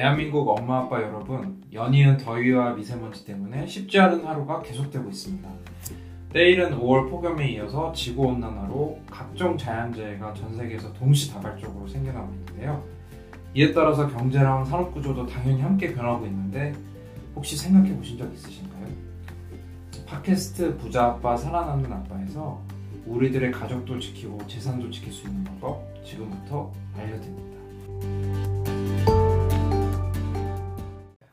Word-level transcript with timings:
대한민국 0.00 0.48
엄마 0.48 0.78
아빠 0.78 1.02
여러분, 1.02 1.62
연이은 1.74 2.16
더위와 2.16 2.72
미세먼지 2.72 3.26
때문에 3.26 3.66
쉽지 3.66 4.00
않은 4.00 4.24
하루가 4.24 4.62
계속되고 4.62 5.10
있습니다. 5.10 5.46
때일은 6.32 6.78
5월 6.78 7.10
폭염에 7.10 7.50
이어서 7.50 7.92
지구 7.92 8.22
온난화로 8.28 8.98
각종 9.10 9.58
자연재해가 9.58 10.32
전 10.32 10.56
세계에서 10.56 10.94
동시다발적으로 10.94 11.86
생겨나고 11.86 12.32
있는데요. 12.32 12.82
이에 13.52 13.74
따라서 13.74 14.08
경제랑 14.08 14.64
산업 14.64 14.94
구조도 14.94 15.26
당연히 15.26 15.60
함께 15.60 15.92
변하고 15.92 16.24
있는데 16.24 16.72
혹시 17.36 17.54
생각해 17.54 17.94
보신 17.94 18.16
적 18.16 18.32
있으신가요? 18.32 18.86
팟캐스트 20.06 20.78
부자 20.78 21.08
아빠 21.08 21.36
살아남는 21.36 21.92
아빠에서 21.92 22.58
우리들의 23.04 23.52
가족도 23.52 23.98
지키고 23.98 24.38
재산도 24.46 24.90
지킬 24.90 25.12
수 25.12 25.26
있는 25.26 25.44
방법 25.44 25.84
지금부터 26.06 26.72
알려드립니다. 26.96 28.49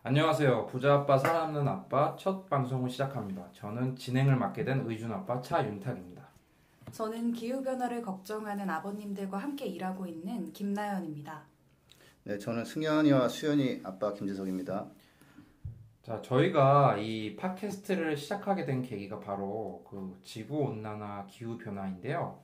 안녕하세요. 0.08 0.68
부자 0.68 0.94
아빠 0.94 1.18
살아남는 1.18 1.68
아빠 1.68 2.16
첫 2.18 2.50
방송을 2.50 2.90
시작합니다. 2.90 3.46
저는 3.52 3.98
진행을 3.98 4.38
맡게 4.38 4.64
된 4.64 4.86
의준 4.86 5.12
아빠 5.12 5.42
차윤탁입니다. 5.42 6.26
저는 6.94 7.34
기후 7.34 7.62
변화를 7.62 8.02
걱정하는 8.02 8.70
아버님들과 8.70 9.38
함께 9.38 9.66
일하고 9.66 10.08
있는 10.08 10.54
김나연입니다. 10.54 11.44
네, 12.24 12.38
저는 12.38 12.64
승현이와 12.64 13.28
수현이 13.28 13.82
아빠 13.84 14.14
김재석입니다. 14.14 14.88
자, 16.04 16.22
저희가 16.22 16.96
이 17.00 17.36
팟캐스트를 17.36 18.16
시작하게 18.16 18.64
된 18.64 18.82
계기가 18.82 19.20
바로 19.20 19.84
그 19.90 20.18
지구 20.24 20.60
온난화 20.60 21.26
기후 21.28 21.58
변화인데요. 21.58 22.40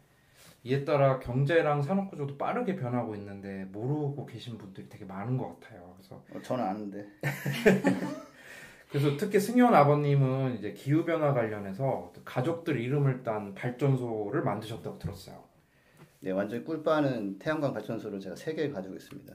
이에 0.64 0.86
따라 0.86 1.20
경제랑 1.20 1.82
산업 1.82 2.10
구조도 2.10 2.38
빠르게 2.38 2.76
변하고 2.76 3.16
있는데 3.16 3.66
모르고 3.66 4.26
계신 4.26 4.58
분들이 4.58 4.88
되게 4.88 5.04
많은 5.06 5.38
것 5.38 5.60
같아요. 5.60 5.94
그래서 5.98 6.24
어, 6.34 6.42
저는 6.42 6.64
아는데. 6.64 7.06
그래서 8.90 9.18
특히 9.18 9.40
승현 9.40 9.74
아버님은 9.74 10.56
이제 10.58 10.72
기후 10.74 11.04
변화 11.04 11.34
관련해서 11.34 12.14
가족들 12.24 12.80
이름을 12.80 13.24
딴 13.24 13.54
발전소를 13.56 14.44
만드셨다고 14.44 15.00
들었어요. 15.00 15.44
네, 16.20 16.32
완전히 16.32 16.64
꿀빠는 16.64 17.40
태양광 17.40 17.74
발전소를 17.74 18.20
제가 18.20 18.36
세 18.36 18.54
개 18.56 18.70
가지고 18.70 18.96
있습니다. 18.96 19.34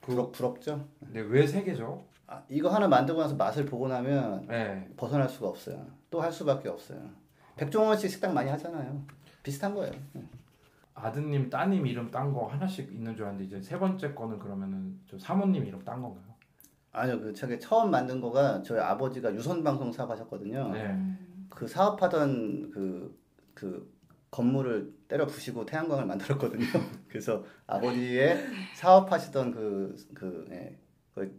부럽, 0.00 0.32
부럽죠? 0.32 0.88
근데 1.00 1.20
왜세 1.20 1.64
개죠? 1.64 2.06
아, 2.26 2.42
이거 2.48 2.70
하나 2.70 2.88
만들고 2.88 3.20
나서 3.20 3.34
맛을 3.34 3.66
보고 3.66 3.88
나면 3.88 4.46
네. 4.46 4.88
벗어날 4.96 5.28
수가 5.28 5.48
없어요. 5.48 5.84
또 6.10 6.22
할 6.22 6.32
수밖에 6.32 6.68
없어요. 6.68 7.10
백종원 7.56 7.98
씨 7.98 8.08
식당 8.08 8.32
많이 8.32 8.48
하잖아요. 8.50 9.02
비슷한 9.48 9.74
거예요. 9.74 9.92
아드님, 10.94 11.48
따님 11.48 11.86
이름 11.86 12.10
딴 12.10 12.32
거 12.32 12.46
하나씩 12.48 12.92
있는 12.92 13.16
줄 13.16 13.24
알았는데 13.24 13.46
이제 13.46 13.62
세 13.62 13.78
번째 13.78 14.12
거는 14.12 14.38
그러면은 14.38 15.00
저 15.08 15.18
사모님 15.18 15.64
이름 15.64 15.82
딴 15.84 16.02
건가요? 16.02 16.24
아니요, 16.92 17.20
그 17.20 17.32
저게 17.32 17.58
처음 17.58 17.90
만든 17.90 18.20
거가 18.20 18.62
저희 18.62 18.78
아버지가 18.80 19.34
유선 19.34 19.64
방송 19.64 19.90
사업하셨거든요. 19.90 20.72
네. 20.72 21.16
그 21.48 21.66
사업하던 21.66 22.70
그, 22.70 23.18
그 23.54 23.90
건물을 24.30 24.92
때려 25.08 25.26
부시고 25.26 25.64
태양광을 25.64 26.04
만들었거든요. 26.04 26.66
그래서 27.08 27.42
아버지의 27.66 28.44
사업하시던 28.76 29.52
그, 29.52 29.96
그, 30.14 30.46
예, 30.50 30.76
그 31.14 31.32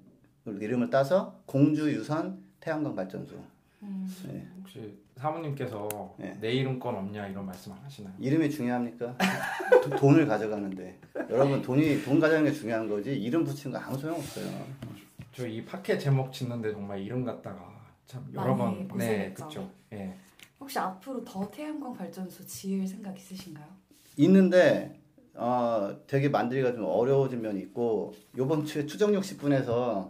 이름을 0.45 0.89
따서 0.89 1.39
공주 1.45 1.91
유선 1.91 2.43
태양광 2.59 2.95
발전소. 2.95 3.35
음, 3.83 4.07
네. 4.27 4.47
혹시 4.59 4.97
사모님께서 5.15 6.15
네. 6.17 6.37
내 6.41 6.51
이름 6.51 6.79
건 6.79 6.95
없냐 6.95 7.27
이런 7.27 7.45
말씀 7.45 7.71
안 7.71 7.77
하시나요? 7.79 8.13
이름이 8.19 8.49
중요합니까? 8.49 9.15
도- 9.83 9.89
돈을 9.95 10.25
가져가는데 10.27 10.99
여러분 11.29 11.61
돈이 11.61 12.03
돈 12.03 12.19
가져가는 12.19 12.49
게 12.49 12.55
중요한 12.55 12.87
거지 12.89 13.15
이름 13.17 13.43
붙이는 13.43 13.77
거 13.77 13.83
아무 13.83 13.97
소용 13.97 14.15
없어요. 14.17 14.47
저이 15.33 15.63
팟캐 15.65 15.97
제목 15.97 16.33
짓는데 16.33 16.71
정말 16.73 16.99
이름 17.01 17.23
갖다가 17.23 17.79
참 18.05 18.25
여러 18.33 18.53
많이 18.55 18.87
번 18.87 18.97
네, 18.97 19.31
고생했죠. 19.33 19.35
그렇죠. 19.35 19.71
예. 19.93 20.13
혹시 20.59 20.77
앞으로 20.79 21.23
더 21.23 21.49
태양광 21.49 21.93
발전소 21.93 22.45
지을 22.45 22.85
생각 22.85 23.15
있으신가요? 23.15 23.65
있는데 24.17 24.99
어, 25.35 25.95
되게 26.05 26.27
만들기가 26.27 26.73
좀 26.73 26.83
어려워진 26.83 27.41
면이 27.41 27.61
있고 27.61 28.13
요번 28.37 28.65
주에 28.65 28.85
추정 28.85 29.11
60분에서 29.13 30.09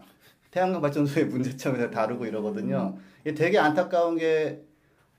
태양광 0.49 0.81
발전소의 0.81 1.27
문제점을 1.27 1.91
다루고 1.91 2.25
이러거든요. 2.25 2.97
이게 2.97 3.08
되게 3.23 3.57
안타까운 3.57 4.17
게 4.17 4.63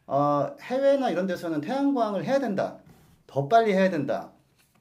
어, 0.06 0.56
해외나 0.60 1.10
이런 1.10 1.26
데서는 1.26 1.60
태양광을 1.60 2.24
해야 2.24 2.38
된다. 2.38 2.78
더 3.26 3.46
빨리 3.46 3.72
해야 3.72 3.90
된다. 3.90 4.32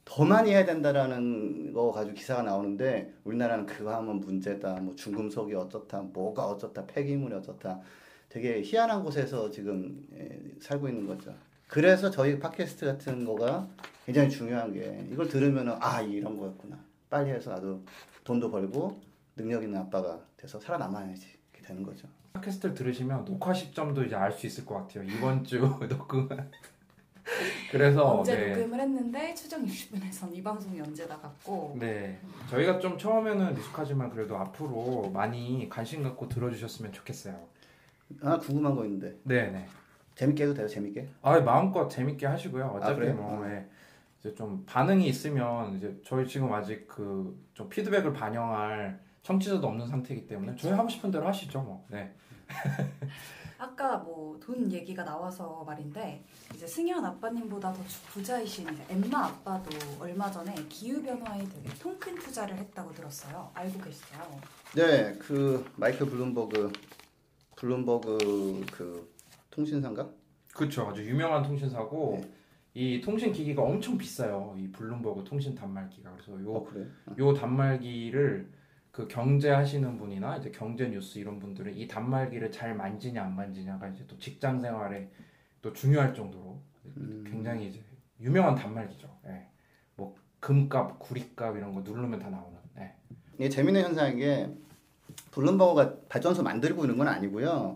더 0.03 0.25
많이 0.25 0.49
해야 0.49 0.65
된다라는 0.65 1.71
거 1.71 1.91
가지고 1.91 2.15
기사가 2.15 2.41
나오는데 2.41 3.13
우리나라는 3.25 3.67
그거 3.67 3.93
하면 3.95 4.19
문제다. 4.21 4.79
뭐 4.81 4.95
중금속이 4.95 5.53
어쩌다. 5.53 6.01
뭐가 6.01 6.47
어쩌다. 6.47 6.83
폐기물이 6.87 7.35
어쩌다. 7.35 7.79
되게 8.27 8.63
희한한 8.63 9.03
곳에서 9.03 9.51
지금 9.51 10.03
예, 10.15 10.39
살고 10.59 10.89
있는 10.89 11.05
거죠. 11.05 11.35
그래서 11.67 12.09
저희 12.09 12.39
팟캐스트 12.39 12.87
같은 12.87 13.23
거가 13.23 13.67
굉장히 14.05 14.31
중요한 14.31 14.73
게 14.73 15.07
이걸 15.11 15.27
들으면은 15.27 15.75
아 15.79 16.01
이런 16.01 16.39
거였구나. 16.39 16.75
빨리 17.07 17.29
해서 17.29 17.51
나도 17.51 17.83
돈도 18.23 18.49
벌고 18.49 18.99
능력 19.35 19.61
있는 19.61 19.79
아빠가 19.79 20.19
돼서 20.37 20.59
살아남아야지 20.59 21.27
이렇게 21.53 21.67
되는 21.67 21.83
거죠. 21.83 22.07
팟캐스트를 22.33 22.75
들으시면 22.75 23.25
녹화 23.25 23.53
시점도 23.53 24.03
이제 24.03 24.15
알 24.15 24.31
수 24.31 24.45
있을 24.47 24.65
것 24.65 24.75
같아요. 24.75 25.03
이번 25.03 25.43
주 25.43 25.59
녹음. 25.89 26.29
그래서 27.71 28.17
언제 28.19 28.35
네. 28.35 28.55
녹음을 28.55 28.79
했는데 28.79 29.33
추정 29.35 29.63
60분에선 29.65 30.33
이 30.35 30.41
방송이 30.41 30.81
언제 30.81 31.05
나갔고 31.05 31.77
네. 31.79 32.19
저희가 32.49 32.79
좀 32.79 32.97
처음에는 32.97 33.53
미숙하지만 33.55 34.09
그래도 34.09 34.35
앞으로 34.37 35.09
많이 35.13 35.67
관심 35.69 36.01
갖고 36.03 36.27
들어주셨으면 36.27 36.91
좋겠어요. 36.91 37.39
하나 38.21 38.39
궁금한 38.39 38.75
거 38.75 38.83
있는데 38.85 39.15
네, 39.23 39.51
네. 39.51 39.67
재밌게 40.15 40.43
해도 40.43 40.53
돼요 40.55 40.67
재밌게? 40.67 41.07
아, 41.21 41.39
마음껏 41.39 41.87
재밌게 41.87 42.25
하시고요. 42.25 42.65
어차피 42.65 42.95
그래요? 43.01 43.13
뭐 43.15 43.43
아. 43.45 43.51
예. 43.51 43.67
이제 44.19 44.33
좀 44.35 44.63
반응이 44.65 45.07
있으면 45.07 45.75
이제 45.75 45.95
저희 46.05 46.27
지금 46.27 46.51
아직 46.53 46.87
그 46.87 47.37
좀 47.53 47.67
피드백을 47.69 48.13
반영할 48.13 48.99
청취자도 49.23 49.67
없는 49.67 49.87
상태이기 49.87 50.27
때문에 50.27 50.55
저희 50.55 50.71
하고 50.73 50.87
싶은 50.89 51.11
대로 51.11 51.27
하시죠, 51.27 51.61
뭐. 51.61 51.85
네. 51.89 52.13
아까 53.57 53.97
뭐 53.97 54.29
돈 54.39 54.71
얘기가 54.71 55.03
나와서 55.03 55.63
말인데 55.67 56.23
이제 56.55 56.65
승현 56.65 57.03
아빠님보다 57.03 57.73
더 57.73 57.83
주- 57.85 58.01
부자이신 58.07 58.65
엠마 58.89 59.25
아빠도 59.25 59.69
얼마 59.99 60.31
전에 60.31 60.55
기후 60.69 61.03
변화에 61.03 61.39
되게 61.43 61.69
통 61.77 61.99
큰 61.99 62.15
투자를 62.15 62.55
했다고 62.57 62.93
들었어요. 62.93 63.51
알고 63.53 63.79
계시죠? 63.81 64.15
네, 64.75 65.13
그 65.19 65.69
마이클 65.75 66.07
블룸버그 66.09 66.71
블룸버그 67.57 68.65
그 68.71 69.13
통신사인가? 69.51 70.09
그렇죠. 70.55 70.87
아주 70.87 71.03
유명한 71.05 71.43
통신사고 71.43 72.19
네. 72.21 72.31
이 72.75 73.01
통신 73.01 73.33
기기가 73.33 73.61
엄청 73.61 73.97
비싸요. 73.97 74.55
이 74.57 74.71
블룸버그 74.71 75.25
통신 75.25 75.53
단말기가. 75.53 76.11
그래서 76.13 76.41
요 76.41 76.55
어 76.55 76.65
그래? 76.65 76.87
요 77.19 77.33
단말기를 77.33 78.49
그 78.91 79.07
경제 79.07 79.49
하시는 79.49 79.97
분이나 79.97 80.37
이제 80.37 80.51
경제 80.51 80.87
뉴스 80.87 81.19
이런 81.19 81.39
분들은 81.39 81.75
이 81.75 81.87
단말기를 81.87 82.51
잘 82.51 82.75
만지냐 82.75 83.23
안 83.23 83.35
만지냐가 83.35 83.87
이제 83.89 84.05
또 84.07 84.17
직장 84.17 84.59
생활에 84.59 85.09
또 85.61 85.71
중요할 85.73 86.13
정도로 86.13 86.59
음. 86.97 87.23
굉장히 87.27 87.67
이제 87.67 87.81
유명한 88.19 88.55
단말기죠. 88.55 89.07
예. 89.27 89.47
뭐 89.95 90.15
금값, 90.39 90.99
구리값 90.99 91.55
이런 91.55 91.73
거 91.73 91.81
누르면 91.81 92.19
다 92.19 92.29
나오는. 92.29 92.57
예. 92.77 92.93
이게 93.35 93.49
재밌는 93.49 93.81
현상인 93.83 94.17
게 94.17 94.49
블룸버그가 95.31 95.95
발전소 96.09 96.43
만들고 96.43 96.83
있는 96.83 96.97
건 96.97 97.07
아니고요. 97.07 97.75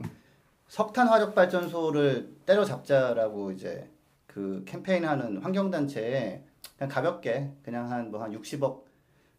석탄 0.68 1.08
화력 1.08 1.36
발전소를 1.36 2.36
때려잡자라고 2.46 3.52
이제 3.52 3.90
그 4.26 4.64
캠페인하는 4.66 5.38
환경단체에 5.38 6.44
그냥 6.78 6.90
가볍게 6.90 7.52
그냥 7.62 7.92
한 7.92 8.10
뭐한 8.10 8.32
60억 8.32 8.82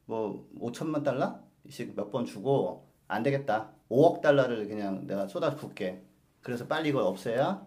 뭐 0.06 0.48
5천만 0.60 1.02
달러 1.02 1.43
씩 1.68 1.94
몇 1.96 2.10
번 2.10 2.24
주고 2.24 2.86
안 3.08 3.22
되겠다. 3.22 3.70
5억 3.90 4.20
달러를 4.20 4.66
그냥 4.68 5.06
내가 5.06 5.26
쏟아 5.26 5.54
붓게. 5.54 6.02
그래서 6.42 6.66
빨리 6.66 6.90
이걸 6.90 7.02
없애야 7.02 7.64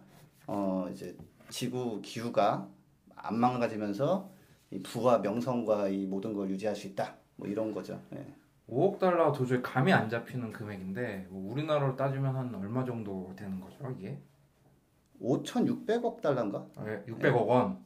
어 0.48 0.88
이제 0.92 1.16
지구 1.50 2.02
기후가 2.02 2.68
안 3.16 3.40
망가지면서 3.40 4.30
이 4.72 4.82
부와 4.82 5.20
명성과 5.20 5.90
이 5.90 6.06
모든 6.06 6.34
걸 6.34 6.50
유지할 6.50 6.76
수 6.76 6.88
있다. 6.88 7.16
뭐 7.38 7.48
이런 7.48 7.72
거죠. 7.74 8.00
예. 8.14 8.26
5억 8.70 9.00
달러 9.00 9.32
도저히 9.32 9.62
감이 9.62 9.94
안 9.94 10.10
잡히는 10.10 10.52
금액인데 10.52 11.28
뭐 11.30 11.54
우리나라로 11.54 11.96
따지면 11.96 12.36
한 12.36 12.54
얼마 12.54 12.84
정도 12.84 13.32
되는 13.38 13.60
거죠, 13.62 13.78
이게? 13.98 14.20
5,600억 15.22 16.22
달러인가? 16.22 16.66
예, 16.86 17.04
600억 17.12 17.48
원. 17.48 17.84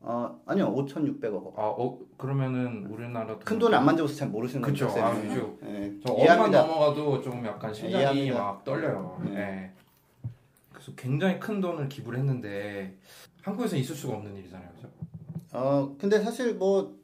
어, 0.00 0.40
아니요, 0.46 0.72
5,600억. 0.74 1.58
아, 1.58 1.62
어, 1.66 1.98
그러면은 2.16 2.86
우리나라 2.86 3.36
큰 3.38 3.58
돈을 3.58 3.76
안 3.76 3.84
만져서 3.84 4.14
잘 4.14 4.28
모르시는 4.28 4.62
그쵸. 4.62 4.86
거죠. 4.86 5.02
아, 5.04 5.14
쌤이. 5.14 5.28
그죠. 5.28 5.58
예, 5.64 5.92
저 6.04 6.12
억만 6.12 6.24
이해합니다. 6.24 6.62
넘어가도 6.62 7.20
조금 7.20 7.44
약간 7.44 7.74
심장이 7.74 8.02
이해합니다. 8.20 8.42
막 8.42 8.64
떨려요. 8.64 9.20
네. 9.24 9.36
예. 9.36 9.70
그래서 10.72 10.92
굉장히 10.96 11.40
큰 11.40 11.60
돈을 11.60 11.88
기부를 11.88 12.20
했는데 12.20 12.96
한국에서 13.42 13.76
있을 13.76 13.94
수가 13.94 14.16
없는 14.16 14.36
일이잖아요, 14.36 14.68
그죠? 14.76 14.88
어, 15.52 15.94
근데 15.98 16.20
사실 16.20 16.54
뭐 16.54 16.96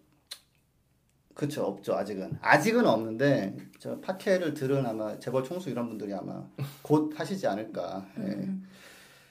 그렇죠 1.34 1.64
없죠 1.64 1.94
아직은 1.96 2.38
아직은 2.40 2.86
없는데 2.86 3.56
저 3.80 3.98
파케를 4.00 4.54
들은 4.54 4.86
아마 4.86 5.18
재벌 5.18 5.42
총수 5.42 5.68
이런 5.68 5.88
분들이 5.88 6.14
아마 6.14 6.44
곧 6.82 7.12
하시지 7.18 7.44
않을까. 7.48 8.06
예. 8.18 8.22
음. 8.22 8.68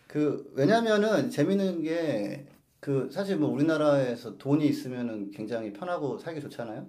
그 0.08 0.52
왜냐면은 0.54 1.30
재밌는 1.30 1.82
게 1.82 2.46
그 2.84 3.08
사실 3.10 3.38
뭐 3.38 3.50
우리나라에서 3.50 4.38
돈이 4.38 4.66
있으면은 4.68 5.32
굉장히 5.32 5.72
편하고 5.72 6.18
살기 6.18 6.42
좋잖아요. 6.42 6.86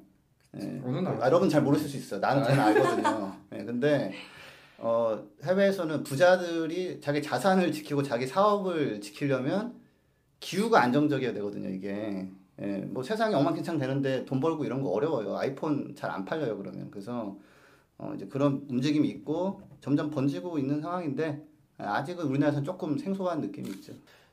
예. 0.61 0.81
아, 1.07 1.27
여러분 1.27 1.49
잘 1.49 1.63
모르실 1.63 1.89
수 1.89 1.97
있어요. 1.97 2.19
나는 2.19 2.43
잘 2.43 2.59
알거든요. 2.59 3.33
예, 3.53 3.65
근데 3.65 4.13
어, 4.79 5.25
해외에서는 5.45 6.03
부자들이 6.03 7.01
자기 7.01 7.23
자산을 7.23 7.71
지키고 7.71 8.03
자기 8.03 8.27
사업을 8.27 9.01
지키려면 9.01 9.77
기후가 10.41 10.83
안정적이어야 10.83 11.33
되거든요. 11.35 11.69
이게 11.69 12.29
예, 12.61 12.77
뭐 12.89 13.05
세상이 13.05 13.33
엉망진창 13.37 13.79
되는데 13.79 14.25
돈 14.25 14.41
벌고 14.41 14.65
이런 14.65 14.83
거 14.83 14.89
어려워요. 14.91 15.37
아이폰 15.37 15.95
잘 15.95 16.11
안 16.11 16.25
팔려요. 16.25 16.59
그러면 16.59 16.91
그래서 16.91 17.37
어, 17.99 18.13
이제 18.17 18.27
그런 18.27 18.67
움직임이 18.69 19.07
있고 19.11 19.63
점점 19.81 20.11
번지고 20.11 20.59
있는 20.59 20.81
상황인데 20.81 21.41
아직은 21.79 22.25
우리나라에서는 22.27 22.65
조금 22.65 22.99
생소한 22.99 23.41
느낌이 23.41 23.69
있죠. 23.71 23.93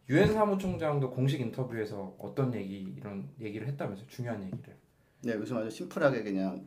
유엔 0.10 0.34
사무총장도 0.34 1.12
공식 1.12 1.40
인터뷰에서 1.40 2.16
어떤 2.18 2.54
얘기 2.54 2.94
이런 2.98 3.30
얘기를 3.40 3.68
했다면서 3.68 4.06
중요한 4.08 4.44
얘기를. 4.44 4.76
네, 5.24 5.34
요즘 5.34 5.58
아주 5.58 5.70
심플하게 5.70 6.24
그냥 6.24 6.66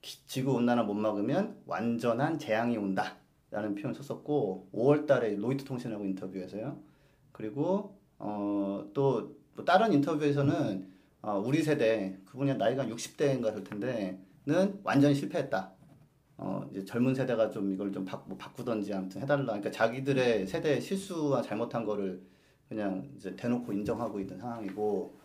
기- 0.00 0.26
지구 0.26 0.54
온난화 0.54 0.82
못 0.82 0.94
막으면 0.94 1.60
완전한 1.66 2.38
재앙이 2.38 2.76
온다라는 2.76 3.74
표현 3.76 3.92
썼었고 3.94 4.70
5월달에 4.72 5.38
로이터 5.38 5.64
통신하고 5.64 6.04
인터뷰에서요. 6.04 6.78
그리고 7.32 7.96
어, 8.18 8.84
또 8.94 9.36
뭐 9.56 9.64
다른 9.64 9.90
인터뷰에서는 9.94 10.86
어, 11.22 11.38
우리 11.38 11.62
세대 11.62 12.18
그분이 12.26 12.54
나이가 12.56 12.84
60대인가 12.84 13.44
그럴 13.44 13.64
텐데는 13.64 14.80
완전히 14.84 15.14
실패했다. 15.14 15.72
어, 16.36 16.68
이제 16.70 16.84
젊은 16.84 17.14
세대가 17.14 17.50
좀 17.50 17.72
이걸 17.72 17.90
좀 17.90 18.04
바, 18.04 18.22
뭐 18.26 18.36
바꾸던지 18.36 18.92
아무튼 18.92 19.22
해달라. 19.22 19.44
그러니까 19.46 19.70
자기들의 19.70 20.46
세대의 20.46 20.82
실수와 20.82 21.40
잘못한 21.40 21.86
거를 21.86 22.20
그냥 22.68 23.08
이제 23.16 23.34
대놓고 23.36 23.72
인정하고 23.72 24.20
있는 24.20 24.38
상황이고 24.38 25.16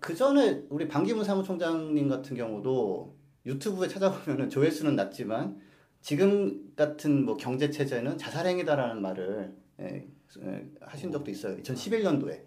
그 0.00 0.14
전에 0.14 0.64
우리 0.68 0.88
반기문 0.88 1.24
사무총장님 1.24 2.08
같은 2.08 2.36
경우도 2.36 3.14
유튜브에 3.46 3.88
찾아보면은 3.88 4.48
조회수는 4.48 4.96
낮지만 4.96 5.60
지금 6.00 6.72
같은 6.74 7.24
뭐 7.24 7.36
경제 7.36 7.70
체제는 7.70 8.18
자살행위다라는 8.18 9.00
말을 9.00 9.54
예, 9.80 10.08
예, 10.42 10.70
하신 10.80 11.12
적도 11.12 11.30
있어요. 11.30 11.56
2011년도에. 11.58 12.42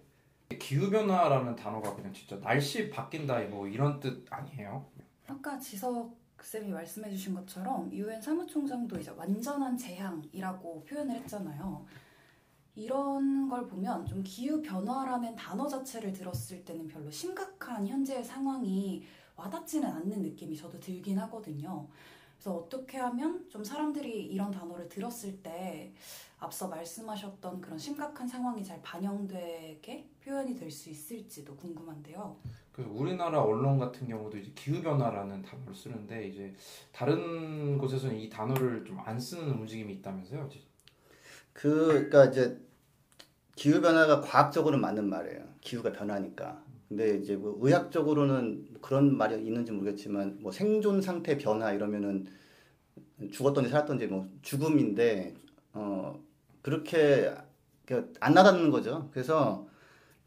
기후 0.60 0.90
변화라는 0.90 1.56
단어가 1.56 1.96
그냥 1.96 2.14
진짜 2.14 2.40
날씨 2.40 2.90
바뀐다 2.90 3.40
뭐 3.46 3.68
이런 3.68 4.00
뜻 4.00 4.26
아니에요? 4.30 4.86
아까 5.28 5.58
지석 5.58 6.16
쌤이 6.42 6.70
말씀해주신 6.70 7.34
것처럼 7.34 7.92
유엔 7.92 8.22
사무총장도 8.22 9.00
이제 9.00 9.12
완전한 9.12 9.76
재앙이라고 9.76 10.84
표현을 10.84 11.16
했잖아요. 11.16 11.86
이런 12.76 13.48
걸 13.50 13.68
보면 13.68 14.06
좀 14.06 14.22
기후 14.24 14.62
변화라는 14.62 15.36
단어 15.36 15.68
자체를 15.68 16.12
들었을 16.14 16.64
때는 16.66 16.88
별로 16.88 17.10
심각한 17.10 17.88
현재의 17.88 18.24
상황이 18.24 19.04
와닿지는 19.36 19.90
않는 19.90 20.22
느낌이 20.22 20.56
저도 20.56 20.80
들긴 20.80 21.18
하거든요. 21.20 21.88
그래서 22.36 22.56
어떻게 22.58 22.98
하면 22.98 23.46
좀 23.50 23.64
사람들이 23.64 24.26
이런 24.26 24.52
단어를 24.52 24.90
들었을 24.90 25.42
때 25.42 25.94
앞서 26.40 26.68
말씀하셨던 26.68 27.62
그런 27.62 27.78
심각한 27.80 28.28
상황이 28.28 28.64
잘 28.64 28.82
반영되게 28.82 30.10
표현이 30.22 30.56
될 30.56 30.70
수 30.70 30.90
있을지도 30.90 31.56
궁금한데요. 31.56 32.38
그 32.74 32.82
우리나라 32.84 33.42
언론 33.42 33.80
같은 33.80 34.06
경우도 34.08 34.38
이제 34.38 34.52
기후 34.54 34.82
변화라는 34.82 35.42
단어를 35.42 35.74
쓰는데 35.74 36.28
이제 36.28 36.54
다른 36.92 37.78
곳에서는 37.78 38.18
이 38.18 38.30
단어를 38.30 38.84
좀 38.84 39.00
안 39.00 39.18
쓰는 39.20 39.50
움직임이 39.52 39.94
있다면서요? 39.94 40.50
그, 41.56 41.88
그러니까 41.88 42.26
이제 42.26 42.60
기후 43.56 43.82
변화가 43.82 44.22
과학적으로는 44.22 44.82
맞는 44.82 45.10
말이에요. 45.10 45.42
기후가 45.62 45.94
변하니까. 45.94 46.62
근데 46.88 47.18
이제 47.18 47.36
뭐 47.36 47.58
의학적으로는 47.62 48.76
그런 48.82 49.18
말이 49.18 49.44
있는지 49.44 49.72
모르겠지만 49.72 50.38
뭐 50.42 50.52
생존 50.52 51.02
상태 51.02 51.38
변화 51.38 51.72
이러면은 51.72 52.28
죽었던지 53.32 53.70
살았던지 53.70 54.08
뭐 54.08 54.30
죽음인데 54.42 55.34
어 55.74 56.22
그렇게 56.62 57.34
그 57.86 58.34
안 58.34 58.40
와닿는 58.40 58.70
거죠. 58.70 59.10
그래서 59.12 59.68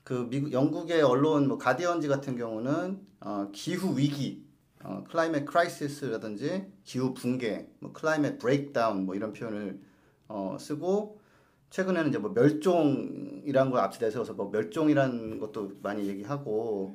그 0.03 0.27
미국 0.31 0.53
영국의 0.53 1.03
언론 1.03 1.47
뭐 1.47 1.59
가디언지 1.59 2.09
같은 2.09 2.37
경우는 2.37 3.07
어 3.21 3.51
기후 3.53 3.97
위기 3.97 4.45
어 4.83 5.05
climate 5.09 5.45
crisis라든지 5.45 6.73
기후 6.83 7.13
붕괴 7.15 7.69
뭐 7.79 7.93
climate 7.93 8.39
breakdown 8.39 9.05
뭐 9.05 9.15
이런 9.15 9.33
표현을 9.33 9.79
어 10.29 10.57
쓰고 10.59 11.18
최근에는 11.71 12.09
이제 12.11 12.19
뭐 12.19 12.31
멸종이란 12.33 13.71
걸 13.71 13.81
앞서 13.81 14.05
내세워서 14.05 14.35
뭐 14.35 14.51
멸종이라는 14.51 15.39
것도 15.39 15.73
많이 15.83 16.07
얘기하고 16.09 16.95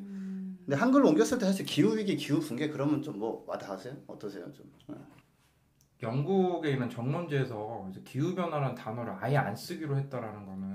근데 0.65 0.75
한글로 0.77 1.09
옮겼을 1.09 1.37
때 1.39 1.45
사실 1.45 1.65
기후 1.65 1.95
위기, 1.97 2.15
기후 2.15 2.39
붕괴 2.39 2.69
그러면 2.69 3.01
좀 3.01 3.17
뭐 3.17 3.43
와닿으세요? 3.47 3.95
어떠세요 4.07 4.51
좀? 4.53 4.71
영국에 6.01 6.71
있는 6.71 6.89
정론지에서 6.89 7.87
이제 7.91 8.01
기후 8.03 8.35
변화라는 8.35 8.75
단어를 8.75 9.13
아예 9.19 9.37
안 9.37 9.55
쓰기로 9.55 9.97
했다라는 9.97 10.45
거는 10.45 10.73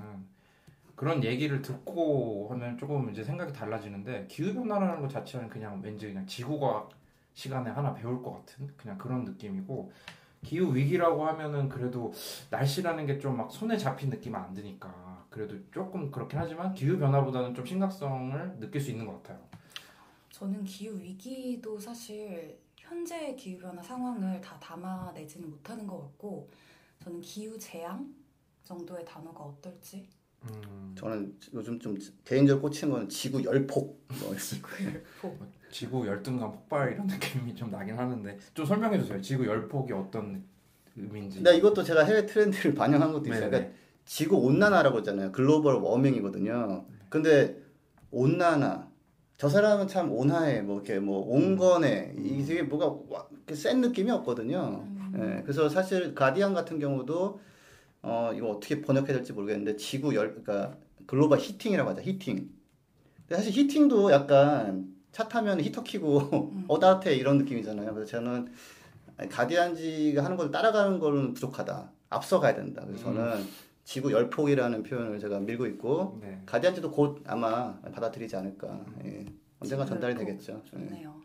그런 0.95 1.23
얘기를 1.23 1.61
듣고 1.61 2.47
하면 2.51 2.77
조금 2.77 3.09
이제 3.09 3.23
생각이 3.23 3.53
달라지는데 3.53 4.27
기후 4.29 4.53
변화라는 4.53 5.01
것 5.01 5.09
자체는 5.09 5.49
그냥 5.49 5.81
왠지 5.83 6.07
그냥 6.07 6.25
지구과학 6.25 6.89
시간에 7.33 7.69
하나 7.69 7.93
배울 7.93 8.21
것 8.21 8.33
같은 8.33 8.67
그냥 8.75 8.97
그런 8.97 9.23
느낌이고 9.23 9.91
기후 10.43 10.73
위기라고 10.75 11.25
하면은 11.27 11.67
그래도 11.69 12.13
날씨라는 12.49 13.05
게 13.05 13.19
좀 13.19 13.35
막 13.37 13.51
손에 13.51 13.77
잡힌 13.77 14.09
느낌 14.09 14.35
안 14.35 14.53
드니까 14.53 15.25
그래도 15.29 15.55
조금 15.71 16.09
그렇긴 16.11 16.39
하지만 16.39 16.73
기후 16.73 16.97
변화보다는 16.97 17.53
좀 17.53 17.65
심각성을 17.65 18.59
느낄 18.59 18.81
수 18.81 18.91
있는 18.91 19.05
것 19.05 19.21
같아요. 19.21 19.39
저는 20.31 20.63
기후 20.63 20.97
위기도 20.99 21.77
사실 21.79 22.57
현재의 22.77 23.35
기후 23.35 23.59
변화 23.59 23.81
상황을 23.83 24.39
다 24.41 24.57
담아내지는 24.59 25.49
못하는 25.49 25.85
것 25.85 25.99
같고 26.01 26.49
저는 27.03 27.21
기후 27.21 27.57
재앙 27.59 28.13
정도의 28.63 29.03
단어가 29.05 29.43
어떨지 29.43 30.07
음, 30.43 30.95
저는 30.97 31.37
요즘 31.53 31.77
좀 31.79 31.97
개인적으로 32.23 32.61
꽂히는 32.61 32.93
거는 32.93 33.09
지구 33.09 33.43
열폭. 33.43 34.07
뭐 34.21 34.35
지구를 34.37 35.03
보 35.21 35.37
지구 35.69 36.05
열등감 36.07 36.51
폭발 36.51 36.93
이런 36.93 37.05
느낌이 37.07 37.55
좀 37.55 37.71
나긴 37.71 37.97
하는데 37.97 38.37
좀 38.53 38.65
설명해 38.65 38.99
주세요. 38.99 39.21
지구 39.21 39.45
열폭이 39.45 39.93
어떤 39.93 40.43
의미인지. 40.95 41.37
근데 41.37 41.57
이것도 41.57 41.83
제가 41.83 42.03
해외 42.03 42.25
트렌드를 42.25 42.73
반영한 42.73 43.11
것도 43.13 43.25
있어요. 43.29 43.41
네네. 43.41 43.49
그러니까 43.49 43.73
지구 44.05 44.37
온난화라고 44.37 44.97
했잖아요. 44.99 45.31
글로벌 45.31 45.75
워밍이거든요. 45.75 46.85
근데 47.09 47.61
온난화 48.11 48.87
저 49.37 49.47
사람은 49.47 49.87
참 49.87 50.11
온화해 50.11 50.61
뭐 50.61 50.75
이렇게 50.75 50.99
뭐 50.99 51.19
온건해 51.27 52.13
이게 52.17 52.63
뭐가 52.63 52.87
와- 53.09 53.27
이렇게 53.31 53.55
센 53.55 53.79
느낌이 53.81 54.11
없거든요. 54.11 54.85
예, 55.15 55.41
그래서 55.43 55.69
사실 55.69 56.13
가디언 56.13 56.53
같은 56.53 56.79
경우도 56.79 57.39
어 58.01 58.31
이거 58.35 58.49
어떻게 58.49 58.81
번역해야 58.81 59.13
될지 59.13 59.31
모르겠는데 59.33 59.75
지구 59.77 60.13
열 60.15 60.29
그러니까 60.29 60.77
글로벌 61.05 61.39
히팅이라고 61.39 61.89
하죠. 61.91 62.01
히팅. 62.01 62.49
근데 63.27 63.35
사실 63.35 63.51
히팅도 63.53 64.11
약간 64.11 64.93
차 65.11 65.27
타면 65.27 65.61
히터 65.61 65.83
키고 65.83 66.53
어 66.67 66.79
따뜻해 66.79 67.15
이런 67.15 67.37
느낌이잖아요. 67.39 67.93
그래서 67.93 68.11
저는 68.11 68.47
가디언지가 69.29 70.23
하는 70.23 70.37
걸 70.37 70.51
따라가는 70.51 70.99
거는 70.99 71.33
부족하다. 71.33 71.91
앞서가야 72.09 72.55
된다. 72.55 72.83
그래서 72.85 73.05
저는 73.05 73.43
지구 73.83 74.11
열폭이라는 74.11 74.83
표현을 74.83 75.19
제가 75.19 75.39
밀고 75.39 75.65
있고 75.67 76.19
네. 76.21 76.39
가디언지도 76.45 76.91
곧 76.91 77.21
아마 77.25 77.79
받아들이지 77.81 78.35
않을까. 78.35 78.85
예. 79.05 79.25
언젠가 79.59 79.85
전달이. 79.85 80.15
되겠죠. 80.15 80.61
예. 80.65 80.69
좋네요. 80.69 81.15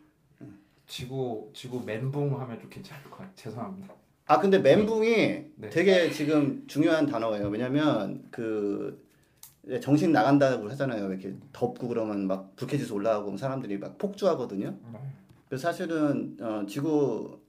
지구 0.87 1.49
지구 1.53 1.81
멘붕 1.83 2.39
하면 2.39 2.59
좀 2.59 2.69
괜찮을 2.69 3.03
것 3.05 3.11
같아요. 3.17 3.31
죄송합니다. 3.35 3.93
아 4.27 4.39
근데 4.39 4.59
멘붕이 4.59 5.07
네. 5.55 5.69
되게 5.69 6.09
지금 6.11 6.63
중요한 6.67 7.05
단어예요. 7.05 7.47
왜냐면 7.47 8.23
그 8.31 9.04
정신 9.81 10.11
나간다고 10.11 10.69
하잖아요. 10.69 11.09
이렇게 11.09 11.35
덥고 11.51 11.87
그러면 11.87 12.27
막 12.27 12.55
불쾌지수 12.55 12.93
올라가고 12.93 13.35
사람들이 13.37 13.77
막 13.77 13.97
폭주하거든요. 13.97 14.77
네. 14.93 14.99
그래서 15.47 15.63
사실은 15.63 16.37
어, 16.39 16.65
지구 16.67 17.39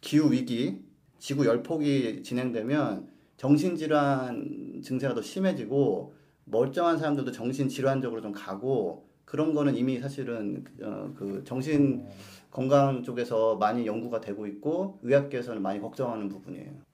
기후 0.00 0.32
위기, 0.32 0.82
지구 1.18 1.46
열폭이 1.46 2.22
진행되면 2.22 3.08
정신 3.36 3.76
질환 3.76 4.80
증세가 4.82 5.14
더 5.14 5.22
심해지고 5.22 6.14
멀쩡한 6.44 6.98
사람들도 6.98 7.32
정신 7.32 7.68
질환적으로 7.68 8.20
좀 8.20 8.32
가고 8.32 9.08
그런 9.24 9.54
거는 9.54 9.76
이미 9.76 9.98
사실은 9.98 10.64
어, 10.82 11.12
그 11.16 11.42
정신 11.44 12.06
건강 12.50 13.02
쪽에서 13.02 13.56
많이 13.56 13.86
연구가 13.86 14.20
되고 14.20 14.46
있고 14.46 14.98
의학계에서는 15.02 15.62
많이 15.62 15.80
걱정하는 15.80 16.28
부분이에요. 16.28 16.89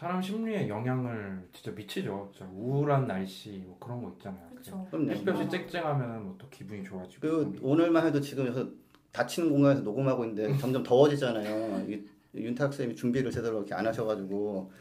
사람 0.00 0.22
심리에 0.22 0.66
영향을 0.66 1.46
진짜 1.52 1.70
미치죠. 1.72 2.30
진짜 2.32 2.50
우울한 2.50 3.06
날씨 3.06 3.62
뭐 3.66 3.76
그런 3.78 4.02
거 4.02 4.10
있잖아요. 4.12 4.48
그렇죠. 4.48 4.86
그럼요. 4.90 5.10
햇볕이 5.10 5.46
쨍쨍하면 5.50 6.22
뭐 6.24 6.36
또 6.38 6.48
기분이 6.48 6.82
좋아지고. 6.82 7.20
그 7.20 7.58
오늘만 7.60 8.06
해도 8.06 8.18
지금 8.18 8.46
여기서 8.46 8.66
닫히는 9.12 9.50
공간에서 9.50 9.82
녹음하고 9.82 10.24
있는데 10.24 10.56
점점 10.56 10.82
더워지잖아요. 10.82 11.86
이 11.90 12.02
윤탁 12.34 12.72
쌤이 12.72 12.94
준비를 12.96 13.30
제대로 13.30 13.58
이렇게 13.58 13.74
안 13.74 13.86
하셔가지고 13.86 14.72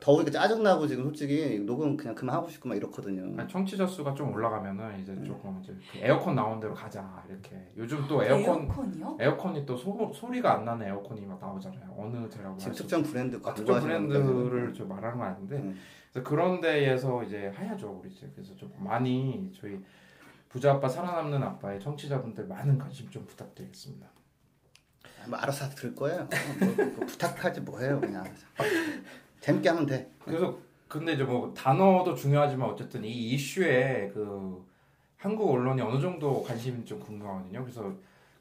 더우니까 0.00 0.30
짜증나고 0.30 0.86
지금 0.86 1.04
솔직히 1.04 1.58
녹음 1.58 1.96
그냥 1.96 2.14
그만하고 2.14 2.48
싶고 2.48 2.70
막 2.70 2.74
이렇거든요. 2.74 3.38
아니, 3.38 3.48
청취자 3.48 3.86
수가 3.86 4.14
좀 4.14 4.32
올라가면은 4.32 4.98
이제 4.98 5.12
음. 5.12 5.24
조금 5.24 5.60
이제 5.62 5.76
그 5.92 5.98
에어컨 5.98 6.34
나온 6.34 6.58
대로 6.58 6.72
가자 6.72 7.22
이렇게 7.28 7.70
요즘 7.76 8.06
또 8.08 8.24
에어컨 8.24 8.62
에어컨이요? 8.62 9.18
에어컨이 9.20 9.66
또 9.66 9.76
소, 9.76 10.10
소리가 10.14 10.54
안 10.54 10.64
나는 10.64 10.86
에어컨이 10.86 11.26
막 11.26 11.38
나오잖아요 11.38 11.94
어느 11.98 12.28
데라고 12.30 12.56
지금 12.56 12.72
특정 12.72 13.02
브랜드 13.02 13.38
아, 13.44 13.52
특정. 13.52 13.80
브랜드를 13.80 14.72
좀 14.72 14.88
말하는 14.88 15.18
건 15.18 15.28
아닌데 15.28 15.56
음. 15.56 15.78
그래서 16.10 16.28
그런 16.28 16.62
데에서 16.62 17.22
이제 17.22 17.52
해야죠 17.54 18.00
우리 18.00 18.10
이제 18.10 18.30
그래서 18.34 18.56
좀 18.56 18.72
많이 18.78 19.52
저희 19.54 19.78
부자 20.48 20.72
아빠 20.72 20.88
살아남는 20.88 21.42
아빠의 21.42 21.78
청취자분들 21.80 22.46
많은 22.46 22.78
관심 22.78 23.08
좀 23.10 23.24
부탁드리겠습니다. 23.26 24.08
뭐 25.28 25.38
알아서 25.38 25.68
다 25.68 25.74
들을 25.74 25.94
거예요. 25.94 26.26
뭐, 26.58 26.86
뭐 26.86 27.06
부탁하지 27.06 27.60
뭐해요 27.60 28.00
그냥 28.00 28.24
재밌게 29.40 29.68
하면 29.68 29.86
돼. 29.86 30.10
그래서 30.24 30.58
근데 30.88 31.12
이제 31.14 31.24
뭐 31.24 31.52
단어도 31.54 32.14
중요하지만 32.14 32.68
어쨌든 32.68 33.04
이 33.04 33.30
이슈에 33.30 34.10
그 34.12 34.64
한국 35.16 35.50
언론이 35.52 35.80
어느 35.82 36.00
정도 36.00 36.42
관심이 36.42 36.84
좀 36.84 36.98
궁금하거든요. 37.00 37.62
그래서 37.62 37.92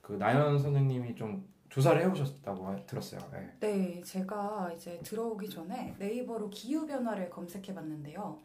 그 0.01 0.13
나연 0.13 0.57
선생님이 0.59 1.15
좀 1.15 1.47
조사를 1.69 2.01
해오셨다고 2.01 2.65
하- 2.65 2.85
들었어요. 2.85 3.19
네. 3.31 3.49
네, 3.59 4.01
제가 4.01 4.71
이제 4.75 4.99
들어오기 5.03 5.49
전에 5.49 5.93
네이버로 5.99 6.49
기후 6.49 6.87
변화를 6.87 7.29
검색해 7.29 7.73
봤는데요. 7.75 8.39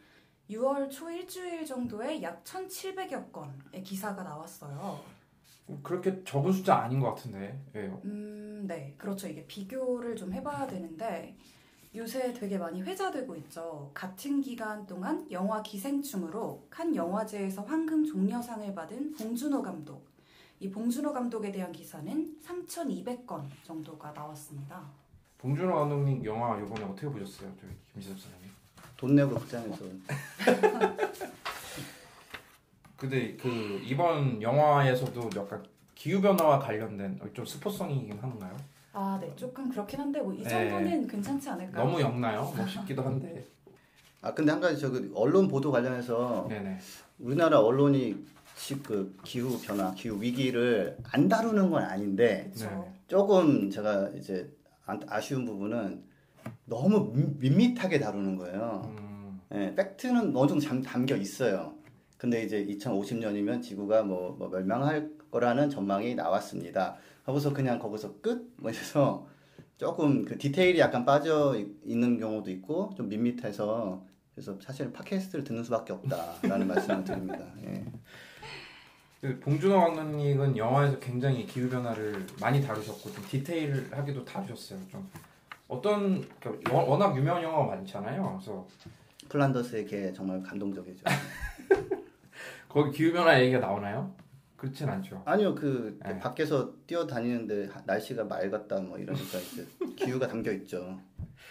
6월 0.49 0.89
초 0.91 1.09
일주일 1.09 1.65
정도에 1.65 2.21
약 2.21 2.43
1,700여 2.43 3.31
건의 3.31 3.81
기사가 3.83 4.21
나왔어요. 4.21 4.99
그렇게 5.81 6.23
적은 6.23 6.51
숫자 6.51 6.75
아닌 6.75 6.99
것 6.99 7.15
같은데. 7.15 7.59
예. 7.75 7.79
음, 8.03 8.65
네, 8.67 8.93
그렇죠. 8.99 9.27
이게 9.27 9.43
비교를 9.47 10.15
좀 10.15 10.31
해봐야 10.31 10.67
되는데 10.67 11.35
요새 11.95 12.33
되게 12.33 12.57
많이 12.57 12.81
회자되고 12.81 13.35
있죠. 13.37 13.89
같은 13.93 14.41
기간 14.41 14.85
동안 14.85 15.25
영화 15.31 15.61
기생충으로 15.61 16.65
칸 16.69 16.93
영화제에서 16.93 17.61
황금 17.63 18.05
종려상을 18.05 18.75
받은 18.75 19.13
봉준호 19.13 19.61
감독. 19.61 20.05
이 20.59 20.69
봉준호 20.69 21.13
감독에 21.13 21.51
대한 21.51 21.71
기사는 21.71 22.35
3,200건 22.43 23.45
정도가 23.63 24.11
나왔습니다. 24.11 24.83
봉준호 25.37 25.73
감독님 25.73 26.25
영화 26.25 26.59
이번에 26.59 26.83
어떻게 26.83 27.07
보셨어요? 27.07 27.49
저희 27.61 27.71
김지섭 27.93 28.19
선생님. 28.19 28.49
돈 28.97 29.15
내고 29.15 29.35
극장에서 29.35 29.85
근데 32.97 33.35
그 33.35 33.81
이번 33.83 34.41
영화에서도 34.41 35.29
약간 35.35 35.63
기후 35.93 36.21
변화와 36.21 36.59
관련된 36.59 37.19
좀 37.33 37.45
스포성이긴 37.45 38.17
한가요? 38.19 38.55
아, 38.97 39.19
네, 39.21 39.29
조금 39.35 39.69
그렇긴 39.69 39.99
한데 39.99 40.21
뭐이 40.21 40.41
네. 40.41 40.49
정도는 40.49 41.05
괜찮지 41.07 41.49
않을까요? 41.49 41.83
너무 41.83 41.99
엮나요? 41.99 42.51
뭐 42.55 42.65
싶기도 42.65 43.01
한데. 43.03 43.45
아 44.21 44.33
근데 44.33 44.51
한 44.53 44.61
가지 44.61 44.79
저 44.79 44.89
그 44.89 45.11
언론 45.13 45.47
보도 45.49 45.69
관련해서 45.69 46.47
네네. 46.49 46.77
우리나라 47.19 47.59
언론이 47.59 48.25
지- 48.55 48.81
그 48.81 49.13
기후 49.23 49.59
변화, 49.61 49.93
기후 49.93 50.19
위기를 50.21 50.97
안 51.11 51.27
다루는 51.27 51.69
건 51.69 51.83
아닌데 51.83 52.49
그렇죠. 52.55 52.73
네. 52.73 52.93
조금 53.07 53.69
제가 53.69 54.09
이제 54.15 54.49
안- 54.85 55.01
아쉬운 55.07 55.45
부분은 55.45 56.01
너무 56.63 57.11
밋- 57.13 57.37
밋밋하게 57.39 57.99
다루는 57.99 58.37
거예요. 58.37 58.95
음, 58.97 59.41
예, 59.53 59.75
팩트는 59.75 60.35
어느 60.35 60.47
정도 60.47 60.59
잠, 60.59 60.81
담겨 60.81 61.15
있어요. 61.17 61.73
근데 62.17 62.43
이제 62.43 62.65
2050년이면 62.65 63.61
지구가 63.61 64.03
뭐, 64.03 64.31
뭐 64.39 64.47
멸망할 64.47 65.09
거라는 65.29 65.69
전망이 65.69 66.15
나왔습니다. 66.15 66.95
하고서 67.25 67.51
그냥 67.53 67.79
거기서 67.79 68.19
끝? 68.21 68.53
뭐 68.57 68.71
이래서 68.71 69.27
조금 69.77 70.23
그 70.23 70.37
디테일이 70.37 70.79
약간 70.79 71.03
빠져 71.05 71.55
있- 71.57 71.67
있는 71.83 72.17
경우도 72.19 72.49
있고 72.51 72.93
좀 72.95 73.09
밋밋해서 73.09 74.03
그래서 74.33 74.57
사실 74.61 74.91
팟캐스트를 74.93 75.43
듣는 75.43 75.63
수밖에 75.63 75.93
없다라는 75.93 76.67
말씀을 76.67 77.03
드립니다. 77.03 77.45
예. 77.65 77.85
그 79.21 79.39
봉준호 79.39 79.79
감독님은 79.79 80.55
영화에서 80.55 80.99
굉장히 80.99 81.45
기후 81.45 81.69
변화를 81.69 82.25
많이 82.39 82.61
다루셨고 82.61 83.11
좀 83.11 83.23
디테일하게도 83.29 84.23
다루셨어요. 84.23 84.79
좀 84.89 85.09
어떤 85.67 86.23
그러니까 86.39 86.73
워- 86.73 86.89
워낙 86.91 87.15
유명한 87.17 87.41
영화가 87.41 87.65
많잖아요. 87.75 88.39
그래서 88.39 88.67
플란더스의 89.29 89.87
개 89.87 90.13
정말 90.13 90.43
감동적이죠. 90.43 91.03
거기 92.69 92.91
기후 92.95 93.13
변화 93.13 93.41
얘기가 93.41 93.59
나오나요? 93.59 94.13
그렇진 94.65 94.89
않죠. 94.89 95.21
아니요, 95.25 95.53
그 95.53 95.97
네. 96.03 96.17
밖에서 96.19 96.71
뛰어다니는데 96.87 97.67
하- 97.67 97.81
날씨가 97.85 98.23
맑았다 98.23 98.79
뭐 98.81 98.97
이러니까 98.97 99.37
이제 99.37 99.65
기후가 99.95 100.27
담겨 100.27 100.51
있죠. 100.53 100.99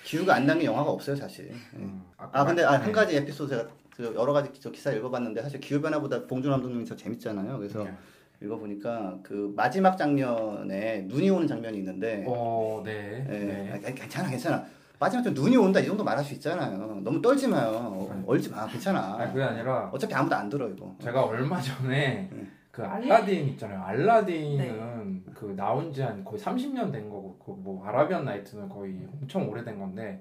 기후가 0.04 0.34
안 0.34 0.46
담긴 0.46 0.66
영화가 0.66 0.90
없어요, 0.90 1.14
사실. 1.16 1.48
예. 1.50 1.54
음, 1.78 2.02
아 2.16 2.44
근데 2.44 2.64
아, 2.64 2.72
한 2.72 2.86
네. 2.86 2.92
가지 2.92 3.16
에피소드 3.16 3.50
제가 3.50 3.68
그 3.96 4.12
여러 4.16 4.32
가지 4.32 4.50
저 4.60 4.70
기사 4.70 4.90
읽어봤는데 4.92 5.40
사실 5.42 5.60
기후 5.60 5.80
변화보다 5.80 6.26
봉준 6.26 6.50
감독님이 6.50 6.84
더 6.84 6.96
재밌잖아요. 6.96 7.56
그래서 7.58 7.84
네. 7.84 7.94
읽어보니까 8.42 9.18
그 9.22 9.52
마지막 9.56 9.96
장면에 9.96 11.02
눈이 11.08 11.30
오는 11.30 11.46
장면이 11.46 11.78
있는데 11.78 12.24
어, 12.26 12.82
네. 12.84 13.24
예, 13.30 13.38
네. 13.38 13.72
아, 13.72 13.78
괜찮아 13.94 14.28
괜찮아 14.28 14.64
마지막 14.98 15.22
좀 15.22 15.32
눈이 15.34 15.56
온다 15.56 15.78
이 15.80 15.86
정도 15.86 16.02
말할 16.02 16.24
수 16.24 16.34
있잖아요. 16.34 17.00
너무 17.02 17.22
떨지 17.22 17.46
마요. 17.46 17.70
어, 17.72 18.24
얼지 18.26 18.50
마 18.50 18.66
괜찮아. 18.66 19.16
아니 19.16 19.32
그게 19.32 19.44
아니라 19.44 19.88
어차피 19.92 20.12
아무도 20.14 20.34
안 20.34 20.48
들어 20.48 20.68
이거. 20.68 20.94
제가 21.00 21.24
얼마 21.24 21.60
전에 21.60 22.28
네. 22.32 22.50
그 22.74 22.82
알라딘 22.84 23.48
있잖아요. 23.50 23.82
알라딘은 23.84 25.22
그 25.32 25.54
나온 25.56 25.92
지 25.92 26.02
한 26.02 26.24
거의 26.24 26.40
30년 26.40 26.90
된 26.90 27.08
거고 27.08 27.36
그 27.38 27.52
뭐 27.52 27.86
아라비안 27.86 28.24
나이트는 28.24 28.68
거의 28.68 29.06
엄청 29.12 29.48
오래된 29.48 29.78
건데 29.78 30.20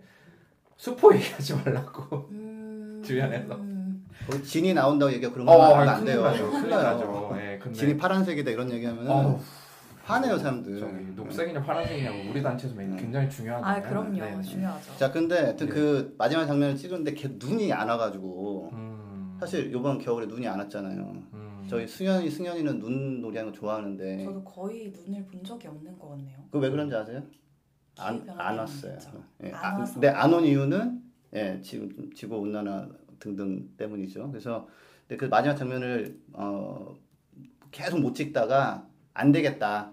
스포 0.78 1.14
얘기하지 1.16 1.56
말라고. 1.56 2.28
음, 2.32 3.02
주변에서. 3.04 3.56
음, 3.56 4.06
진이 4.44 4.74
나온다고 4.76 5.12
얘기하고 5.14 5.34
그런 5.34 5.48
거 5.48 5.54
어, 5.54 5.62
하면 5.76 5.80
아니, 5.90 5.90
안 5.90 6.06
돼요. 6.06 6.22
나죠. 6.22 6.52
큰일. 6.52 6.70
나죠. 6.70 7.32
예, 7.38 7.58
근데 7.62 7.78
진이 7.80 7.98
파란색이다 7.98 8.52
이런 8.52 8.70
얘기하면 8.72 9.08
어우, 9.08 9.40
화내요 10.04 10.38
사람들. 10.38 10.80
저기 10.80 10.94
녹색이냐 11.16 11.64
파란색이냐고 11.64 12.18
우리 12.30 12.44
단체에서 12.44 12.76
네. 12.76 12.96
굉장히 13.00 13.28
중요한 13.30 13.64
아. 13.64 13.82
그럼요. 13.82 14.12
네, 14.20 14.36
네. 14.36 14.42
중요하죠. 14.44 14.96
자 14.98 15.12
근데 15.12 15.40
하여튼 15.40 15.68
네. 15.68 15.74
그 15.74 16.16
마지막 16.20 16.46
장면을 16.46 16.76
찍었는데 16.76 17.14
걔 17.16 17.30
눈이 17.40 17.74
안 17.74 17.90
와가지고 17.90 18.70
음, 18.74 18.93
사실 19.44 19.76
이번 19.76 20.00
겨울에 20.00 20.26
눈이 20.26 20.48
안 20.48 20.58
왔잖아요. 20.60 21.02
음, 21.34 21.66
저희 21.70 21.86
승현이 21.86 22.30
승현이는 22.30 22.80
눈 22.80 23.20
놀이 23.22 23.36
하는 23.38 23.52
거 23.52 23.58
좋아하는데 23.58 24.24
저도 24.24 24.42
거의 24.46 24.90
눈을 24.92 25.26
본 25.26 25.44
적이 25.44 25.68
없는 25.68 26.00
것 26.00 26.10
같네요. 26.12 26.38
그 26.50 26.60
왜 26.60 26.70
그런지 26.70 26.96
아세요? 26.96 27.22
안, 28.00 28.22
기후 28.22 28.32
안 28.32 28.38
변화 28.38 28.62
왔어요. 28.62 28.98
예, 29.44 29.52
안 29.52 29.76
아, 29.76 29.80
와서. 29.80 29.94
근데 29.96 30.08
안 30.08 30.34
온 30.34 30.46
이유는 30.46 31.04
예, 31.36 31.60
지금 31.62 32.10
지구 32.14 32.38
온난화 32.38 32.88
등등 33.20 33.68
때문이죠. 33.76 34.30
그래서 34.32 34.66
근데 35.08 35.18
그 35.18 35.26
마지막 35.26 35.56
장면을 35.56 36.18
어, 36.32 36.96
계속 37.72 38.00
못 38.00 38.14
찍다가 38.14 38.88
안 39.14 39.34
되겠다. 39.34 39.92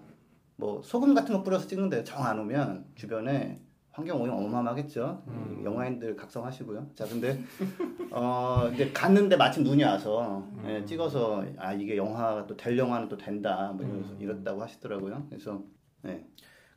뭐 0.59 0.81
소금 0.83 1.13
같은 1.15 1.35
거 1.35 1.43
뿌려서 1.43 1.67
찍는데 1.67 2.05
정 2.05 2.25
안 2.25 2.39
오면 2.39 2.85
주변에 2.95 3.61
환경 4.01 4.23
오염 4.23 4.35
어마어마하겠죠. 4.47 5.23
음. 5.29 5.61
영화인들 5.63 6.17
각성하시고요. 6.17 6.91
자, 6.95 7.05
근데 7.05 7.39
어 8.11 8.71
이제 8.73 8.91
갔는데 8.93 9.37
마침 9.37 9.63
눈이 9.63 9.85
와서 9.85 10.43
예, 10.65 10.79
음. 10.79 10.87
찍어서 10.87 11.45
아 11.59 11.75
이게 11.75 11.99
영화가 11.99 12.47
또 12.47 12.57
될 12.57 12.79
영화는 12.79 13.09
또 13.09 13.19
된다. 13.19 13.73
뭐 13.77 13.85
이러면서 13.85 14.13
음. 14.13 14.21
이랬다고 14.21 14.63
하시더라고요. 14.63 15.27
그래서 15.29 15.63
네. 16.03 16.27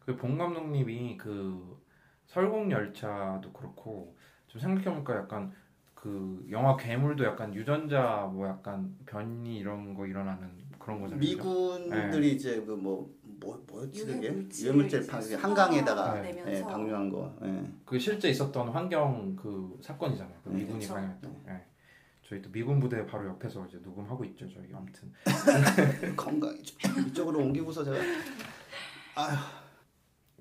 그봉 0.05 0.37
감독님이 0.37 1.15
그 1.15 1.81
설국 2.25 2.69
열차도 2.69 3.53
그렇고 3.53 4.17
좀 4.47 4.59
생각해보니까 4.59 5.15
약간 5.15 5.53
그 5.93 6.45
영화 6.51 6.75
괴물도 6.75 7.23
약간 7.23 7.53
유전자 7.55 8.29
뭐 8.33 8.47
약간 8.49 8.93
변이 9.05 9.57
이런 9.57 9.93
거 9.93 10.05
일어나는 10.05 10.51
그런 10.77 10.99
거잖아요. 10.99 11.19
미군들이 11.21 12.33
이제 12.33 12.59
그뭐 12.65 13.09
뭐 13.43 13.63
뭐였지 13.67 14.05
그게 14.05 14.27
유해물질 14.27 14.65
유해물질 14.65 14.99
이제 15.01 15.11
방 15.11 15.21
쏟아내면서 15.21 15.47
한강에다가 15.47 16.21
네. 16.21 16.43
예, 16.47 16.61
방류한 16.61 17.09
거. 17.09 17.35
예. 17.43 17.63
그 17.85 17.99
실제 17.99 18.29
있었던 18.29 18.69
환경 18.69 19.35
그 19.35 19.77
사건이잖아요. 19.81 20.35
그 20.43 20.49
네, 20.49 20.59
미군이 20.59 20.79
그쵸. 20.79 20.93
방영했던. 20.93 21.43
예. 21.49 21.65
저희 22.27 22.41
또 22.41 22.51
미군 22.51 22.79
부대 22.79 23.05
바로 23.05 23.27
옆에서 23.27 23.65
이제 23.67 23.77
녹음하고 23.83 24.23
있죠. 24.25 24.47
저희 24.51 24.67
아무튼 24.73 25.11
건강이 26.15 26.63
좀 26.63 27.07
이쪽으로 27.07 27.39
옮기고서 27.39 27.83
제가 27.83 27.97
아휴 29.15 29.37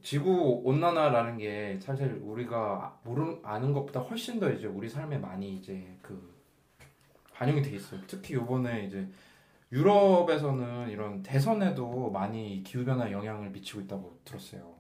지구 0.02 0.62
온난화라는 0.64 1.38
게 1.38 1.78
사실 1.80 2.21
우리가 2.23 3.00
모르 3.04 3.38
아는 3.42 3.73
것보다 3.73 4.00
훨씬 4.00 4.40
더 4.40 4.50
이제 4.50 4.66
우리 4.66 4.88
삶에 4.88 5.18
많이 5.18 5.56
이제 5.56 5.97
그 6.02 6.32
반영이 7.35 7.62
돼 7.62 7.71
있어요. 7.76 8.00
특히 8.06 8.35
요번에 8.35 8.85
이제 8.87 9.09
유럽에서는 9.73 10.91
이런 10.91 11.23
대선에도 11.23 12.11
많이 12.11 12.62
기후 12.62 12.85
변화 12.85 13.11
영향을 13.11 13.49
미치고 13.50 13.81
있다고 13.83 14.19
들었어요. 14.25 14.73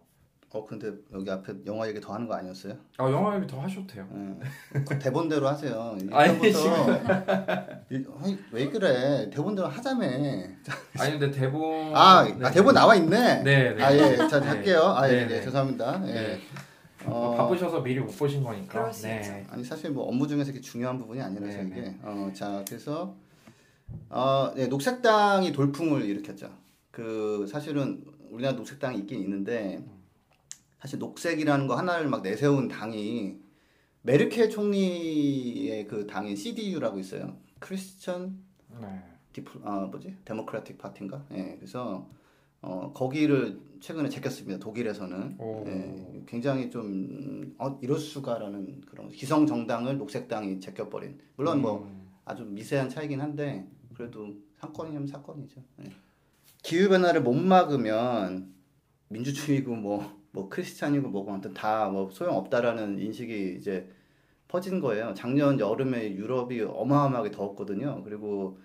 어 0.54 0.66
근데 0.66 0.92
여기 1.14 1.30
앞에 1.30 1.54
영화 1.64 1.88
얘기 1.88 1.98
더 1.98 2.12
하는 2.12 2.28
거 2.28 2.34
아니었어요? 2.34 2.74
아 2.98 3.10
영화 3.10 3.34
얘기 3.36 3.46
더 3.46 3.58
하셔도 3.58 3.86
돼요. 3.86 4.06
예. 4.14 4.80
그 4.84 4.98
대본대로 4.98 5.48
하세요. 5.48 5.96
아니, 6.12 6.12
아니, 6.12 6.38
왜 8.50 8.68
그래? 8.68 9.30
대본대로 9.30 9.66
하자며. 9.66 10.06
아니 10.98 11.18
근데 11.18 11.30
대본 11.30 11.96
아, 11.96 12.24
네. 12.24 12.44
아 12.44 12.50
대본 12.50 12.74
나와 12.74 12.94
있네. 12.96 13.42
네, 13.42 13.74
네. 13.74 13.82
아 13.82 13.94
예, 13.94 14.14
자 14.28 14.40
네. 14.40 14.46
할게요. 14.46 14.92
아 14.94 15.08
예, 15.08 15.12
네, 15.12 15.22
예, 15.22 15.26
네. 15.26 15.42
죄송합니다. 15.42 16.02
예. 16.08 16.12
네. 16.12 16.38
어, 17.06 17.34
바쁘셔서 17.34 17.80
미리 17.80 18.00
못 18.00 18.14
보신 18.18 18.44
거니까. 18.44 18.90
네. 18.90 19.46
아니 19.48 19.64
사실 19.64 19.90
뭐 19.90 20.06
업무 20.06 20.28
중에서 20.28 20.50
이렇게 20.50 20.60
중요한 20.60 20.98
부분이 20.98 21.22
아니라서 21.22 21.62
네, 21.62 21.66
이게. 21.66 21.80
네. 21.80 21.98
어, 22.02 22.30
자 22.34 22.62
그래서 22.68 23.14
어, 24.10 24.52
네, 24.54 24.66
녹색당이 24.66 25.52
돌풍을 25.52 26.04
일으켰죠. 26.04 26.50
그 26.90 27.46
사실은 27.48 28.04
우리나라 28.30 28.56
녹색당이 28.56 28.98
있긴 29.00 29.20
있는데 29.20 29.82
사실 30.78 30.98
녹색이라는 30.98 31.66
거 31.66 31.76
하나를 31.76 32.08
막 32.08 32.22
내세운 32.22 32.68
당이 32.68 33.38
메르켈 34.02 34.50
총리의 34.50 35.86
그 35.86 36.06
당인 36.06 36.34
CDU라고 36.36 36.98
있어요. 36.98 37.36
크리스천 37.60 38.36
네. 38.80 39.02
디플 39.32 39.60
아 39.64 39.86
뭐지 39.90 40.16
데모크라틱 40.24 40.78
파티인가? 40.78 41.24
예, 41.32 41.54
그래서 41.56 42.08
어 42.60 42.92
거기를 42.92 43.60
최근에 43.80 44.08
제꼈습니다. 44.08 44.58
독일에서는 44.58 45.36
오. 45.38 45.64
예, 45.66 46.22
굉장히 46.26 46.70
좀 46.70 47.54
어, 47.58 47.78
이럴 47.80 47.98
수가라는 47.98 48.82
그런 48.82 49.08
기성 49.08 49.46
정당을 49.46 49.98
녹색당이 49.98 50.60
제껴버린 50.60 51.18
물론 51.36 51.62
뭐 51.62 51.84
음. 51.84 52.10
아주 52.24 52.44
미세한 52.44 52.88
차이긴 52.88 53.20
한데 53.20 53.66
그래도 54.02 54.34
사건이면 54.58 55.06
사건이죠. 55.06 55.60
예. 55.80 55.92
기후 56.62 56.88
변화를 56.88 57.22
못 57.22 57.34
막으면 57.34 58.52
민주주의고 59.08 59.76
뭐뭐 59.76 60.48
크리스찬이고 60.50 61.08
뭐고 61.08 61.32
아무튼 61.32 61.54
다 61.54 61.88
뭐 61.88 62.10
소용 62.10 62.36
없다라는 62.36 62.98
인식이 62.98 63.56
이제 63.58 63.88
퍼진 64.48 64.80
거예요. 64.80 65.14
작년 65.14 65.58
여름에 65.60 66.14
유럽이 66.14 66.60
어마어마하게 66.62 67.30
더웠거든요. 67.30 68.02
그리고 68.04 68.58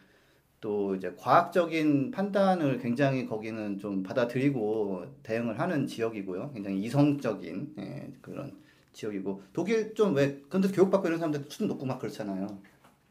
또 0.60 0.96
이제 0.96 1.14
과학적인 1.18 2.10
판단을 2.12 2.80
굉장히 2.80 3.28
거기는 3.28 3.78
좀 3.78 4.02
받아들이고 4.02 5.06
대응을 5.22 5.60
하는 5.60 5.86
지역이고요. 5.86 6.52
굉장히 6.54 6.82
이성적인 6.82 7.76
예, 7.78 8.12
그런 8.22 8.58
지역이고 8.94 9.44
독일 9.54 9.94
좀 9.94 10.16
왜 10.16 10.42
근데 10.50 10.68
교육받고 10.70 11.08
이런 11.08 11.20
사람들 11.20 11.46
수준 11.48 11.68
높고 11.68 11.86
막 11.86 12.00
그렇잖아요. 12.00 12.48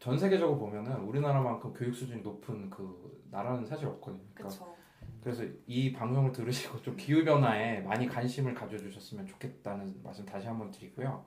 전 0.07 0.17
세계적으로 0.17 0.57
보면은 0.57 1.01
우리나라만큼 1.01 1.73
교육 1.73 1.93
수준이 1.93 2.23
높은 2.23 2.71
그 2.71 3.21
나라는 3.33 3.67
사실 3.67 3.89
없거든요. 3.89 4.23
그러니까 4.35 4.57
그쵸. 4.57 4.77
그래서 5.21 5.43
이 5.67 5.93
방송을 5.93 6.31
들으시고 6.31 6.81
좀 6.83 6.97
기후 6.97 7.25
변화에 7.25 7.81
많이 7.81 8.07
관심을 8.07 8.55
가져주셨으면 8.55 9.27
좋겠다는 9.27 10.03
말씀 10.05 10.25
다시 10.25 10.47
한번 10.47 10.71
드리고요. 10.71 11.25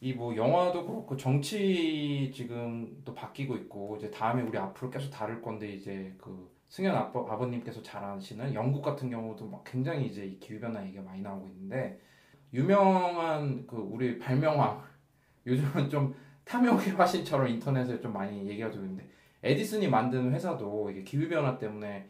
이 0.00 0.14
뭐 0.14 0.34
영화도 0.34 0.86
그렇고 0.86 1.14
정치 1.18 2.32
지금 2.34 3.02
또 3.04 3.12
바뀌고 3.12 3.54
있고 3.56 3.96
이제 3.98 4.10
다음에 4.10 4.40
우리 4.40 4.56
앞으로 4.56 4.90
계속 4.90 5.10
다룰 5.10 5.42
건데 5.42 5.68
이제 5.68 6.14
그 6.16 6.50
승현 6.68 6.96
아버, 6.96 7.26
아버님께서 7.28 7.82
잘 7.82 8.02
아시는 8.02 8.54
영국 8.54 8.80
같은 8.80 9.10
경우도 9.10 9.46
막 9.46 9.62
굉장히 9.64 10.06
이제 10.06 10.24
이 10.24 10.38
기후 10.38 10.58
변화 10.58 10.82
얘기가 10.86 11.02
많이 11.02 11.20
나오고 11.20 11.48
있는데 11.48 12.00
유명한 12.54 13.66
그 13.66 13.76
우리 13.76 14.18
발명왕 14.18 14.82
요즘은 15.46 15.90
좀 15.90 16.14
탐욕의 16.46 16.94
화신처럼 16.94 17.48
인터넷에 17.48 18.00
좀 18.00 18.12
많이 18.12 18.48
얘기가 18.48 18.70
되고 18.70 18.82
있는데 18.84 19.08
에디슨이 19.42 19.88
만든 19.88 20.32
회사도 20.32 20.90
이게 20.90 21.02
기후 21.02 21.28
변화 21.28 21.58
때문에 21.58 22.08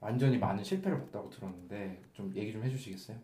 완전히 0.00 0.38
많은 0.38 0.64
실패를 0.64 0.98
봤다고 0.98 1.30
들었는데 1.30 2.02
좀 2.14 2.32
얘기 2.34 2.52
좀 2.52 2.64
해주시겠어요? 2.64 3.18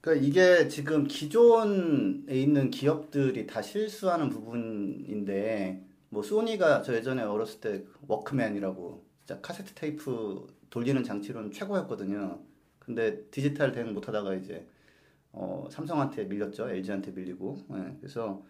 그러니까 0.00 0.26
이게 0.26 0.68
지금 0.68 1.04
기존에 1.06 2.32
있는 2.32 2.70
기업들이 2.70 3.46
다 3.46 3.60
실수하는 3.60 4.30
부분인데 4.30 5.84
뭐 6.08 6.22
소니가 6.22 6.82
저 6.82 6.94
예전에 6.94 7.22
어렸을 7.22 7.60
때 7.60 7.84
워크맨이라고 8.06 9.04
진짜 9.20 9.40
카세트 9.40 9.74
테이프 9.74 10.46
돌리는 10.70 11.02
장치로는 11.02 11.52
최고였거든요. 11.52 12.40
근데 12.78 13.24
디지털 13.30 13.72
대응 13.72 13.94
못하다가 13.94 14.34
이제 14.34 14.66
어, 15.32 15.68
삼성한테 15.70 16.24
밀렸죠. 16.24 16.68
LG한테 16.68 17.12
밀리고. 17.12 17.58
예, 17.72 17.96
그래서 18.00 18.42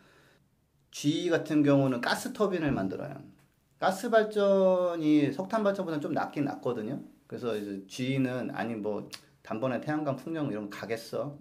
GE 0.92 1.28
같은 1.31 1.64
경우는 1.64 2.00
가스 2.00 2.33
터빈을 2.33 2.70
만들어요. 2.70 3.20
가스 3.81 4.11
발전이 4.11 5.33
석탄 5.33 5.64
발전보다 5.64 5.98
좀 5.98 6.12
낫긴 6.12 6.44
낫거든요. 6.44 7.02
그래서 7.26 7.57
이제 7.57 7.83
GE는 7.88 8.55
아니 8.55 8.76
뭐 8.76 9.09
단번에 9.42 9.81
태양광 9.81 10.14
풍력 10.16 10.52
이런 10.52 10.70
거 10.70 10.78
가겠어. 10.78 11.37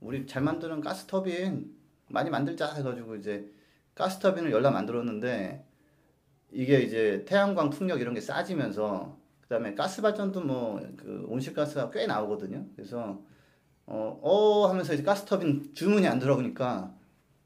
우리 0.00 0.26
잘 0.26 0.42
만드는 0.42 0.82
가스 0.82 1.06
터빈 1.06 1.74
많이 2.08 2.28
만들자 2.28 2.74
해가지고 2.74 3.16
이제 3.16 3.50
가스 3.94 4.18
터빈을 4.18 4.52
열라 4.52 4.70
만들었는데 4.70 5.64
이게 6.52 6.80
이제 6.82 7.24
태양광 7.26 7.70
풍력 7.70 8.00
이런 8.02 8.12
게 8.12 8.20
싸지면서 8.20 9.16
그다음에 9.40 9.74
가스 9.74 10.02
발전도 10.02 10.42
뭐 10.42 10.80
그 10.96 11.24
온실가스가 11.28 11.90
꽤 11.90 12.06
나오거든요. 12.06 12.66
그래서 12.74 13.22
어, 13.86 14.18
어 14.22 14.66
하면서 14.68 14.94
이제 14.94 15.02
가스 15.02 15.24
터빈 15.24 15.74
주문이 15.74 16.06
안 16.06 16.18
들어오니까 16.18 16.94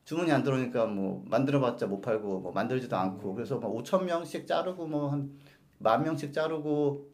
주문이 0.08 0.32
안 0.32 0.42
들어오니까 0.42 0.86
뭐 0.86 1.22
만들어봤자 1.26 1.86
못 1.86 2.00
팔고 2.00 2.40
뭐 2.40 2.50
만들지도 2.52 2.96
않고 2.96 3.34
그래서 3.34 3.58
뭐 3.58 3.82
5천 3.82 4.04
명씩 4.04 4.46
자르고 4.46 4.86
뭐 4.86 5.10
한 5.10 5.38
만 5.80 6.02
명씩 6.02 6.32
자르고 6.32 7.08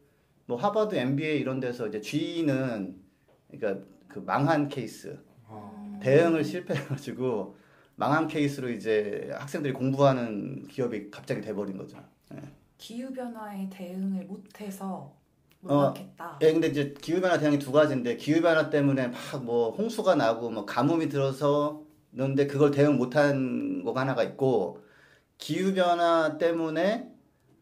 뭐 0.47 0.57
하버드 0.57 0.95
MBA 0.95 1.39
이런 1.39 1.59
데서 1.59 1.87
이제 1.87 1.99
G는 2.01 2.95
그러니까 3.51 3.85
그 4.07 4.19
망한 4.19 4.69
케이스. 4.69 5.19
아, 5.47 5.99
대응을 6.01 6.43
실패해가지고 6.45 7.55
망한 7.97 8.27
케이스로 8.27 8.69
이제 8.69 9.29
학생들이 9.33 9.73
공부하는 9.73 10.67
기업이 10.67 11.11
갑자기 11.11 11.41
돼버린 11.41 11.77
거죠. 11.77 11.97
기후 12.77 13.11
변화에 13.13 13.69
대응을 13.69 14.25
못해서 14.25 15.13
못 15.59 15.71
어. 15.71 15.93
예, 16.41 16.53
근데 16.53 16.67
이제 16.69 16.93
기후 17.01 17.21
변화 17.21 17.37
대응이 17.37 17.59
두 17.59 17.71
가지인데 17.71 18.15
기후 18.17 18.41
변화 18.41 18.69
때문에 18.69 19.09
막 19.09 19.43
뭐 19.43 19.71
홍수가 19.71 20.15
나고 20.15 20.49
뭐 20.49 20.65
가뭄이 20.65 21.07
들어서 21.09 21.84
는데 22.15 22.47
그걸 22.47 22.71
대응 22.71 22.95
못한 22.97 23.83
거가 23.83 24.01
하나가 24.01 24.23
있고 24.23 24.81
기후 25.37 25.73
변화 25.73 26.37
때문에 26.37 27.11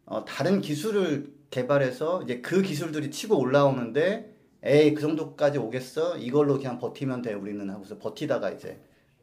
어, 0.05 0.25
다른 0.25 0.61
기술을 0.61 1.33
개발해서 1.49 2.21
이제 2.23 2.39
그 2.41 2.61
기술들이 2.61 3.09
치고 3.09 3.37
올라오는데 3.37 4.31
에이 4.61 4.93
그 4.93 5.01
정도까지 5.01 5.57
오겠어 5.57 6.17
이걸로 6.17 6.57
그냥 6.57 6.77
버티면 6.77 7.21
돼 7.23 7.33
우리는 7.33 7.67
하고서 7.69 7.97
버티다가 7.97 8.51
이제 8.51 8.79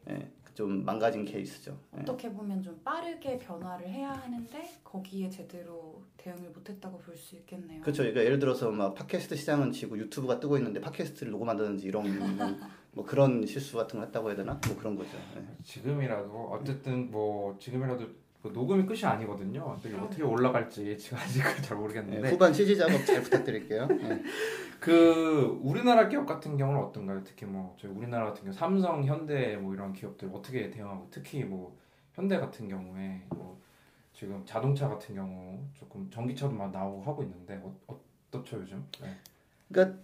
예, 0.09 0.31
좀 0.53 0.83
망가진 0.83 1.23
케이스죠. 1.23 1.77
예. 1.95 2.01
어떻게 2.01 2.29
보면 2.31 2.61
좀 2.61 2.79
빠르게 2.83 3.37
변화를 3.39 3.87
해야 3.87 4.11
하는데 4.11 4.69
거기에 4.83 5.29
제대로 5.29 6.03
대응을 6.17 6.49
못했다고 6.49 6.97
볼 6.99 7.15
수 7.15 7.35
있겠네요. 7.37 7.81
그렇죠. 7.81 8.03
그러니까 8.03 8.23
예를 8.25 8.37
들어서 8.39 8.69
막 8.69 8.95
팟캐스트 8.95 9.35
시장은 9.35 9.71
지고 9.71 9.97
유튜브가 9.97 10.39
뜨고 10.39 10.57
있는데 10.57 10.81
팟캐스트를 10.81 11.31
누구 11.31 11.45
만드는지 11.45 11.87
이런 11.87 12.03
뭐 12.93 13.05
그런 13.05 13.45
실수 13.45 13.77
같은 13.77 13.99
걸 13.99 14.07
했다고 14.07 14.29
해야 14.29 14.35
되나? 14.35 14.59
뭐 14.67 14.77
그런 14.77 14.95
거죠. 14.95 15.17
예. 15.37 15.63
지금이라도 15.63 16.49
어쨌든 16.51 17.09
뭐 17.09 17.57
지금이라도 17.57 18.05
그 18.41 18.49
녹음이 18.49 18.85
끝이 18.85 19.05
아니거든요. 19.05 19.77
또 19.81 19.87
이게 19.87 19.97
어떻게 19.97 20.23
올라갈지 20.23 20.97
지금 20.97 21.17
아직은 21.19 21.61
잘 21.61 21.77
예, 21.77 21.79
모르겠는데 21.79 22.29
후반 22.31 22.51
CG 22.53 22.75
작업 22.75 23.05
잘 23.05 23.21
부탁드릴게요. 23.21 23.87
예. 23.91 24.23
그 24.81 25.59
우리나라 25.61 26.09
기업 26.09 26.25
같은 26.25 26.57
경우는 26.57 26.81
어떤가요? 26.81 27.21
특히 27.23 27.45
뭐 27.45 27.75
저희 27.79 27.91
우리나라 27.91 28.25
같은 28.25 28.43
경우 28.43 28.53
삼성, 28.53 29.05
현대 29.05 29.55
뭐 29.57 29.75
이런 29.75 29.93
기업들 29.93 30.29
어떻게 30.33 30.71
대응하고 30.71 31.07
특히 31.11 31.43
뭐 31.43 31.77
현대 32.13 32.39
같은 32.39 32.67
경우에 32.67 33.21
뭐 33.29 33.61
지금 34.11 34.41
자동차 34.43 34.89
같은 34.89 35.13
경우 35.13 35.59
조금 35.75 36.09
전기차도 36.09 36.53
막 36.53 36.71
나오고 36.71 37.03
하고 37.03 37.21
있는데 37.23 37.61
어, 37.63 37.75
어떻죠 37.85 38.57
요즘? 38.57 38.83
네. 39.01 39.15
그러니까 39.69 39.99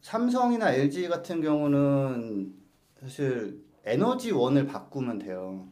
삼성이나 0.00 0.72
LG 0.72 1.08
같은 1.08 1.40
경우는 1.40 2.54
사실 3.00 3.62
에너지원을 3.84 4.66
바꾸면 4.66 5.18
돼요. 5.18 5.68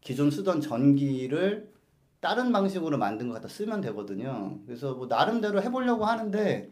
기존 0.00 0.30
쓰던 0.30 0.60
전기를 0.60 1.72
다른 2.20 2.52
방식으로 2.52 2.98
만든 2.98 3.28
것 3.28 3.34
갖다 3.34 3.48
쓰면 3.48 3.80
되거든요. 3.82 4.58
그래서 4.66 4.94
뭐 4.94 5.06
나름대로 5.06 5.62
해보려고 5.62 6.04
하는데 6.04 6.70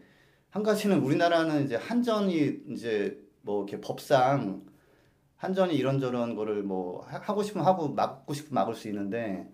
한 0.49 0.63
가지는 0.63 0.99
우리나라는 0.99 1.65
이제 1.65 1.75
한전이 1.75 2.59
이제 2.69 3.21
뭐 3.41 3.63
이렇게 3.63 3.79
법상 3.81 4.63
한전이 5.37 5.73
이런저런 5.75 6.35
거를 6.35 6.61
뭐 6.63 7.01
하- 7.05 7.19
하고 7.19 7.41
싶으면 7.41 7.65
하고 7.65 7.89
막고 7.89 8.33
싶으면 8.33 8.53
막을 8.55 8.75
수 8.75 8.87
있는데 8.89 9.49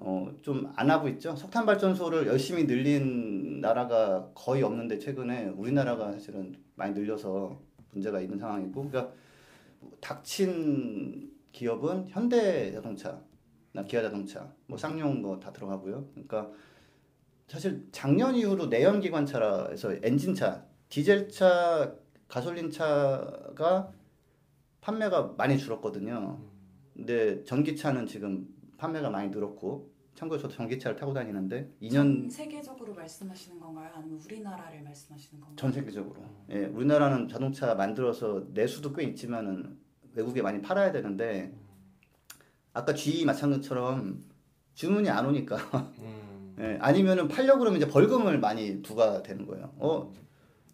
어 0.00 0.28
좀 0.42 0.72
안 0.76 0.90
하고 0.90 1.08
있죠. 1.08 1.36
석탄 1.36 1.66
발전소를 1.66 2.26
열심히 2.26 2.64
늘린 2.64 3.60
나라가 3.60 4.30
거의 4.34 4.62
없는데 4.62 4.98
최근에 4.98 5.48
우리나라가 5.50 6.10
사실은 6.12 6.56
많이 6.74 6.94
늘려서 6.94 7.60
문제가 7.92 8.20
있는 8.20 8.38
상황이고 8.38 8.88
그러니까 8.88 9.12
닥친 10.00 11.30
기업은 11.52 12.08
현대자동차, 12.08 13.20
나 13.72 13.84
기아자동차, 13.84 14.52
뭐 14.66 14.78
쌍용 14.78 15.20
뭐 15.22 15.38
다 15.38 15.52
들어가고요. 15.52 16.06
그러니까 16.12 16.50
사실 17.46 17.86
작년 17.92 18.34
이후로 18.34 18.66
내연기관차라서 18.66 19.96
엔진차, 20.02 20.64
디젤차가 20.88 21.94
가솔린 22.28 22.70
차가 22.70 23.92
판매가 24.80 25.34
많이 25.36 25.58
줄었거든요. 25.58 26.38
음. 26.40 26.50
근데 26.94 27.44
전기차는 27.44 28.06
지금 28.06 28.48
판매가 28.82 29.10
많이 29.10 29.28
늘었고 29.28 29.92
참고로 30.16 30.40
저도 30.40 30.54
전기차를 30.54 30.96
타고 30.96 31.14
다니는데 31.14 31.70
전 31.88 32.26
2년 32.26 32.30
세계적으로 32.30 32.92
말씀하시는 32.94 33.60
건가요? 33.60 33.90
아니면 33.94 34.20
우리나라를 34.24 34.82
말씀하시는 34.82 35.40
건가요? 35.40 35.56
전 35.56 35.72
세계적으로 35.72 36.20
예, 36.50 36.64
우리나라는 36.64 37.28
자동차 37.28 37.76
만들어서 37.76 38.44
내수도 38.52 38.92
꽤 38.92 39.04
있지만은 39.04 39.78
외국에 40.14 40.42
많이 40.42 40.60
팔아야 40.60 40.90
되는데 40.90 41.54
아까 42.72 42.92
GE 42.92 43.24
마찬가지처럼 43.24 44.24
주문이 44.74 45.08
안 45.08 45.26
오니까 45.26 45.56
음. 46.00 46.56
예, 46.60 46.76
아니면은 46.80 47.28
팔려고 47.28 47.60
그러면 47.60 47.80
이제 47.80 47.88
벌금을 47.88 48.40
많이 48.40 48.82
부과되는 48.82 49.46
거예요. 49.46 49.72
어 49.78 50.12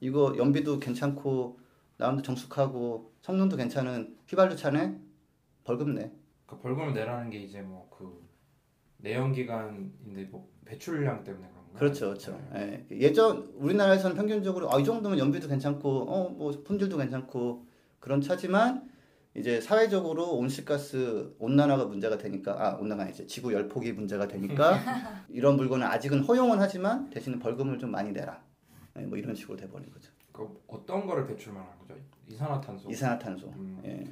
이거 0.00 0.34
연비도 0.36 0.80
괜찮고 0.80 1.60
나름도 1.98 2.22
정숙하고 2.22 3.12
성능도 3.20 3.56
괜찮은 3.56 4.16
휘발유 4.26 4.56
차네 4.56 4.98
벌금 5.64 5.94
내. 5.94 6.10
그 6.48 6.58
벌금을 6.58 6.94
내라는 6.94 7.30
게 7.30 7.38
이제 7.38 7.62
뭐 7.62 7.88
그 7.98 8.28
내연기관인데 8.98 10.24
뭐 10.30 10.48
배출량 10.64 11.24
때문에 11.24 11.48
그런가요? 11.48 11.78
그렇죠, 11.78 12.06
그렇죠. 12.08 12.40
예. 12.54 12.87
예전 12.90 13.52
우리나라에서는 13.56 14.16
평균적으로 14.16 14.72
아, 14.72 14.78
이 14.78 14.84
정도면 14.84 15.18
연비도 15.18 15.48
괜찮고, 15.48 15.88
어, 15.88 16.28
뭐 16.30 16.50
품질도 16.64 16.96
괜찮고 16.96 17.66
그런 18.00 18.20
차지만 18.20 18.88
이제 19.34 19.61
사회적으로 19.61 20.37
온실가스 20.37 21.34
온난화가 21.38 21.87
문제가 21.87 22.18
되니까 22.18 22.56
아 22.58 22.74
온난화 22.76 23.08
이제 23.08 23.26
지구 23.26 23.52
열폭이 23.52 23.92
문제가 23.92 24.26
되니까 24.26 24.72
이런 25.28 25.56
물건은 25.56 25.87
아직은 25.87 26.24
허용은 26.24 26.58
하지만 26.58 27.08
대신에 27.11 27.38
벌금을 27.38 27.78
좀 27.78 27.90
많이 27.90 28.11
내라. 28.12 28.42
예, 28.96 29.02
뭐 29.02 29.16
이런 29.18 29.34
식으로 29.34 29.56
돼버린 29.56 29.90
거죠. 29.90 30.11
그 30.32 30.48
어떤 30.66 31.06
거를 31.06 31.26
배출 31.26 31.52
말하는 31.52 31.78
거죠? 31.78 31.94
이산화탄소. 32.28 32.90
이산화탄소. 32.90 33.48
음. 33.48 33.80
예. 33.84 34.04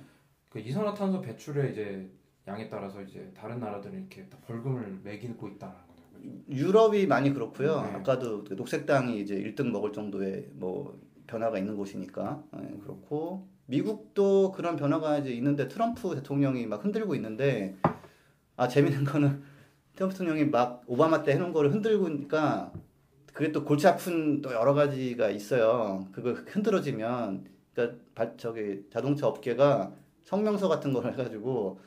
그 0.49 0.61
이산화탄소 0.61 1.21
배출의 1.23 1.73
이제 1.73 2.09
양에 2.49 2.69
따라서 2.69 3.03
이제 3.03 3.31
다른 3.37 3.59
나라들은 3.59 3.99
이렇게 3.99 4.25
다 4.29 4.39
벌금을 4.47 5.01
매기고 5.03 5.49
있다는. 5.49 5.75
그죠? 6.15 6.31
유럽이 6.49 7.07
많이 7.07 7.33
그렇고요. 7.33 7.83
네. 7.83 7.89
아까도 7.95 8.45
그 8.45 8.55
녹색당이 8.55 9.21
이제 9.21 9.35
1등 9.37 9.71
먹을 9.71 9.93
정도의 9.93 10.49
뭐 10.53 10.99
변화가 11.27 11.59
있는 11.59 11.77
곳이니까 11.77 12.43
예, 12.57 12.79
그렇고 12.83 13.49
미국도 13.67 14.53
그런 14.53 14.77
변화가 14.77 15.19
이제 15.19 15.31
있는데 15.33 15.67
트럼프 15.67 16.15
대통령이 16.15 16.67
막 16.67 16.85
흔들고 16.85 17.15
있는데 17.17 17.75
아 18.57 18.69
재밌는 18.69 19.05
거는 19.05 19.43
트럼프 19.97 20.15
대통령이 20.15 20.45
막 20.47 20.85
오바마 20.87 21.25
때 21.25 21.33
해놓은 21.33 21.53
거를 21.53 21.73
흔들고 21.73 22.09
있으니까 22.09 22.73
그게 23.33 23.51
또 23.51 23.65
골치 23.65 23.87
아픈 23.89 24.41
또 24.41 24.53
여러 24.53 24.73
가지가 24.73 25.31
있어요. 25.31 26.07
그거 26.13 26.31
흔들어지면 26.47 27.45
그러니까 27.75 27.99
발- 28.15 28.37
저기 28.37 28.87
자동차 28.91 29.27
업계가 29.27 29.93
성명서 30.23 30.69
같은 30.69 30.93
걸 30.93 31.11
해가지고 31.13 31.81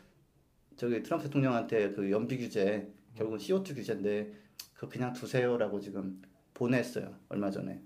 저기 0.80 1.04
트럼프 1.04 1.26
대통령한테 1.26 1.92
그 1.92 2.10
연비 2.10 2.38
규제 2.38 2.90
결국은 3.14 3.38
CO2 3.38 3.76
규제인데 3.76 4.32
그거 4.74 4.88
그냥 4.88 5.12
두세요라고 5.12 5.78
지금 5.82 6.22
보냈어요 6.54 7.14
얼마 7.28 7.52
전에. 7.52 7.82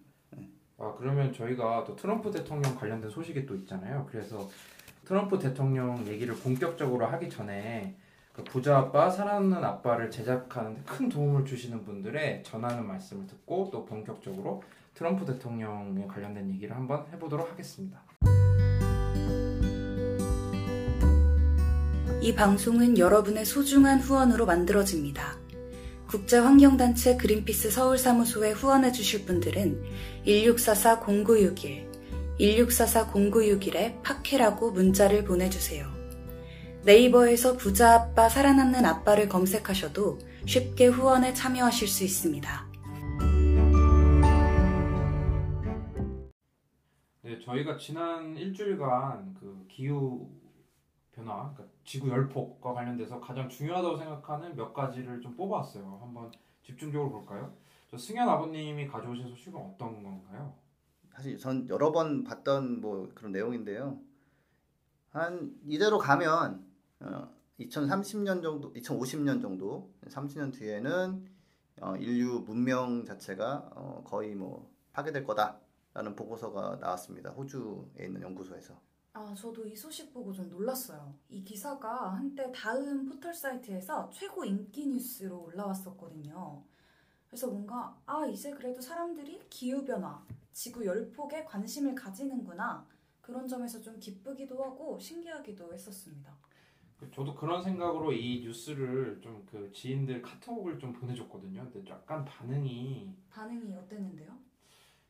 아 0.77 0.93
그러면 0.99 1.34
저희가 1.34 1.86
또 1.86 1.95
트럼프 1.95 2.29
대통령 2.29 2.75
관련된 2.75 3.10
소식이 3.10 3.47
또 3.47 3.56
있잖아요. 3.56 4.08
그래서 4.12 4.47
트럼프 5.06 5.39
대통령 5.39 6.06
얘기를 6.06 6.36
본격적으로 6.36 7.08
하기 7.08 7.32
전에 7.32 7.95
그 8.32 8.43
부자 8.43 8.77
아빠, 8.77 9.10
살아남는 9.10 9.63
아빠를 9.63 10.12
제작하는데 10.12 10.84
큰 10.86 11.10
도움을 11.10 11.45
주시는 11.45 11.84
분들의 11.84 12.43
전하는 12.43 12.86
말씀을 12.86 13.25
듣고 13.25 13.71
또 13.71 13.86
본격적으로 13.86 14.62
트럼프 14.93 15.25
대통령에 15.25 16.06
관련된 16.06 16.47
얘기를 16.51 16.75
한번 16.75 17.08
해보도록 17.12 17.51
하겠습니다. 17.51 18.03
이 22.23 22.33
방송은 22.33 22.97
여러분의 22.97 23.43
소중한 23.43 23.99
후원으로 23.99 24.45
만들어집니다. 24.45 25.38
국제환경단체 26.07 27.17
그린피스 27.17 27.69
서울사무소에 27.69 28.53
후원해주실 28.53 29.25
분들은 29.25 29.83
1644-0961, 30.25 31.86
1644-0961에 32.39 34.01
파케라고 34.03 34.71
문자를 34.71 35.25
보내주세요. 35.25 35.86
네이버에서 36.86 37.57
부자 37.57 37.93
아빠 37.93 38.29
살아남는 38.29 38.86
아빠를 38.86 39.27
검색하셔도 39.27 40.17
쉽게 40.45 40.86
후원에 40.86 41.33
참여하실 41.33 41.89
수 41.89 42.05
있습니다. 42.05 42.67
네, 47.23 47.39
저희가 47.43 47.75
지난 47.75 48.38
일주일간 48.38 49.33
그 49.41 49.65
기후 49.67 50.29
변화, 51.13 51.54
그러니까 51.54 51.65
지구 51.84 52.10
열폭과 52.10 52.73
관련돼서 52.73 53.19
가장 53.19 53.47
중요하다고 53.47 53.97
생각하는 53.97 54.56
몇 54.56 54.73
가지를 54.73 55.21
좀 55.21 55.36
뽑아왔어요. 55.36 55.99
한번 56.02 56.32
집중적으로 56.63 57.12
볼까요? 57.12 57.56
저 57.88 57.97
승현 57.97 58.28
아버님이 58.28 58.88
가져오신 58.88 59.30
소식은 59.30 59.60
어떤 59.60 60.04
건가요? 60.04 60.56
사실 61.13 61.38
전 61.38 61.69
여러 61.69 61.91
번 61.91 62.23
봤던 62.23 62.82
뭐 62.82 63.12
그런 63.13 63.32
내용인데요. 63.32 63.99
한 65.12 65.56
이대로 65.67 65.99
가면 65.99 66.65
어, 67.02 67.30
2030년 67.60 68.41
정도, 68.41 68.73
2050년 68.73 69.41
정도, 69.41 69.93
30년 70.08 70.52
뒤에는 70.52 71.28
어, 71.82 71.95
인류 71.97 72.39
문명 72.39 73.06
자체가 73.06 73.69
어, 73.76 74.04
거의 74.04 74.34
뭐 74.34 74.71
파괴될 74.93 75.23
거다라는 75.23 76.15
보고서가 76.15 76.78
나왔습니다. 76.82 77.30
호주에 77.30 78.06
있는 78.06 78.21
연구소에서. 78.23 78.80
아, 79.13 79.34
저도 79.36 79.67
이 79.67 79.76
소식 79.76 80.12
보고 80.12 80.34
좀 80.34 80.49
놀랐어요. 80.49 81.13
이 81.30 81.43
기사가 81.43 82.13
한때 82.13 82.52
다음 82.52 83.06
포털 83.06 83.34
사이트에서 83.34 84.10
최고 84.12 84.43
인기 84.43 84.88
뉴스로 84.88 85.43
올라왔었거든요. 85.43 86.63
그래서 87.28 87.47
뭔가, 87.47 87.95
아, 88.06 88.26
이제 88.26 88.52
그래도 88.52 88.82
사람들이 88.82 89.39
기후변화, 89.49 90.26
지구 90.52 90.86
열폭에 90.86 91.45
관심을 91.45 91.93
가지는구나. 91.95 92.88
그런 93.21 93.47
점에서 93.47 93.80
좀 93.82 93.99
기쁘기도 93.99 94.63
하고 94.63 94.97
신기하기도 94.99 95.73
했었습니다. 95.73 96.36
그 96.99 97.10
저도 97.12 97.36
그런 97.36 97.62
생각으로 97.62 98.12
이 98.13 98.41
뉴스를 98.43 99.19
좀 99.21 99.43
그 99.45 99.71
지인들 99.71 100.21
카톡을 100.23 100.80
좀 100.80 100.91
보내줬거든요. 100.93 101.69
근데 101.71 101.89
약간 101.91 102.26
반응이 102.26 103.15
반응이 103.30 103.73
어땠는데요? 103.76 104.36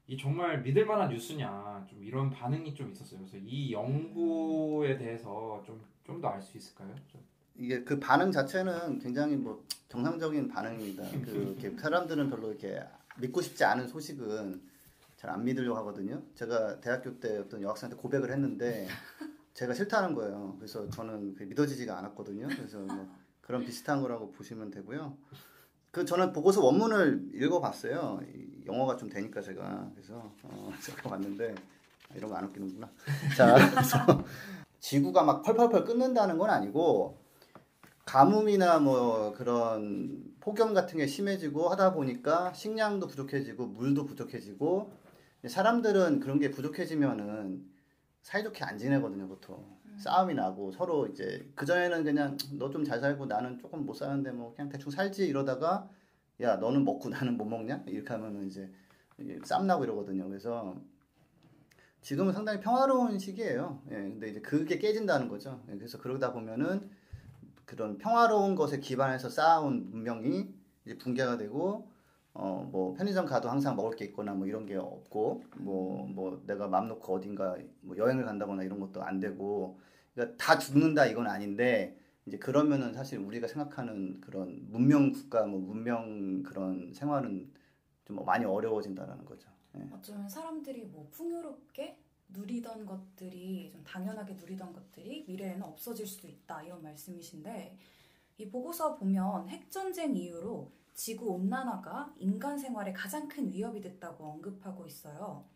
이 0.07 0.17
정말 0.17 0.61
믿을 0.61 0.85
만한 0.85 1.09
뉴스냐 1.09 1.85
좀 1.89 2.03
이런 2.03 2.29
반응이 2.29 2.73
좀 2.75 2.91
있었어요. 2.91 3.19
그래서 3.19 3.37
이 3.37 3.71
연구에 3.71 4.97
대해서 4.97 5.61
좀 5.65 5.81
좀 6.05 6.19
더 6.19 6.27
알 6.27 6.41
수 6.41 6.57
있을까요? 6.57 6.93
좀. 7.07 7.21
이게 7.55 7.83
그 7.83 7.97
반응 7.99 8.29
자체는 8.31 8.99
굉장히 8.99 9.37
뭐 9.37 9.63
정상적인 9.87 10.49
반응입니다. 10.49 11.03
그 11.23 11.55
사람들은 11.79 12.29
별로 12.29 12.49
이렇게 12.49 12.83
믿고 13.19 13.41
싶지 13.41 13.63
않은 13.63 13.87
소식은 13.87 14.61
잘 15.15 15.29
안 15.31 15.45
믿으려고 15.45 15.77
하거든요. 15.77 16.21
제가 16.35 16.81
대학교 16.81 17.17
때 17.21 17.37
어떤 17.37 17.61
여학생한테 17.61 18.01
고백을 18.01 18.31
했는데 18.31 18.85
제가 19.53 19.73
싫다는 19.73 20.13
거예요. 20.15 20.55
그래서 20.57 20.89
저는 20.89 21.35
믿어지지가 21.39 21.97
않았거든요. 21.99 22.47
그래서 22.47 22.79
뭐 22.79 23.07
그런 23.39 23.63
비슷한 23.63 24.01
거라고 24.01 24.31
보시면 24.31 24.71
되고요. 24.71 25.15
그 25.93 26.03
저는 26.03 26.33
보고서 26.33 26.65
원문을 26.65 27.29
읽어봤어요. 27.35 28.19
이 28.33 28.65
영어가 28.65 28.97
좀 28.97 29.09
되니까 29.09 29.39
제가 29.41 29.91
그래서 29.93 30.33
어, 30.41 30.73
제가 30.81 31.07
봤는데 31.07 31.53
아, 32.09 32.15
이런 32.15 32.31
거 32.31 32.35
안 32.35 32.45
웃기는구나. 32.45 32.89
자, 33.37 33.53
그래서 33.69 34.25
지구가 34.79 35.21
막 35.23 35.43
펄펄펄 35.43 35.85
끓는다는 35.85 36.39
건 36.39 36.49
아니고 36.49 37.19
가뭄이나 38.05 38.79
뭐 38.79 39.33
그런 39.33 40.33
폭염 40.39 40.73
같은 40.73 40.97
게 40.97 41.05
심해지고 41.05 41.69
하다 41.69 41.93
보니까 41.93 42.51
식량도 42.53 43.05
부족해지고 43.05 43.67
물도 43.67 44.05
부족해지고 44.05 44.91
사람들은 45.47 46.21
그런 46.21 46.39
게 46.39 46.49
부족해지면은 46.49 47.63
사이좋게 48.23 48.63
안 48.63 48.79
지내거든요 48.79 49.27
보통 49.27 49.63
싸움이 49.97 50.33
나고 50.33 50.71
서로 50.71 51.07
이제 51.07 51.49
그 51.55 51.65
전에는 51.65 52.03
그냥 52.03 52.37
너 52.57 52.69
좀 52.71 52.83
잘 52.83 52.99
살고 52.99 53.25
나는 53.27 53.57
조금 53.57 53.85
못 53.85 53.93
사는데 53.95 54.31
뭐 54.31 54.53
그냥 54.55 54.69
대충 54.69 54.91
살지 54.91 55.25
이러다가 55.27 55.89
야 56.41 56.55
너는 56.57 56.83
먹고 56.85 57.09
나는 57.09 57.37
못 57.37 57.45
먹냐? 57.45 57.83
이렇게 57.87 58.09
하면은 58.13 58.47
이제 58.47 58.69
쌈 59.45 59.67
나고 59.67 59.83
이러거든요. 59.83 60.27
그래서 60.27 60.75
지금은 62.01 62.33
상당히 62.33 62.59
평화로운 62.59 63.17
시기예요. 63.19 63.81
예 63.91 63.95
근데 63.95 64.29
이제 64.29 64.41
그게 64.41 64.77
깨진다는 64.77 65.27
거죠. 65.29 65.61
예, 65.69 65.75
그래서 65.77 65.97
그러다 65.99 66.33
보면은 66.33 66.89
그런 67.65 67.97
평화로운 67.97 68.55
것에 68.55 68.79
기반해서 68.79 69.29
쌓아온 69.29 69.89
문명이 69.89 70.53
이제 70.85 70.97
붕괴가 70.97 71.37
되고 71.37 71.89
어 72.33 72.63
뭐 72.71 72.93
편의점 72.95 73.25
가도 73.25 73.49
항상 73.49 73.75
먹을 73.75 73.95
게 73.95 74.05
있거나 74.05 74.33
뭐 74.33 74.47
이런 74.47 74.65
게 74.65 74.75
없고 74.75 75.43
뭐뭐 75.57 76.43
내가 76.47 76.67
맘 76.67 76.87
놓고 76.87 77.13
어딘가 77.13 77.55
뭐 77.81 77.95
여행을 77.95 78.25
간다거나 78.25 78.63
이런 78.63 78.79
것도 78.79 79.03
안 79.03 79.19
되고 79.19 79.79
그러니까 80.15 80.35
다 80.37 80.57
죽는다 80.57 81.05
이건 81.05 81.27
아닌데 81.27 81.95
이제 82.25 82.37
그러면은 82.37 82.93
사실 82.93 83.19
우리가 83.19 83.47
생각하는 83.47 84.19
그런 84.21 84.65
문명 84.71 85.11
국가 85.11 85.45
뭐 85.45 85.59
문명 85.59 86.41
그런 86.41 86.91
생활은 86.93 87.51
좀 88.05 88.25
많이 88.25 88.45
어려워진다라는 88.45 89.25
거죠. 89.25 89.49
예. 89.75 89.87
어쩌면 89.91 90.27
사람들이 90.27 90.85
뭐 90.85 91.07
풍요롭게 91.11 91.99
누리던 92.29 92.85
것들이 92.85 93.69
좀 93.71 93.83
당연하게 93.83 94.33
누리던 94.33 94.73
것들이 94.73 95.25
미래에는 95.27 95.61
없어질 95.61 96.07
수도 96.07 96.27
있다 96.27 96.63
이런 96.63 96.81
말씀이신데 96.81 97.77
이 98.39 98.49
보고서 98.49 98.95
보면 98.95 99.47
핵전쟁 99.49 100.15
이후로 100.15 100.71
지구 100.93 101.31
온난화가 101.31 102.13
인간 102.17 102.57
생활에 102.57 102.93
가장 102.93 103.27
큰 103.27 103.51
위협이 103.51 103.81
됐다고 103.81 104.25
언급하고 104.25 104.85
있어요. 104.85 105.47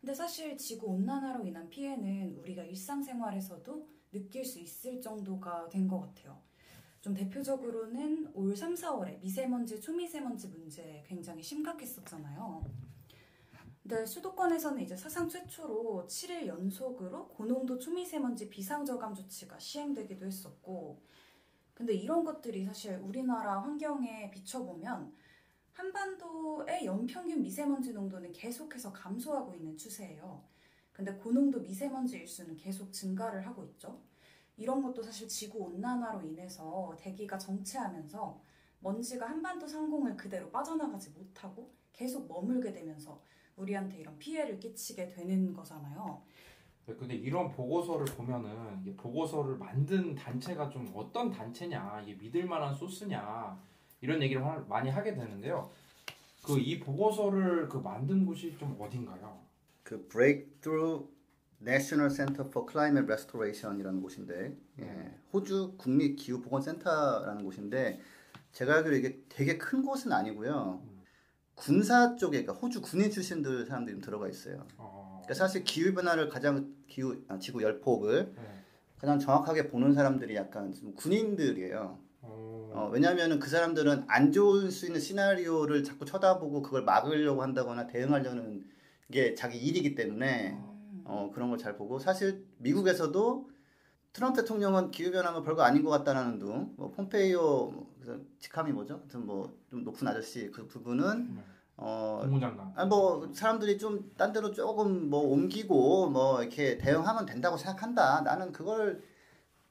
근데 0.00 0.14
사실 0.14 0.56
지구 0.56 0.86
온난화로 0.88 1.44
인한 1.44 1.68
피해는 1.68 2.36
우리가 2.38 2.62
일상생활에서도 2.64 3.88
느낄 4.12 4.44
수 4.44 4.58
있을 4.58 5.00
정도가 5.00 5.68
된 5.68 5.88
것 5.88 6.00
같아요. 6.00 6.40
좀 7.00 7.14
대표적으로는 7.14 8.30
올 8.34 8.56
3, 8.56 8.74
4월에 8.74 9.20
미세먼지, 9.20 9.80
초미세먼지 9.80 10.48
문제 10.48 11.02
굉장히 11.06 11.42
심각했었잖아요. 11.42 12.64
근데 13.82 14.04
수도권에서는 14.04 14.82
이제 14.82 14.96
사상 14.96 15.28
최초로 15.28 16.06
7일 16.08 16.46
연속으로 16.46 17.28
고농도 17.28 17.78
초미세먼지 17.78 18.50
비상저감 18.50 19.14
조치가 19.14 19.58
시행되기도 19.58 20.26
했었고, 20.26 21.02
근데 21.78 21.94
이런 21.94 22.24
것들이 22.24 22.64
사실 22.64 22.96
우리나라 22.96 23.60
환경에 23.60 24.32
비춰보면 24.32 25.12
한반도의 25.74 26.84
연평균 26.84 27.40
미세먼지 27.40 27.92
농도는 27.92 28.32
계속해서 28.32 28.92
감소하고 28.92 29.54
있는 29.54 29.76
추세예요. 29.76 30.42
근데 30.92 31.14
고농도 31.14 31.60
미세먼지 31.60 32.16
일수는 32.16 32.56
계속 32.56 32.92
증가를 32.92 33.46
하고 33.46 33.62
있죠. 33.62 34.02
이런 34.56 34.82
것도 34.82 35.04
사실 35.04 35.28
지구 35.28 35.60
온난화로 35.60 36.22
인해서 36.22 36.96
대기가 36.98 37.38
정체하면서 37.38 38.42
먼지가 38.80 39.30
한반도 39.30 39.68
상공을 39.68 40.16
그대로 40.16 40.50
빠져나가지 40.50 41.10
못하고 41.10 41.72
계속 41.92 42.26
머물게 42.26 42.72
되면서 42.72 43.22
우리한테 43.54 43.98
이런 43.98 44.18
피해를 44.18 44.58
끼치게 44.58 45.10
되는 45.10 45.54
거잖아요. 45.54 46.24
네, 46.88 46.94
근데 46.96 47.14
이런 47.14 47.50
보고서를 47.52 48.06
보면은 48.06 48.80
이게 48.80 48.96
보고서를 48.96 49.56
만든 49.58 50.14
단체가 50.14 50.70
좀 50.70 50.90
어떤 50.94 51.30
단체냐, 51.30 52.02
이게 52.06 52.14
믿을 52.14 52.46
만한 52.46 52.74
소스냐 52.74 53.58
이런 54.00 54.22
얘기를 54.22 54.44
하- 54.44 54.64
많이 54.68 54.88
하게 54.88 55.14
되는데요. 55.14 55.70
그 56.42 56.58
이 56.58 56.80
보고서를 56.80 57.68
그 57.68 57.76
만든 57.78 58.24
곳이 58.24 58.56
좀 58.58 58.74
어딘가요? 58.80 59.38
그 59.82 60.08
Breakthrough 60.08 61.06
National 61.60 62.10
Center 62.10 62.48
for 62.48 62.66
Climate 62.70 63.04
Restoration이라는 63.06 64.00
곳인데 64.00 64.56
예, 64.80 65.14
호주 65.32 65.74
국립 65.76 66.16
기후 66.16 66.40
보건 66.40 66.62
센터라는 66.62 67.44
곳인데 67.44 68.00
제가 68.52 68.76
알기로 68.76 68.96
이게 68.96 69.20
되게 69.28 69.58
큰 69.58 69.82
곳은 69.82 70.10
아니고요. 70.12 70.82
군사 71.54 72.16
쪽에 72.16 72.42
그러니까 72.42 72.52
호주 72.54 72.80
군인 72.80 73.10
출신들 73.10 73.66
사람들이 73.66 73.96
좀 73.96 74.00
들어가 74.00 74.28
있어요. 74.28 74.66
어, 74.78 74.97
그러니까 75.28 75.34
사실 75.34 75.62
기후 75.62 75.92
변화를 75.94 76.30
가장 76.30 76.74
기후 76.86 77.22
아, 77.28 77.38
지구 77.38 77.62
열폭을 77.62 78.32
네. 78.34 78.42
가장 78.98 79.18
정확하게 79.18 79.68
보는 79.68 79.92
사람들이 79.92 80.34
약간 80.34 80.72
좀 80.72 80.94
군인들이에요. 80.94 81.98
어, 82.22 82.70
어, 82.72 82.90
왜냐하면 82.92 83.38
그 83.38 83.48
사람들은 83.50 84.04
안 84.08 84.32
좋을 84.32 84.70
수 84.70 84.86
있는 84.86 85.00
시나리오를 85.00 85.84
자꾸 85.84 86.06
쳐다보고 86.06 86.62
그걸 86.62 86.82
막으려고 86.82 87.42
한다거나 87.42 87.86
대응하려는 87.86 88.64
게 89.12 89.34
자기 89.34 89.58
일이기 89.58 89.94
때문에 89.94 90.52
음. 90.52 91.02
어, 91.04 91.30
그런 91.32 91.50
걸 91.50 91.58
잘 91.58 91.76
보고 91.76 91.98
사실 91.98 92.46
미국에서도 92.56 93.50
트럼프 94.14 94.40
대통령은 94.40 94.90
기후 94.90 95.10
변화가 95.12 95.42
별거 95.42 95.62
아닌 95.62 95.84
것 95.84 95.90
같다라는 95.90 96.38
둥, 96.38 96.72
뭐 96.76 96.90
폼페이오 96.92 97.40
뭐, 97.70 97.94
직함이 98.38 98.72
뭐죠? 98.72 98.94
하여튼 98.94 99.26
뭐 99.26 99.52
좀 99.68 99.84
높은 99.84 100.08
아저씨 100.08 100.50
그 100.50 100.66
부분은 100.66 101.34
네. 101.36 101.42
어, 101.78 102.18
국무장관. 102.22 102.72
아, 102.76 102.84
뭐 102.86 103.30
사람들이 103.32 103.78
좀 103.78 104.14
딴 104.16 104.32
데로 104.32 104.52
조금 104.52 105.08
뭐 105.10 105.20
옮기고 105.22 106.10
뭐 106.10 106.42
이렇게 106.42 106.76
대응하면 106.78 107.24
된다고 107.26 107.56
생각한다. 107.56 108.22
나는 108.22 108.52
그걸 108.52 109.02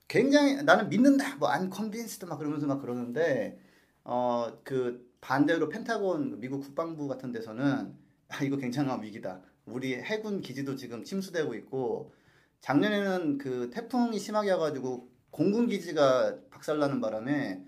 굉장히 0.08 0.64
나는 0.64 0.90
믿는다. 0.90 1.36
뭐 1.38 1.56
I'm 1.56 1.70
convinced 1.70 2.26
막 2.26 2.38
그러면서 2.38 2.66
막 2.68 2.80
그러는데 2.82 3.60
어 4.04 4.52
그 4.64 5.06
반대로 5.22 5.68
펜타곤 5.70 6.40
미국 6.40 6.62
국방부 6.62 7.08
같은 7.08 7.32
데서는 7.34 7.94
아 8.30 8.44
이거 8.44 8.56
굉장한 8.58 9.04
위기다. 9.04 9.42
우리 9.66 9.96
해군 9.96 10.42
기지도 10.42 10.76
지금 10.78 11.04
침수되고 11.04 11.54
있고 11.56 12.14
작년에는 12.62 13.38
그 13.38 13.70
태풍이 13.74 14.18
심하게 14.20 14.52
와가지고 14.52 15.10
공군 15.32 15.68
기지가 15.68 16.38
박살나는 16.52 17.02
바람에 17.02 17.54
음, 17.56 17.67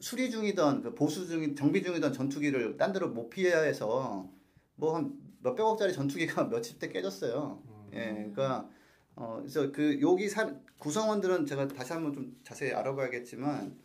수리 0.00 0.30
중이던 0.30 0.82
그 0.82 0.94
보수 0.94 1.26
중이 1.26 1.54
정비 1.54 1.82
중이던 1.82 2.12
전투기를 2.12 2.76
딴 2.76 2.92
데로 2.92 3.08
못 3.08 3.30
피해야 3.30 3.60
해서 3.60 4.28
뭐 4.76 4.96
한 4.96 5.26
몇백억짜리 5.42 5.92
전투기가 5.92 6.44
몇십 6.50 6.78
대 6.78 6.88
깨졌어요. 6.88 7.62
음. 7.66 7.90
예, 7.94 8.12
그러니까 8.14 8.68
어 9.14 9.36
그래서 9.38 9.70
그 9.72 9.98
여기 10.02 10.28
사, 10.28 10.52
구성원들은 10.78 11.46
제가 11.46 11.68
다시 11.68 11.92
한번 11.92 12.12
좀 12.12 12.36
자세히 12.42 12.72
알아봐야겠지만 12.72 13.76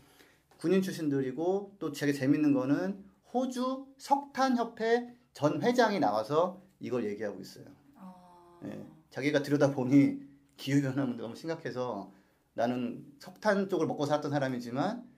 군인 0.58 0.82
출신들이고 0.82 1.76
또 1.80 1.92
되게 1.92 2.12
재밌는 2.12 2.54
거는 2.54 3.04
호주 3.34 3.88
석탄 3.98 4.58
협회 4.58 5.16
전 5.34 5.62
회장이 5.62 6.00
나와서 6.00 6.62
이걸 6.80 7.06
얘기하고 7.06 7.40
있어요. 7.40 7.66
아, 7.96 8.60
예, 8.66 8.86
자기가 9.10 9.42
들여다 9.44 9.72
보니 9.72 10.20
기후 10.58 10.82
변화 10.82 11.06
문제가 11.06 11.28
너무 11.28 11.36
심각해서 11.36 12.12
나는 12.54 13.06
석탄 13.20 13.70
쪽을 13.70 13.88
먹고 13.88 14.06
살았던 14.06 14.32
사람이지만 14.32 15.10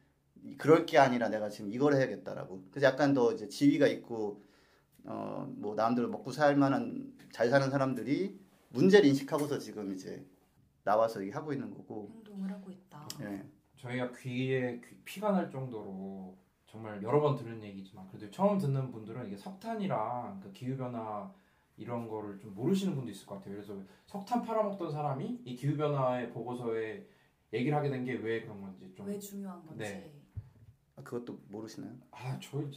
그럴 0.58 0.86
게 0.86 0.97
아니라 0.97 1.29
내가 1.29 1.49
지금 1.49 1.71
이걸 1.71 1.93
해야겠다라고. 1.95 2.63
그래서 2.71 2.88
약간 2.88 3.13
더 3.13 3.32
이제 3.34 3.47
지위가 3.47 3.88
있고 3.88 4.41
어 5.06 5.45
뭐 5.58 5.75
남들 5.75 6.08
먹고 6.08 6.32
살 6.32 6.56
만한 6.56 7.13
잘 7.32 7.49
사는 7.49 7.69
사람들이 7.69 8.39
문제를 8.69 9.06
인식하고서 9.10 9.60
지금 9.60 9.91
이제 9.93 10.25
나와서 10.84 11.21
하고 11.32 11.53
있는 11.53 11.69
거고. 11.71 12.10
행동을 12.15 12.51
하고 12.51 12.71
있다. 12.71 13.08
예. 13.21 13.43
저희가 13.77 14.12
귀에 14.13 14.79
귀- 14.82 14.95
피가 15.06 15.32
날 15.32 15.49
정도로 15.49 16.38
정말 16.65 17.01
여러 17.03 17.19
번 17.21 17.36
들은 17.36 17.62
얘기지만 17.63 18.08
그래도 18.10 18.29
처음 18.32 18.58
듣는 18.58 18.91
분들은 18.91 19.27
이게 19.27 19.38
석탄이랑 19.38 20.39
그 20.41 20.51
기후 20.53 20.75
변화 20.77 21.32
이런 21.77 22.08
거를 22.08 22.39
좀 22.39 22.53
모르시는 22.56 22.95
분도 22.95 23.12
있을 23.12 23.25
것 23.27 23.36
같아요. 23.36 23.56
그래서 23.56 23.77
석탄 24.06 24.41
팔아먹던 24.41 24.89
사람이 24.91 25.41
이 25.45 25.56
기후 25.56 25.75
변화의 25.77 26.29
보고서에 26.32 27.06
얘기를 27.53 27.77
하게 27.77 27.89
된 27.89 28.03
게 28.06 28.13
왜 28.15 28.41
그런 28.41 28.62
건지 28.62 28.91
좀 28.95 29.06
왜 29.08 29.19
중요한 29.19 29.63
건지. 29.65 29.84
네. 29.84 30.12
아, 31.03 31.09
그것도 31.09 31.37
모르시나요? 31.49 31.91
아, 32.11 32.39
저희 32.41 32.71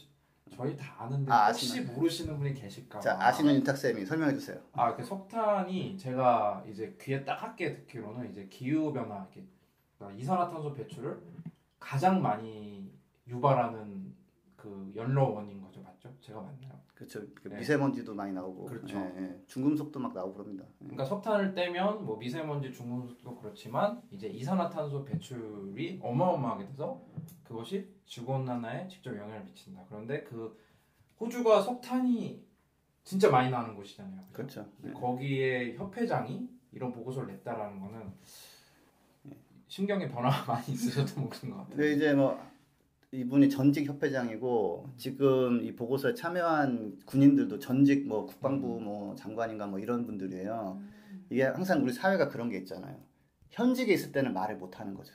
저희 0.51 0.77
다 0.77 0.95
아는데 0.99 1.31
아, 1.33 1.49
혹시 1.49 1.81
모르시는 1.81 2.39
분이 2.39 2.55
계실까 2.55 2.99
봐. 2.99 3.01
자 3.01 3.17
아시는 3.21 3.55
윤탁 3.57 3.77
쌤이 3.77 4.05
설명해 4.05 4.35
주세요. 4.35 4.61
아, 4.73 4.95
그 4.95 5.03
석탄이 5.03 5.97
제가 5.97 6.65
이제 6.69 6.97
귀에 7.01 7.25
따갑게 7.25 7.73
듣기로는 7.75 8.31
이제 8.31 8.47
기후 8.49 8.93
변화, 8.93 9.19
이렇게 9.23 9.45
그러니까 9.97 10.21
이산화탄소 10.21 10.75
배출을 10.75 11.21
가장 11.79 12.21
많이 12.23 12.93
유발하는 13.27 14.15
그 14.57 14.93
연료 14.95 15.35
원인 15.35 15.61
거죠, 15.61 15.81
맞죠? 15.83 16.13
제가 16.21 16.41
맞나요? 16.41 16.77
그렇죠. 16.95 17.21
그 17.35 17.49
네. 17.49 17.59
미세먼지도 17.59 18.15
많이 18.15 18.33
나오고, 18.33 18.65
그렇죠. 18.65 18.97
예, 18.97 19.23
예. 19.23 19.43
중금속도 19.47 20.01
막 20.01 20.15
나오고 20.15 20.35
그럽니다. 20.35 20.65
그러니까 20.79 21.05
석탄을 21.05 21.55
떼면 21.55 22.07
뭐 22.07 22.17
미세먼지 22.17 22.73
중금속도 22.73 23.37
그렇지만 23.37 24.01
이제 24.11 24.29
이산화탄소 24.29 25.05
배출이 25.05 26.01
어마어마하게 26.03 26.67
돼서 26.69 27.03
그것이 27.45 27.89
지구 28.05 28.33
온난화에 28.35 28.89
직접 28.89 29.17
영향을 29.17 29.45
미친다. 29.45 29.85
그런데 29.89 30.23
그 30.25 30.59
호주가 31.21 31.63
석탄이 31.63 32.45
진짜 33.05 33.31
많이 33.31 33.51
나는 33.51 33.75
곳이잖아요. 33.77 34.25
그렇죠. 34.33 34.67
근데 34.81 34.93
거기에 34.93 35.75
협회장이 35.77 36.49
이런 36.73 36.93
보고서를 36.93 37.33
냈다라는 37.35 37.81
거는 37.81 38.13
심경의 39.69 40.11
변화가 40.11 40.53
많이 40.53 40.73
있으셨던 40.73 41.29
분인 41.29 41.55
것 41.55 41.61
같아요. 41.61 41.77
근데 41.77 41.93
이제 41.93 42.15
뭐 42.15 42.39
이분이 43.13 43.49
전직 43.49 43.87
협회장이고 43.87 44.91
지금 44.97 45.63
이 45.63 45.75
보고서에 45.75 46.15
참여한 46.15 46.99
군인들도 47.07 47.59
전직 47.59 48.07
뭐 48.07 48.27
국방부 48.27 48.81
뭐 48.81 49.15
장관인가 49.15 49.67
뭐 49.67 49.79
이런 49.79 50.05
분들이에요. 50.05 50.79
음. 50.81 51.27
이게 51.31 51.45
항상 51.45 51.83
우리 51.83 51.93
사회가 51.93 52.29
그런 52.29 52.51
게 52.51 52.59
있잖아요. 52.59 52.99
현직에 53.51 53.93
있을 53.95 54.13
때는 54.13 54.35
말을 54.35 54.57
못 54.57 54.79
하는 54.81 54.95
거죠. 54.95 55.15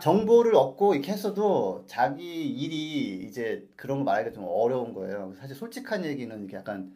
정보를 0.00 0.54
얻고 0.54 0.94
이렇게 0.94 1.12
했어도 1.12 1.84
자기 1.86 2.48
일이 2.48 3.24
이제 3.24 3.68
그런 3.76 3.98
거 3.98 4.04
말하기가 4.04 4.34
좀 4.34 4.44
어려운 4.46 4.92
거예요. 4.92 5.32
사실 5.38 5.56
솔직한 5.56 6.04
얘기는 6.04 6.36
이렇게 6.38 6.56
약간 6.56 6.92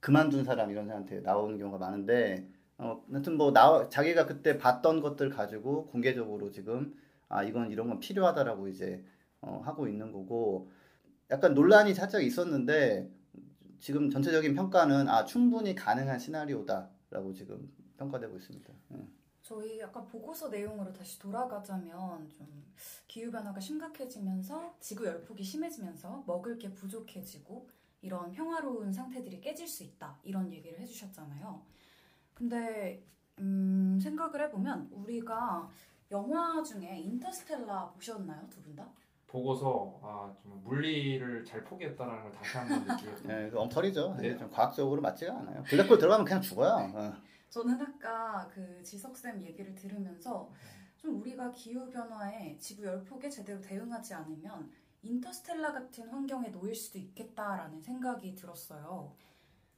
그만둔 0.00 0.44
사람 0.44 0.70
이런 0.70 0.86
사람한테 0.86 1.20
나오는 1.20 1.58
경우가 1.58 1.78
많은데 1.78 2.46
어, 2.78 3.02
하여튼 3.10 3.36
뭐 3.36 3.52
나, 3.52 3.88
자기가 3.88 4.26
그때 4.26 4.58
봤던 4.58 5.00
것들 5.00 5.30
가지고 5.30 5.86
공개적으로 5.86 6.50
지금 6.50 6.94
아 7.28 7.42
이건 7.42 7.70
이런 7.70 7.88
건 7.88 8.00
필요하다라고 8.00 8.68
이제 8.68 9.04
어, 9.40 9.60
하고 9.64 9.88
있는 9.88 10.12
거고 10.12 10.70
약간 11.30 11.54
논란이 11.54 11.94
살짝 11.94 12.22
있었는데 12.22 13.10
지금 13.80 14.10
전체적인 14.10 14.54
평가는 14.54 15.08
아 15.08 15.24
충분히 15.24 15.74
가능한 15.74 16.18
시나리오다라고 16.18 17.32
지금 17.34 17.70
평가되고 17.98 18.36
있습니다. 18.36 18.72
예. 18.94 19.06
저희 19.46 19.78
약간 19.78 20.04
보고서 20.08 20.48
내용으로 20.48 20.92
다시 20.92 21.20
돌아가자면 21.20 22.28
좀 22.30 22.48
기후 23.06 23.30
변화가 23.30 23.60
심각해지면서 23.60 24.74
지구 24.80 25.06
열폭이 25.06 25.44
심해지면서 25.44 26.24
먹을 26.26 26.58
게 26.58 26.68
부족해지고 26.74 27.68
이런 28.02 28.32
평화로운 28.32 28.92
상태들이 28.92 29.40
깨질 29.40 29.68
수 29.68 29.84
있다 29.84 30.18
이런 30.24 30.52
얘기를 30.52 30.80
해주셨잖아요. 30.80 31.62
근데 32.34 33.04
음, 33.38 34.00
생각을 34.02 34.40
해보면 34.42 34.88
우리가 34.90 35.68
영화 36.10 36.60
중에 36.64 36.98
인터스텔라 36.98 37.90
보셨나요, 37.90 38.48
두 38.50 38.60
분 38.62 38.74
다? 38.74 38.88
보고서 39.28 40.00
아 40.02 40.32
정말 40.42 40.58
물리를 40.64 41.44
잘 41.44 41.62
포기했다는 41.62 42.22
걸 42.22 42.32
다시 42.32 42.56
한번 42.56 42.84
느끼고 42.84 43.30
예, 43.30 43.48
그 43.50 43.60
엉터리죠. 43.60 44.16
네. 44.18 44.36
좀 44.36 44.50
과학적으로 44.50 45.00
맞지가 45.02 45.36
않아요. 45.38 45.62
블랙홀 45.64 45.98
들어가면 45.98 46.24
그냥 46.24 46.40
죽어요. 46.42 46.92
어. 46.94 47.12
저는 47.56 47.80
아까 47.80 48.46
그 48.52 48.82
지석쌤 48.82 49.42
얘기를 49.42 49.74
들으면서 49.74 50.52
좀 50.98 51.18
우리가 51.18 51.52
기후 51.52 51.88
변화에 51.88 52.58
지구 52.58 52.84
열폭에 52.84 53.30
제대로 53.30 53.62
대응하지 53.62 54.12
않으면 54.12 54.70
인터스텔라 55.00 55.72
같은 55.72 56.06
환경에 56.10 56.48
놓일 56.50 56.74
수도 56.74 56.98
있겠다라는 56.98 57.80
생각이 57.80 58.34
들었어요. 58.34 59.16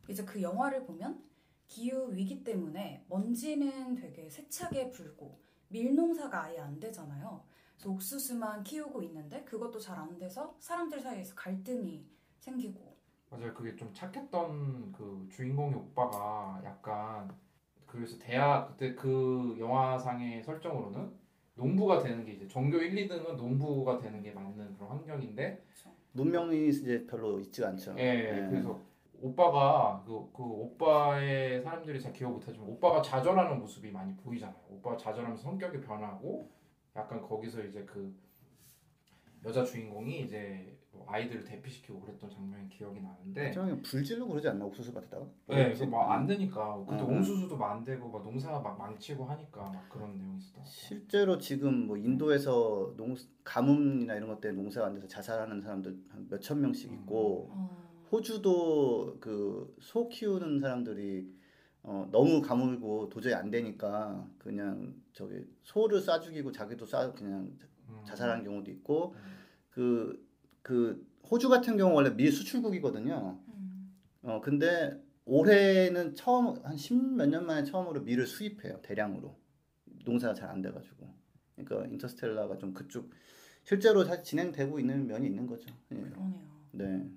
이제 0.09 0.25
그 0.25 0.43
영화를 0.43 0.87
보면 0.87 1.23
기후 1.69 2.13
위기 2.13 2.43
때문에 2.43 3.05
먼지는 3.09 3.95
되게 3.95 4.29
세차게 4.29 4.91
불고 4.91 5.39
밀농사가 5.69 6.47
아예 6.47 6.59
안 6.59 6.81
되잖아요. 6.81 7.45
그래서 7.77 7.91
옥수수만 7.91 8.65
키우고 8.65 9.05
있는데 9.05 9.45
그것도 9.45 9.79
잘 9.79 9.97
안 9.97 10.19
돼서 10.19 10.57
사람들 10.59 11.01
사이에서 11.01 11.33
갈등이 11.37 12.05
생기고 12.41 12.97
맞아요. 13.31 13.55
그게 13.55 13.77
좀 13.77 13.95
착했던 13.95 14.91
그 14.91 15.29
주인공의 15.31 15.77
오빠가 15.77 16.61
약간 16.65 17.31
그래서 17.89 18.19
대학 18.19 18.69
그때 18.69 18.95
그 18.95 19.57
영화상의 19.59 20.43
설정으로는 20.43 21.11
농부가 21.55 21.99
되는 21.99 22.25
게 22.25 22.33
이제 22.33 22.47
전교 22.47 22.79
1, 22.79 23.09
2등은 23.09 23.37
농부가 23.37 23.99
되는 23.99 24.23
게 24.23 24.31
맞는 24.31 24.77
그런 24.77 24.91
환경인데 24.91 25.65
문명이 26.13 26.69
이제 26.69 27.05
별로 27.09 27.41
있지가 27.41 27.69
않죠. 27.69 27.95
예, 27.99 28.03
예. 28.03 28.49
그래서 28.49 28.81
오빠가 29.21 30.03
그, 30.07 30.31
그 30.33 30.43
오빠의 30.43 31.63
사람들이 31.63 32.01
잘 32.01 32.13
기억 32.13 32.33
못하지만 32.33 32.69
오빠가 32.69 33.03
좌절하는 33.03 33.59
모습이 33.59 33.91
많이 33.91 34.15
보이잖아요. 34.17 34.57
오빠가 34.71 34.97
좌절하면서 34.97 35.43
성격이 35.43 35.81
변하고 35.81 36.49
약간 36.95 37.21
거기서 37.21 37.65
이제 37.65 37.85
그 37.85 38.15
여자 39.45 39.65
주인공이 39.65 40.21
이제 40.21 40.67
뭐 40.67 40.78
아이들을 41.07 41.45
대피시키고 41.45 42.01
그랬던 42.01 42.29
장면이 42.31 42.69
기억이 42.69 43.01
나는데 43.01 43.51
저 43.53 43.65
불질로 43.83 44.27
그러지 44.29 44.49
않나 44.49 44.65
옥수수 44.65 44.93
밭에다가? 44.93 45.27
네, 45.49 45.73
그막안 45.73 46.27
되니까 46.27 46.85
그때 46.89 47.03
음. 47.03 47.09
옹수수도 47.11 47.57
막안 47.57 47.85
되고 47.85 48.09
막 48.09 48.23
농사가 48.23 48.61
막 48.61 48.79
망치고 48.79 49.25
하니까 49.25 49.63
막 49.63 49.89
그런 49.89 50.17
내용이 50.17 50.39
같아요. 50.41 50.65
실제로 50.65 51.39
지금 51.39 51.87
뭐 51.87 51.97
인도에서 51.97 52.95
농 52.97 53.15
가뭄이나 53.45 54.15
이런 54.15 54.29
것 54.29 54.41
때문에 54.41 54.63
농사가 54.63 54.87
안 54.89 54.95
돼서 54.95 55.07
자살하는 55.07 55.61
사람들 55.61 55.97
한 56.11 56.27
몇천 56.29 56.61
명씩 56.61 56.93
있고 56.93 57.49
어, 57.51 58.05
호주도 58.11 59.17
그 59.21 59.75
소 59.81 60.09
키우는 60.09 60.61
사람들이 60.61 61.39
어, 61.83 62.07
너무 62.11 62.43
가물고 62.43 63.09
도저히 63.09 63.33
안 63.35 63.51
되니까 63.51 64.27
그냥 64.39 64.95
저기 65.13 65.47
소를 65.63 66.01
쏴 66.01 66.21
죽이고 66.21 66.53
자기도 66.53 66.85
쏴 66.85 67.15
그냥 67.15 67.51
음. 67.89 68.01
자살하는 68.05 68.45
경우도 68.45 68.71
있고 68.73 69.15
음. 69.17 69.39
그, 69.71 70.28
그 70.69 71.03
호주 71.31 71.49
같은 71.49 71.79
경우 71.79 71.95
원래 71.95 72.15
밀 72.15 72.31
수출국이거든요. 72.31 73.41
음, 73.49 73.95
어, 74.21 74.39
근데 74.43 75.03
올해는 75.25 76.15
처음 76.15 76.63
한 76.63 76.77
십 76.77 76.95
몇 76.95 77.27
년 77.27 77.47
만에 77.47 77.65
처음으로 77.65 78.03
밀을 78.03 78.27
수입해요. 78.27 78.83
대량으로. 78.83 79.35
농사가 80.05 80.35
잘 80.35 80.51
안 80.51 80.61
돼가지고. 80.61 81.09
그러니까 81.57 81.87
인터스텔라가 81.91 82.59
좀 82.59 82.75
그쪽 82.75 83.11
실제로 83.65 84.05
사실 84.05 84.23
진행되고 84.25 84.79
있는 84.79 85.07
면이 85.07 85.27
있는 85.27 85.47
거죠. 85.47 85.75
예. 85.93 85.97
그러네요. 85.97 86.39
네. 86.73 87.09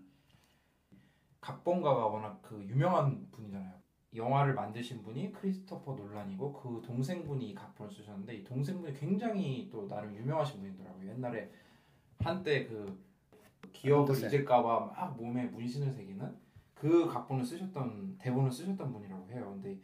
각본가가 1.41 2.07
워낙 2.07 2.41
그 2.41 2.55
유명한 2.69 3.29
분이잖아요. 3.31 3.81
영화를 4.15 4.53
만드신 4.53 5.03
분이 5.03 5.33
크리스토퍼 5.33 5.95
논란이고 5.95 6.53
그 6.53 6.81
동생분이 6.85 7.49
이 7.49 7.53
각본을 7.53 7.91
쓰셨는데 7.91 8.33
이 8.35 8.43
동생분이 8.45 8.93
굉장히 8.97 9.67
또 9.69 9.89
나름 9.89 10.15
유명하신 10.15 10.61
분이더라고요. 10.61 11.09
옛날에 11.09 11.51
한때 12.19 12.65
그 12.67 13.10
기억을. 13.71 14.15
잊을까봐 14.15 14.79
막 14.95 15.17
몸에 15.17 15.45
문신을 15.45 15.93
새기는 15.93 16.35
그 16.73 17.07
각본을 17.07 17.45
쓰셨던 17.45 18.17
대본을 18.17 18.51
쓰셨던 18.51 18.91
분이라고 18.91 19.29
해요. 19.31 19.51
근데 19.53 19.79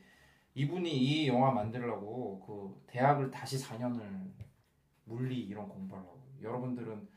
이분이 0.56 0.92
이 0.92 1.28
영화 1.28 1.52
만들려고 1.52 2.40
그 2.40 2.84
대학을 2.88 3.30
다시 3.30 3.58
4년을 3.60 4.32
물리 5.04 5.40
이런 5.42 5.70
공부하려고 5.70 6.20
여러분들은 6.42 7.08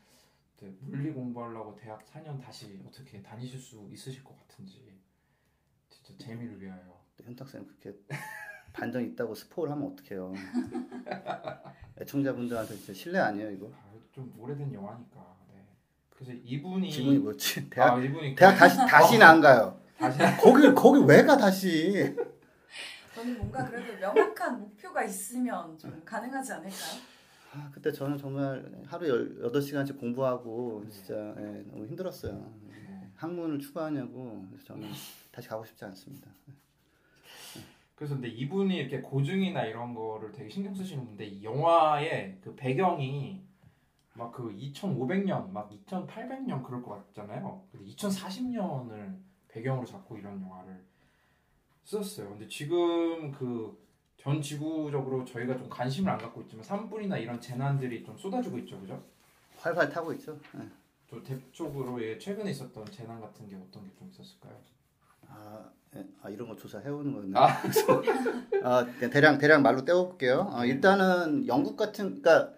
네, 0.59 0.77
물리 0.81 1.11
공부하려고 1.11 1.75
대학 1.75 2.05
4년 2.05 2.39
다시 2.39 2.79
어떻게 2.87 3.23
다니실 3.23 3.59
수 3.59 3.89
있으실 3.91 4.23
것 4.23 4.39
같은지 4.39 5.01
진짜 5.89 6.15
재미를 6.23 6.61
위하여 6.61 7.01
현탁 7.23 7.49
쌤 7.49 7.67
그렇게 7.67 7.99
반전 8.73 9.03
있다고 9.05 9.35
스포를 9.35 9.73
하면 9.73 9.93
어떡해요. 9.93 10.33
애청자분들한테 12.01 12.75
진짜 12.77 12.93
실례 12.93 13.19
아니에요 13.19 13.51
이거? 13.51 13.71
아, 13.73 13.91
좀 14.13 14.33
오래된 14.39 14.73
영화니까 14.73 15.21
네. 15.21 15.30
그래서 16.21 16.39
이분이 16.45 16.91
지분이 16.91 17.19
뭐지? 17.19 17.71
대학 17.71 17.95
아 17.95 17.99
이분이 18.03 18.35
대학 18.35 18.55
다시 18.57 18.77
다시는 18.77 19.27
안 19.27 19.41
가요. 19.41 19.81
다시 19.99 20.19
거기 20.41 20.73
거기 20.75 21.01
왜 21.07 21.25
가 21.25 21.37
다시? 21.37 22.15
저는 23.15 23.39
뭔가 23.39 23.65
그래도 23.65 23.99
명확한 23.99 24.61
목표가 24.61 25.03
있으면 25.05 25.77
좀 25.79 26.03
가능하지 26.05 26.53
않을까요? 26.53 27.01
아, 27.53 27.71
그때 27.73 27.91
저는 27.91 28.17
정말 28.19 28.65
하루 28.87 29.07
18시간씩 29.51 29.99
공부하고 29.99 30.85
진짜 30.91 31.15
예, 31.39 31.65
너무 31.71 31.87
힘들었어요. 31.87 32.53
네. 32.69 33.09
학문을 33.17 33.59
추구하냐고 33.59 34.45
그래서 34.51 34.67
저는 34.67 34.89
다시 35.33 35.49
가고 35.49 35.65
싶지 35.65 35.85
않습니다. 35.87 36.31
그래서 37.97 38.15
근데 38.15 38.29
이분이 38.29 38.75
이렇게 38.77 39.01
고증이나 39.01 39.65
이런 39.65 39.95
거를 39.95 40.33
되게 40.33 40.49
신경 40.49 40.75
쓰시는 40.75 41.05
분데 41.05 41.27
이 41.27 41.43
영화의 41.45 42.39
그 42.43 42.55
배경이 42.55 43.43
막 44.15 44.33
그 44.33 44.53
2500년, 44.55 45.51
막 45.51 45.71
2800년 45.71 46.63
그럴 46.65 46.83
것 46.83 47.07
같잖아요. 47.09 47.63
근데 47.71 47.87
2040년을 47.93 49.17
배경으로 49.49 49.87
잡고 49.87 50.17
이런 50.19 50.41
영화를 50.43 50.83
썼어요. 51.85 52.31
근데 52.31 52.47
지금 52.49 53.31
그 53.33 53.79
전 54.23 54.43
지구적으로 54.43 55.25
저희가 55.25 55.57
좀 55.57 55.67
관심을 55.71 56.11
안 56.13 56.19
갖고 56.19 56.43
있지만 56.43 56.63
산불이나 56.63 57.17
이런 57.17 57.41
재난들이 57.41 58.05
좀 58.05 58.19
쏟아지고 58.19 58.59
있죠, 58.59 58.79
그죠? 58.79 59.03
활활 59.57 59.89
타고 59.89 60.13
있죠. 60.13 60.39
예. 60.57 60.69
좀 61.09 61.23
대표적으로 61.25 62.03
예, 62.05 62.19
최근에 62.19 62.51
있었던 62.51 62.85
재난 62.91 63.19
같은 63.19 63.49
게 63.49 63.57
어떤 63.57 63.83
게 63.83 63.91
좀 63.99 64.11
있었을까요? 64.11 64.55
아, 65.27 65.65
예. 65.97 66.07
아, 66.21 66.29
이런 66.29 66.49
거 66.51 66.55
조사해 66.55 66.91
오는 66.91 67.15
거였네. 67.15 67.39
아. 67.39 67.49
아, 68.63 68.87
네, 69.01 69.09
대략 69.09 69.39
대략 69.39 69.63
말로 69.63 69.87
떼어 69.87 70.05
볼게요. 70.09 70.51
어, 70.53 70.67
일단은 70.67 71.47
영국 71.47 71.79
같은 71.79 72.21
그러니까 72.21 72.53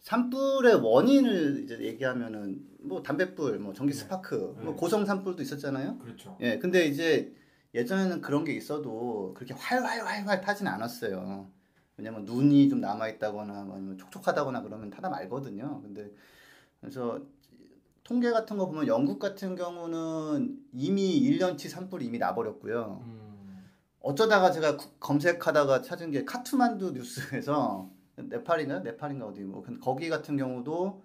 산불의 0.00 0.76
원인을 0.76 1.62
이제 1.64 1.78
얘기하면은 1.80 2.64
뭐 2.80 3.02
담뱃불, 3.02 3.58
뭐 3.58 3.72
전기 3.72 3.92
네. 3.92 3.98
스파크, 3.98 4.54
네. 4.58 4.64
뭐 4.64 4.76
고성 4.76 5.04
산불도 5.04 5.42
있었잖아요. 5.42 5.98
그렇죠. 5.98 6.36
예, 6.40 6.58
근데 6.58 6.86
이제 6.86 7.34
예전에는 7.74 8.20
그런 8.20 8.44
게 8.44 8.52
있어도 8.52 9.34
그렇게 9.34 9.52
활활활활 9.54 10.40
타진 10.40 10.66
않았어요. 10.68 11.50
왜냐면 11.96 12.24
눈이 12.24 12.68
좀 12.68 12.80
남아 12.80 13.08
있다거나 13.08 13.64
뭐 13.64 13.76
아니면 13.76 13.98
촉촉하다거나 13.98 14.62
그러면 14.62 14.90
타다 14.90 15.08
말거든요. 15.08 15.80
근데 15.82 16.10
그래서 16.80 17.20
통계 18.04 18.30
같은 18.30 18.56
거 18.56 18.66
보면 18.66 18.86
영국 18.86 19.18
같은 19.18 19.56
경우는 19.56 20.58
이미 20.72 21.20
1년치 21.20 21.68
산불이 21.68 22.04
이미 22.06 22.18
나버렸고요. 22.18 23.00
음, 23.04 23.64
어쩌다가 24.00 24.52
제가 24.52 24.76
구- 24.76 24.90
검색하다가 25.00 25.82
찾은 25.82 26.12
게 26.12 26.24
카트만두 26.24 26.92
뉴스에서 26.92 27.90
네팔인가 28.16 28.80
네팔인가 28.80 29.26
어디 29.26 29.42
뭐 29.44 29.62
근데 29.62 29.78
거기 29.80 30.08
같은 30.08 30.36
경우도 30.36 31.02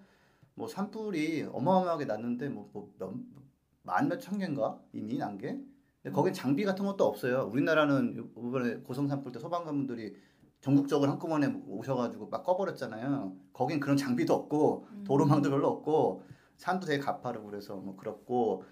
뭐 0.54 0.68
산불이 0.68 1.48
어마어마하게 1.52 2.06
났는데 2.06 2.48
뭐몇만 2.48 4.08
몇천 4.08 4.38
개인가 4.38 4.78
이미 4.92 5.18
난 5.18 5.38
게. 5.38 5.60
근데 6.02 6.14
거긴 6.14 6.32
장비 6.32 6.64
같은 6.64 6.84
것도 6.84 7.04
없어요. 7.04 7.48
우리나라는 7.52 8.16
요- 8.16 8.28
이번에 8.36 8.76
고성 8.78 9.06
산불 9.08 9.32
때 9.32 9.38
소방관분들이 9.38 10.14
전국적으로 10.60 11.10
한꺼번에 11.10 11.46
오셔가지고 11.66 12.28
막 12.28 12.44
꺼버렸잖아요. 12.44 13.36
거긴 13.52 13.80
그런 13.80 13.96
장비도 13.96 14.32
없고 14.32 14.86
음. 14.90 15.04
도로망도 15.04 15.50
별로 15.50 15.68
없고 15.68 16.22
산도 16.56 16.86
되게 16.86 17.02
가파르고 17.02 17.46
그래서 17.46 17.76
뭐 17.76 17.96
그렇고 17.96 18.64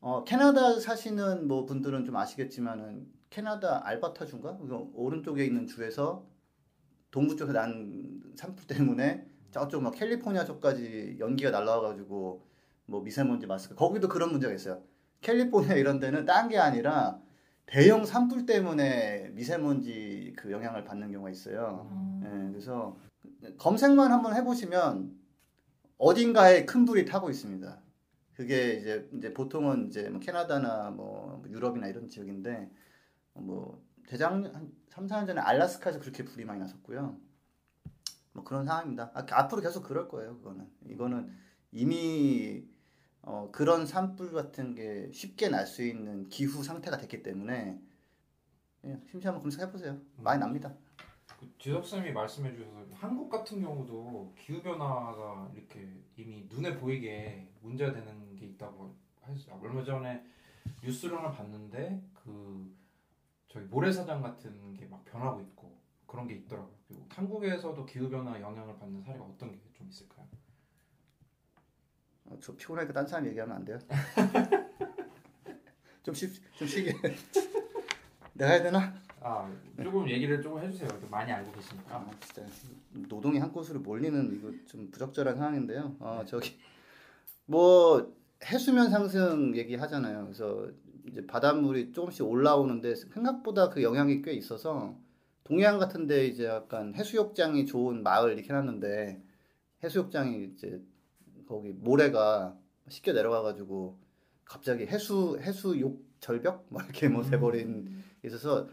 어 0.00 0.24
캐나다 0.24 0.78
사시는 0.78 1.48
뭐 1.48 1.66
분들은 1.66 2.04
좀 2.04 2.16
아시겠지만은 2.16 3.06
캐나다 3.30 3.86
알바타주인가 3.86 4.56
그 4.58 4.90
오른쪽에 4.94 5.44
있는 5.44 5.66
주에서 5.66 6.24
동부 7.10 7.36
쪽에 7.36 7.52
난 7.52 8.22
산불 8.36 8.66
때문에 8.66 9.26
저쪽 9.50 9.82
막 9.82 9.94
캘리포니아 9.94 10.44
쪽까지 10.44 11.16
연기가 11.18 11.50
날라와가지고 11.50 12.46
뭐 12.86 13.02
미세먼지 13.02 13.46
마스크 13.46 13.74
거기도 13.74 14.08
그런 14.08 14.30
문제가 14.30 14.52
있어요. 14.54 14.82
캘리포니아 15.20 15.74
이런 15.74 15.98
데는 16.00 16.24
딴 16.26 16.48
게 16.48 16.58
아니라 16.58 17.20
대형 17.66 18.04
산불 18.04 18.46
때문에 18.46 19.30
미세먼지 19.34 20.32
그 20.36 20.50
영향을 20.50 20.84
받는 20.84 21.10
경우가 21.12 21.30
있어요. 21.30 21.86
어, 21.90 22.20
예, 22.24 22.50
그래서 22.50 22.96
검색만 23.58 24.10
한번 24.10 24.34
해보시면 24.36 25.14
어딘가에 25.98 26.64
큰 26.64 26.84
불이 26.84 27.04
타고 27.04 27.28
있습니다. 27.28 27.82
그게 28.34 28.74
이제 28.74 29.08
이제 29.14 29.34
보통은 29.34 29.88
이제 29.88 30.08
뭐 30.08 30.20
캐나다나 30.20 30.90
뭐 30.90 31.42
유럽이나 31.48 31.88
이런 31.88 32.08
지역인데 32.08 32.70
뭐 33.34 33.82
대작년 34.08 34.54
한 34.54 34.72
3, 34.88 35.06
4년 35.06 35.26
전에 35.26 35.40
알라스카에서 35.40 36.00
그렇게 36.00 36.24
불이 36.24 36.44
많이 36.46 36.60
났었고요. 36.60 37.16
뭐 38.32 38.42
그런 38.42 38.64
상황입니다. 38.64 39.10
아, 39.14 39.24
앞으로 39.30 39.60
계속 39.60 39.82
그럴 39.82 40.08
거예요. 40.08 40.36
그거는 40.38 40.68
이거는 40.86 41.30
이미 41.72 42.64
어, 43.20 43.50
그런 43.52 43.84
산불 43.86 44.32
같은 44.32 44.74
게 44.74 45.10
쉽게 45.12 45.48
날 45.50 45.66
수 45.66 45.82
있는 45.84 46.28
기후 46.30 46.62
상태가 46.62 46.96
됐기 46.96 47.22
때문에 47.22 47.78
예, 48.84 49.00
심시 49.10 49.26
한번 49.26 49.42
검색해 49.42 49.70
보세요. 49.70 50.00
많이 50.16 50.40
납니다. 50.40 50.74
그 51.38 51.46
지석 51.58 51.86
쌤이 51.86 52.10
말씀해 52.12 52.54
주셔서 52.56 52.86
한국 52.94 53.28
같은 53.28 53.60
경우도 53.60 54.34
기후 54.38 54.62
변화가 54.62 55.50
이렇게 55.54 55.86
이미 56.16 56.46
눈에 56.48 56.76
보이게 56.78 57.48
문제가 57.60 57.92
되는 57.92 58.34
게 58.36 58.46
있다고 58.46 58.96
했어요. 59.26 59.60
얼마 59.62 59.84
전에 59.84 60.24
뉴스를 60.82 61.18
하나 61.18 61.30
봤는데 61.30 62.02
그 62.14 62.74
저기 63.48 63.66
모래사장 63.66 64.22
같은 64.22 64.76
게 64.76 64.86
막 64.86 65.04
변하고 65.04 65.40
있고 65.40 65.78
그런 66.06 66.26
게 66.26 66.34
있더라고요. 66.34 66.74
그리고 66.86 67.06
한국에서도 67.10 67.84
기후 67.86 68.08
변화 68.08 68.40
영향을 68.40 68.76
받는 68.78 69.02
사례가 69.02 69.24
어떤 69.24 69.52
게 69.52 69.58
좀 69.74 69.88
있을까요? 69.88 70.26
어, 72.24 72.36
저 72.40 72.54
피곤하니까 72.56 72.92
딴 72.92 73.06
사람 73.06 73.26
얘기하면 73.26 73.56
안 73.56 73.64
돼요? 73.64 73.78
좀 76.02 76.14
쉬, 76.14 76.32
좀 76.56 76.66
쉬게. 76.66 76.92
내가 78.34 78.50
해야 78.52 78.62
되나? 78.62 78.94
아 79.20 79.50
조금 79.82 80.08
얘기를 80.08 80.40
조금 80.42 80.62
해주세요. 80.62 80.88
많이 81.10 81.30
알고 81.32 81.52
계시니까. 81.52 81.96
아, 81.96 82.10
진짜 82.20 82.46
노동이 83.08 83.38
한 83.38 83.52
곳으로 83.52 83.80
몰리는 83.80 84.34
이거 84.36 84.52
좀 84.66 84.90
부적절한 84.90 85.36
상황인데요. 85.36 85.96
어, 86.00 86.22
저기 86.26 86.58
뭐 87.46 88.14
해수면 88.44 88.90
상승 88.90 89.56
얘기 89.56 89.74
하잖아요. 89.76 90.22
그래서 90.24 90.70
이제 91.10 91.26
바닷물이 91.26 91.92
조금씩 91.92 92.26
올라오는데 92.26 92.94
생각보다 92.94 93.68
그 93.70 93.82
영향이 93.82 94.22
꽤 94.22 94.32
있어서 94.32 94.96
동해안 95.44 95.78
같은데 95.78 96.26
이제 96.26 96.44
약간 96.44 96.94
해수욕장이 96.94 97.66
좋은 97.66 98.02
마을 98.02 98.32
이렇게 98.34 98.48
해놨는데 98.48 99.22
해수욕장이 99.82 100.50
이제 100.54 100.82
거기 101.46 101.70
모래가 101.72 102.56
쉽게 102.88 103.12
내려가가지고 103.12 103.98
갑자기 104.44 104.86
해수 104.86 105.38
해수욕 105.40 106.02
절벽? 106.20 106.66
뭐 106.70 106.82
이렇게 106.82 107.08
뭐 107.08 107.22
돼버린 107.22 108.02
있어서 108.24 108.68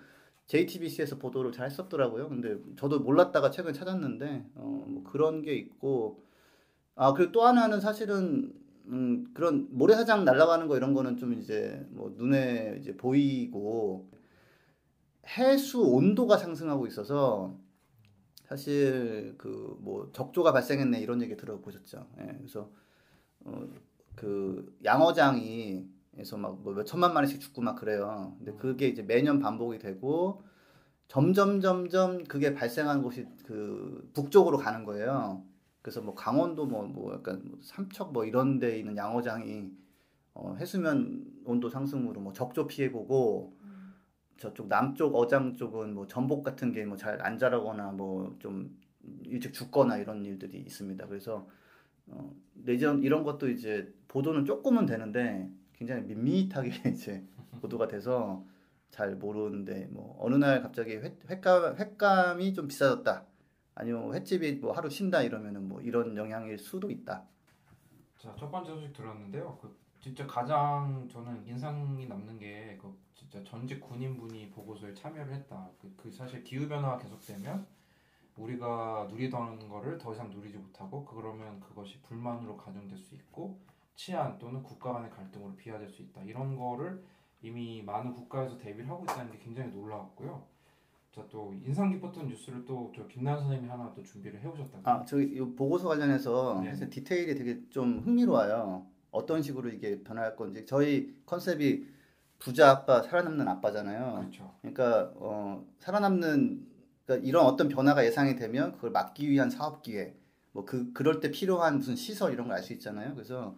JTBC에서 0.47 1.17
보도를 1.17 1.51
잘 1.51 1.67
했었더라고요. 1.67 2.29
근데 2.29 2.57
저도 2.77 2.99
몰랐다가 2.99 3.51
최근 3.51 3.73
찾았는데 3.73 4.45
어, 4.55 4.86
뭐 4.88 5.03
그런 5.03 5.41
게 5.41 5.55
있고. 5.55 6.23
아 6.97 7.11
그리고 7.11 7.33
또 7.33 7.43
하나는 7.43 7.81
사실은 7.81 8.53
음, 8.88 9.25
그런 9.33 9.67
모래사장 9.71 10.25
날아가는 10.25 10.67
거 10.67 10.77
이런 10.77 10.93
거는 10.93 11.17
좀 11.17 11.33
이제 11.33 11.86
뭐 11.91 12.13
눈에 12.17 12.77
이제 12.79 12.95
보이고 12.97 14.09
해수 15.38 15.81
온도가 15.83 16.38
상승하고 16.38 16.88
있어서 16.88 17.57
사실 18.45 19.36
그 19.38 19.77
뭐 19.79 20.09
적조가 20.13 20.51
발생했네 20.53 20.99
이런 20.99 21.21
얘기 21.21 21.36
들어보셨죠. 21.38 22.07
예, 22.21 22.25
그래서 22.38 22.71
어, 23.45 23.67
그 24.15 24.75
양어장이 24.83 25.88
에서 26.17 26.38
막뭐 26.38 26.73
몇천만 26.75 27.13
마리씩 27.13 27.41
죽고 27.41 27.61
막 27.61 27.75
그래요. 27.75 28.36
근데 28.38 28.53
그게 28.53 28.88
이제 28.88 29.01
매년 29.03 29.39
반복이 29.39 29.79
되고 29.79 30.43
점점 31.07 31.61
점점 31.61 32.23
그게 32.25 32.53
발생한 32.53 33.01
곳이 33.03 33.27
그 33.45 34.09
북쪽으로 34.13 34.57
가는 34.57 34.86
거예요. 34.86 35.43
그래서 35.86 36.01
뭐 36.01 36.15
강원도 36.15 36.65
뭐, 36.65 36.81
뭐 36.88 37.13
약간 37.13 37.43
뭐 37.45 37.59
삼척 37.61 38.11
뭐 38.11 38.25
이런 38.25 38.57
데 38.57 38.79
있는 38.79 38.97
양어장이 38.97 39.71
어, 40.33 40.55
해수면 40.59 41.23
온도 41.45 41.69
상승으로 41.69 42.19
뭐 42.21 42.33
적조 42.33 42.65
피해 42.65 42.91
보고 42.91 43.55
저쪽 44.39 44.67
남쪽 44.67 45.15
어장 45.15 45.55
쪽은 45.55 45.93
뭐 45.93 46.07
전복 46.07 46.43
같은 46.43 46.71
게 46.73 46.86
뭐 46.86 46.97
잘 46.97 47.21
안 47.21 47.38
자라거나 47.38 47.91
뭐 47.91 48.36
좀 48.39 48.75
일찍 49.25 49.53
죽거나 49.53 49.97
이런 49.97 50.25
일들이 50.25 50.57
있습니다. 50.59 51.05
그래서 51.07 51.47
어, 52.07 52.33
내전 52.55 53.03
이런 53.03 53.23
것도 53.23 53.49
이제 53.49 53.93
보도는 54.07 54.45
조금은 54.45 54.88
되는데 54.88 55.51
굉장히 55.73 56.01
밋밋하게 56.03 56.71
이제 56.89 57.23
보도가 57.61 57.88
돼서 57.88 58.43
잘 58.89 59.15
모르는데 59.15 59.88
뭐 59.91 60.17
어느 60.19 60.36
날 60.36 60.63
갑자기 60.63 60.95
회, 60.95 61.15
횟감 61.29 61.77
횟감이 61.77 62.53
좀 62.55 62.67
비싸졌다. 62.67 63.27
아니면 63.76 64.13
횟집이 64.13 64.53
뭐 64.53 64.71
하루 64.71 64.89
쉰다 64.89 65.21
이러면은 65.21 65.67
뭐 65.67 65.82
이런 65.82 66.15
영향일 66.17 66.57
수도 66.57 66.89
있다. 66.89 67.23
자, 68.17 68.36
첫 68.38 68.49
번째 68.49 68.71
소식 68.71 68.93
들었는데요. 68.93 69.57
그 69.61 69.78
진짜 69.99 70.26
가장 70.26 71.07
저는 71.09 71.45
인상이 71.45 72.07
남는 72.07 72.39
게 72.39 72.78
그 72.82 72.95
진짜 73.13 73.43
전직 73.43 73.82
군인분이 73.82 74.51
보고서에 74.51 74.93
참여를 74.93 75.34
했다. 75.34 75.69
그, 75.82 75.93
그 75.97 76.11
사실 76.11 76.43
기후 76.43 76.67
변화가 76.67 76.97
계속되면 76.99 77.65
우리가 78.38 79.07
누리던 79.09 79.69
거를 79.69 79.97
더 79.97 80.13
이상 80.13 80.30
누리지 80.30 80.57
못하고 80.57 81.05
그러면 81.05 81.59
그것이 81.59 82.01
불만으로 82.01 82.57
가중될 82.57 82.97
수 82.97 83.15
있고 83.15 83.59
치안 83.95 84.38
또는 84.38 84.61
국가 84.61 84.93
간의 84.93 85.09
갈등으로 85.09 85.55
비화될 85.55 85.89
수 85.89 86.01
있다. 86.01 86.21
이런 86.23 86.55
거를 86.55 87.03
이미 87.41 87.82
많은 87.82 88.13
국가에서 88.13 88.57
대비를 88.57 88.89
하고 88.89 89.03
있다는 89.03 89.32
게 89.32 89.39
굉장히 89.39 89.71
놀라웠고요. 89.71 90.45
자, 91.16 91.24
또 91.32 91.53
인상 91.66 91.89
깊었던 91.91 92.28
뉴스를 92.28 92.66
또저 92.66 93.07
김나연 93.07 93.39
선생님이 93.39 93.70
하나 93.70 93.93
또 93.95 94.03
준비를 94.03 94.41
해오셨다고. 94.41 94.82
아, 94.84 95.05
저기 95.05 95.24
이 95.36 95.39
보고서 95.39 95.88
관련해서 95.88 96.59
네. 96.61 96.72
사실 96.72 96.89
디테일이 96.89 97.36
되게 97.36 97.61
좀 97.70 97.99
흥미로워요. 97.99 98.86
어떤 99.11 99.41
식으로 99.41 99.70
이게 99.70 100.03
변할 100.03 100.36
건지 100.36 100.66
저희 100.66 101.16
컨셉이 101.26 101.88
부자 102.38 102.70
아빠 102.70 103.01
살아남는 103.01 103.47
아빠잖아요. 103.47 104.16
그렇죠. 104.20 104.53
그러니까 104.61 105.13
어, 105.16 105.66
살아남는 105.80 106.68
그러니까 107.05 107.26
이런 107.26 107.45
어떤 107.45 107.70
변화가 107.70 108.05
예상이 108.05 108.36
되면 108.36 108.74
그걸 108.74 108.91
막기 108.91 109.30
위한 109.30 109.49
사업 109.49 109.84
기획 109.84 110.20
뭐그 110.51 110.91
그럴 110.93 111.22
때 111.22 111.32
필요한 111.32 111.78
무슨 111.78 111.95
시설 111.95 112.34
이런 112.34 112.47
걸 112.49 112.57
알 112.57 112.63
수 112.63 112.74
있잖아요. 112.74 113.13
그래서 113.16 113.55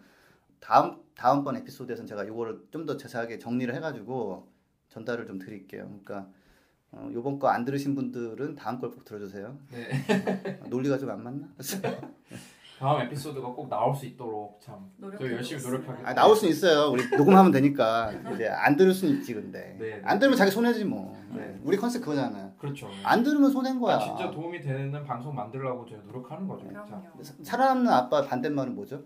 다음 0.59 1.01
다음번 1.15 1.55
에피소드에서는 1.57 2.07
제가 2.07 2.23
이거를 2.25 2.67
좀 2.71 2.85
더 2.85 2.97
자세하게 2.97 3.39
정리를 3.39 3.73
해가지고 3.75 4.47
전달을 4.89 5.25
좀 5.25 5.39
드릴게요. 5.39 5.85
그러니까 6.03 6.29
어, 6.91 7.09
요번 7.13 7.37
거 7.39 7.47
안 7.49 7.65
들으신 7.65 7.95
분들은 7.95 8.55
다음 8.55 8.79
걸 8.79 8.91
꼭 8.91 9.03
들어주세요. 9.05 9.57
네. 9.71 10.59
어, 10.63 10.67
논리가 10.69 10.97
좀 10.97 11.09
안 11.09 11.23
맞나? 11.23 11.47
다음 12.79 13.01
에피소드가 13.01 13.47
꼭 13.53 13.67
나올 13.69 13.95
수 13.95 14.05
있도록 14.05 14.59
참 14.61 14.91
노력해 14.97 15.27
저 15.27 15.33
열심히. 15.33 15.61
노력하겠습니다. 15.63 16.09
아, 16.09 16.13
나올 16.13 16.35
수는 16.35 16.51
있어요. 16.51 16.91
우리 16.91 17.03
녹음하면 17.09 17.51
되니까 17.51 18.11
이제 18.35 18.47
안 18.47 18.77
들을 18.77 18.93
수는 18.93 19.15
있지 19.15 19.33
근데 19.33 19.75
네, 19.79 19.95
네. 19.95 20.01
안 20.05 20.19
들으면 20.19 20.37
자기 20.37 20.51
손해지 20.51 20.85
뭐. 20.85 21.17
네. 21.33 21.59
우리 21.63 21.75
컨셉 21.75 22.01
그거잖아요. 22.03 22.53
그렇죠. 22.59 22.87
안 23.03 23.23
들으면 23.23 23.49
손해인 23.51 23.79
거야. 23.79 23.95
아, 23.95 23.99
진짜 23.99 24.29
도움이 24.29 24.61
되는 24.61 24.91
방송 25.03 25.33
만들려고 25.33 25.87
저희 25.89 25.99
노력하는 26.05 26.47
거죠. 26.47 26.67
그럼요. 26.67 27.01
살아남는 27.41 27.91
아빠 27.91 28.21
반대말은 28.21 28.75
뭐죠? 28.75 29.03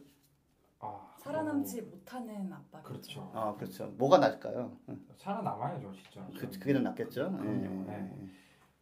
아, 1.21 1.23
살아남지 1.23 1.83
못하는 1.83 2.51
아빠. 2.51 2.81
그렇죠. 2.81 3.31
아 3.33 3.53
그렇죠. 3.55 3.87
뭐가 3.97 4.17
나을까요? 4.17 4.75
살아남아야죠, 5.17 5.91
진짜. 5.93 6.27
그, 6.37 6.49
그게 6.59 6.73
더 6.73 6.79
낫겠죠. 6.79 7.31
그럼요. 7.31 7.45
예. 7.45 7.97
네. 7.97 8.29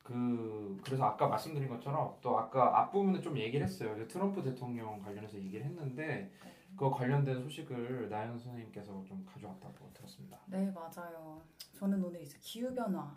그 0.04 0.80
그래서 0.84 1.04
아까 1.04 1.28
말씀드린 1.28 1.70
것처럼 1.70 2.16
또 2.22 2.38
아까 2.38 2.80
앞부분에 2.80 3.22
좀 3.22 3.38
얘기를 3.38 3.66
했어요. 3.66 3.96
트럼프 4.08 4.42
대통령 4.42 5.00
관련해서 5.02 5.38
얘기를 5.38 5.66
했는데 5.66 6.32
그 6.78 6.90
관련된 6.90 7.44
소식을 7.44 8.10
나연 8.10 8.40
선생님께서 8.40 9.04
좀 9.06 9.26
가져왔다고 9.26 9.92
들었습니다. 9.94 10.40
네, 10.48 10.72
맞아요. 10.72 11.42
저는 11.74 12.04
오늘 12.04 12.22
이제 12.22 12.38
기후 12.40 12.74
변화, 12.74 13.16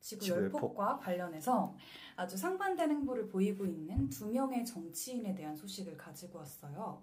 지구 0.00 0.24
지구 0.24 0.38
열폭과 0.38 0.98
관련해서 0.98 1.74
아주 2.16 2.36
상반된 2.36 2.90
행보를 2.90 3.28
보이고 3.28 3.64
있는 3.64 4.08
두 4.10 4.26
명의 4.30 4.64
정치인에 4.64 5.34
대한 5.34 5.54
소식을 5.54 5.96
가지고 5.96 6.38
왔어요. 6.40 7.02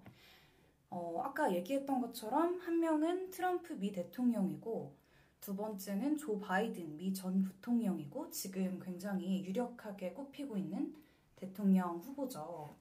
어, 0.94 1.22
아까 1.24 1.52
얘기했던 1.54 2.00
것처럼 2.00 2.58
한 2.60 2.78
명은 2.80 3.30
트럼프 3.30 3.72
미 3.74 3.90
대통령이고 3.92 4.94
두 5.40 5.56
번째는 5.56 6.16
조 6.16 6.38
바이든 6.38 6.96
미 6.96 7.12
전 7.12 7.42
부통령이고 7.42 8.30
지금 8.30 8.78
굉장히 8.80 9.44
유력하게 9.44 10.12
꼽히고 10.14 10.56
있는 10.56 10.94
대통령 11.36 11.96
후보죠. 11.98 12.74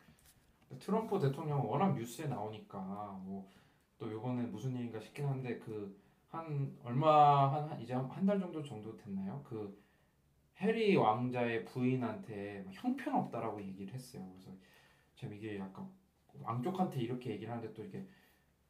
트럼프 0.79 1.19
대통령은 1.19 1.65
워낙 1.65 1.93
뉴스에 1.95 2.27
나오니까 2.27 2.79
뭐 3.23 3.47
또 3.99 4.11
요번에 4.11 4.41
무슨 4.43 4.75
일인가 4.75 4.99
싶긴 4.99 5.25
한데 5.27 5.57
그 5.59 5.95
한 6.29 6.75
얼마 6.83 7.53
한, 7.53 7.69
한 7.69 7.79
이제 7.81 7.93
한 7.93 8.25
달 8.25 8.39
정도 8.39 8.61
정도 8.63 8.97
됐나요? 8.97 9.39
그 9.45 9.79
해리 10.59 10.95
왕자의 10.95 11.63
부인한테 11.65 12.63
막 12.65 12.73
형편없다라고 12.73 13.61
얘기를 13.61 13.93
했어요. 13.93 14.27
그래서 14.31 14.49
참 15.15 15.31
이게 15.33 15.59
약간 15.59 15.87
왕족한테 16.41 16.99
이렇게 17.01 17.31
얘기를 17.31 17.51
하는데 17.51 17.73
또 17.73 17.83
이게 17.83 18.05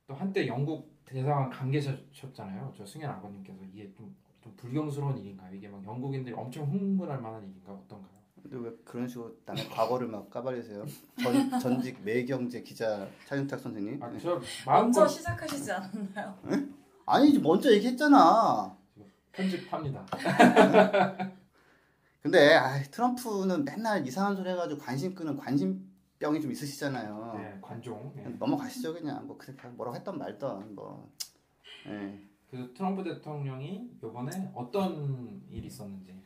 또 0.07 0.13
한때 0.13 0.47
영국 0.47 0.93
대사관 1.05 1.49
관계셨잖아요. 1.49 2.73
저 2.75 2.85
승현 2.85 3.09
아버님께서 3.09 3.63
이게 3.63 3.91
좀, 3.93 4.15
좀 4.41 4.53
불경스러운 4.55 5.17
일인가요? 5.17 5.55
이게 5.55 5.67
막 5.67 5.83
영국인들이 5.85 6.35
엄청 6.35 6.65
흥분할 6.71 7.21
만한 7.21 7.43
일인가 7.43 7.73
어떤가요? 7.73 8.13
근데 8.41 8.57
왜 8.57 8.75
그런 8.83 9.07
식으로 9.07 9.37
남의 9.45 9.69
과거를 9.69 10.07
막 10.07 10.29
까발리세요? 10.29 10.85
전 11.21 11.59
전직 11.59 12.01
매경제 12.03 12.61
기자 12.61 13.07
차윤탁 13.25 13.59
선생님. 13.59 14.03
아, 14.03 14.09
네. 14.09 14.19
저 14.19 14.31
먼저 14.31 14.45
마음껏 14.65 15.07
시작하시지 15.07 15.71
않았나요? 15.71 16.37
아니지 17.05 17.39
먼저 17.39 17.71
얘기했잖아. 17.71 18.77
편집합니다. 19.31 20.05
근데 22.21 22.53
아, 22.53 22.81
트럼프는 22.83 23.65
맨날 23.65 24.05
이상한 24.07 24.35
소리 24.35 24.49
해가지고 24.49 24.79
관심 24.79 25.13
끄는 25.15 25.35
관심 25.37 25.92
병이 26.23 26.39
좀 26.39 26.53
있으시잖아요. 26.53 27.33
네, 27.37 27.57
관종. 27.61 28.13
네. 28.15 28.23
넘어가시죠 28.39 28.93
그냥 28.93 29.27
뭐 29.27 29.37
그렇게 29.37 29.67
뭐라고 29.67 29.97
했던 29.97 30.17
말던 30.17 30.73
뭐. 30.73 31.11
예. 31.87 32.17
그 32.49 32.73
트럼프 32.73 33.03
대통령이 33.03 33.91
이번에 33.97 34.51
어떤 34.55 35.43
일이 35.51 35.67
있었는지. 35.67 36.17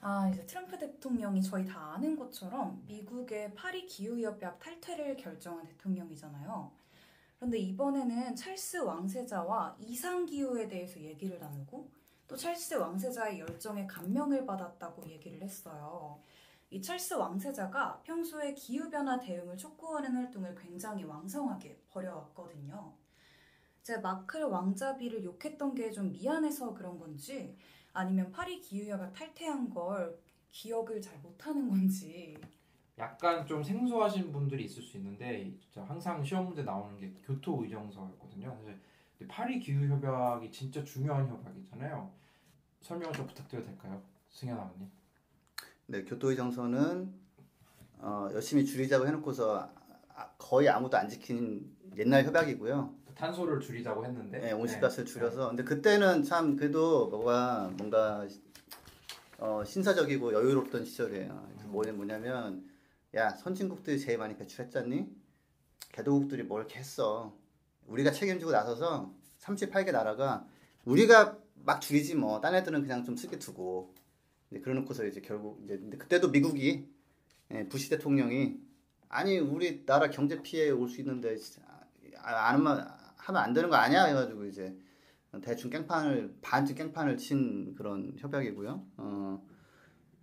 아, 0.00 0.28
이제 0.28 0.44
트럼프 0.44 0.76
대통령이 0.76 1.40
저희 1.40 1.64
다 1.64 1.94
아는 1.94 2.16
것처럼 2.16 2.82
미국의 2.88 3.54
파리 3.54 3.86
기후협약 3.86 4.58
탈퇴를 4.58 5.16
결정한 5.16 5.64
대통령이잖아요. 5.66 6.72
그런데 7.36 7.58
이번에는 7.58 8.34
찰스 8.34 8.78
왕세자와 8.78 9.76
이상기후에 9.78 10.66
대해서 10.66 10.98
얘기를 10.98 11.38
나누고 11.38 11.88
또 12.26 12.36
찰스 12.36 12.74
왕세자의 12.74 13.38
열정에 13.38 13.86
감명을 13.86 14.44
받았다고 14.44 15.08
얘기를 15.08 15.40
했어요. 15.40 16.18
이 16.70 16.82
찰스 16.82 17.14
왕세자가 17.14 18.02
평소에 18.02 18.52
기후변화 18.54 19.18
대응을 19.18 19.56
촉구하는 19.56 20.14
활동을 20.14 20.54
굉장히 20.54 21.04
왕성하게 21.04 21.80
벌여왔거든요. 21.90 22.92
제 23.82 23.96
마클 23.98 24.44
왕자비를 24.44 25.24
욕했던 25.24 25.74
게 25.74 25.90
좀 25.90 26.12
미안해서 26.12 26.74
그런 26.74 26.98
건지 26.98 27.56
아니면 27.94 28.30
파리 28.30 28.60
기후협약 28.60 29.14
탈퇴한 29.14 29.70
걸 29.70 30.18
기억을 30.50 31.00
잘 31.00 31.18
못하는 31.20 31.68
건지 31.68 32.36
약간 32.98 33.46
좀 33.46 33.62
생소하신 33.62 34.30
분들이 34.32 34.64
있을 34.64 34.82
수 34.82 34.98
있는데 34.98 35.54
항상 35.74 36.22
시험 36.22 36.46
문제 36.46 36.62
나오는 36.64 36.98
게 36.98 37.14
교토 37.24 37.62
의정서였거든요. 37.64 38.54
사실 39.12 39.26
파리 39.28 39.58
기후 39.58 39.86
협약이 39.88 40.50
진짜 40.50 40.82
중요한 40.84 41.26
협약이잖아요. 41.28 42.12
설명을 42.82 43.14
좀 43.14 43.26
부탁드려도 43.26 43.66
될까요, 43.68 44.02
승현 44.28 44.58
아버님? 44.58 44.90
네, 45.90 46.04
교토의 46.04 46.36
정서는 46.36 47.10
어, 48.00 48.28
열심히 48.34 48.66
줄이자고 48.66 49.06
해놓고서 49.06 49.70
아- 50.14 50.30
거의 50.36 50.68
아무도 50.68 50.98
안 50.98 51.08
지킨 51.08 51.74
옛날 51.96 52.24
협약이고요. 52.26 52.94
탄소를 53.14 53.58
줄이자고 53.60 54.04
했는데 54.04 54.38
네, 54.38 54.52
온실가스를 54.52 55.06
줄여서. 55.06 55.48
근데 55.48 55.64
그때는 55.64 56.24
참 56.24 56.56
그래도 56.56 57.08
뭐가 57.08 57.72
뭔가 57.78 58.26
어, 59.38 59.62
신사적이고 59.64 60.34
여유롭던 60.34 60.84
시절이에요. 60.84 61.46
그래서 61.52 61.68
뭐냐 61.68 61.92
뭐냐면 61.92 62.68
야 63.14 63.30
선진국들이 63.30 63.98
제일 63.98 64.18
많이 64.18 64.36
배출했잖니? 64.36 65.08
개도국들이 65.92 66.42
뭘 66.42 66.66
했어. 66.70 67.34
우리가 67.86 68.12
책임지고 68.12 68.50
나서서 68.52 69.10
38개 69.40 69.90
나라가 69.90 70.44
우리가 70.84 71.38
막 71.54 71.80
줄이지 71.80 72.14
뭐. 72.14 72.42
딴 72.42 72.54
애들은 72.54 72.82
그냥 72.82 73.04
좀 73.04 73.16
쓰게 73.16 73.38
두고. 73.38 73.94
이제 74.50 74.60
그러놓고서 74.60 75.06
이제 75.06 75.20
결국 75.20 75.60
이제 75.64 75.76
근데 75.78 75.96
그때도 75.98 76.30
미국이 76.30 76.88
예, 77.52 77.68
부시 77.68 77.90
대통령이 77.90 78.58
아니 79.08 79.38
우리 79.38 79.84
나라 79.86 80.10
경제 80.10 80.42
피해 80.42 80.70
올 80.70 80.88
수 80.88 81.00
있는데 81.00 81.36
진짜 81.36 81.62
아, 82.18 82.48
안 82.50 82.56
하면 82.56 82.86
하면 83.16 83.42
안 83.42 83.52
되는 83.54 83.68
거 83.70 83.76
아니야 83.76 84.04
해가지고 84.04 84.46
이제 84.46 84.76
대충 85.42 85.70
깽판을 85.70 86.36
반쯤 86.42 86.76
깽판을 86.76 87.16
친 87.18 87.74
그런 87.76 88.14
협약이고요. 88.18 88.86
어. 88.98 89.42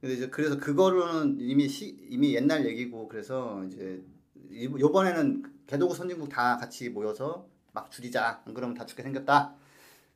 근데 0.01 0.15
이제 0.15 0.29
그래서 0.29 0.57
그거로는 0.59 1.37
이미 1.39 1.67
시, 1.69 1.97
이미 2.09 2.35
옛날 2.35 2.65
얘기고 2.65 3.07
그래서 3.07 3.63
이제 3.65 4.03
이- 4.51 4.65
요번에는 4.65 5.43
개도국 5.67 5.95
선진국 5.95 6.29
다 6.29 6.57
같이 6.57 6.89
모여서 6.89 7.47
막 7.73 7.91
줄이자 7.91 8.41
안 8.45 8.53
그러면 8.53 8.75
다 8.75 8.85
죽게 8.85 9.03
생겼다. 9.03 9.55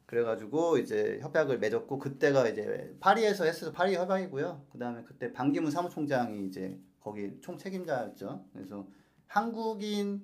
그래가지고 0.10 0.80
이제 0.80 1.20
협약을 1.22 1.60
맺었고 1.60 2.00
그때가 2.00 2.48
이제 2.48 2.98
파리에서 3.00 3.44
했어서 3.46 3.72
파리 3.72 3.94
협약이고요. 3.96 4.66
그 4.72 4.80
다음에 4.80 5.04
그때 5.04 5.32
반기문 5.32 5.70
사무총장이 5.70 6.48
이제 6.48 6.80
거기 7.00 7.40
총 7.42 7.60
책임자였죠. 7.60 8.44
그래서 8.52 8.88
한국인이 9.28 10.24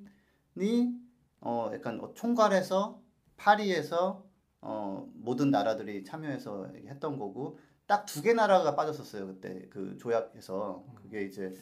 어 1.42 1.70
약간 1.72 2.02
총괄해서 2.16 3.00
파리에서 3.38 4.26
어 4.62 5.08
모든 5.14 5.52
나라들이 5.52 6.04
참여해서 6.04 6.72
했던 6.88 7.20
거고 7.20 7.60
딱 7.86 8.08
두 8.08 8.24
개 8.24 8.34
나라가 8.34 8.76
빠졌었어요 8.76 9.28
그때 9.28 9.68
그 9.70 9.96
조약에서 10.00 10.84
그게 10.96 11.22
이제 11.22 11.54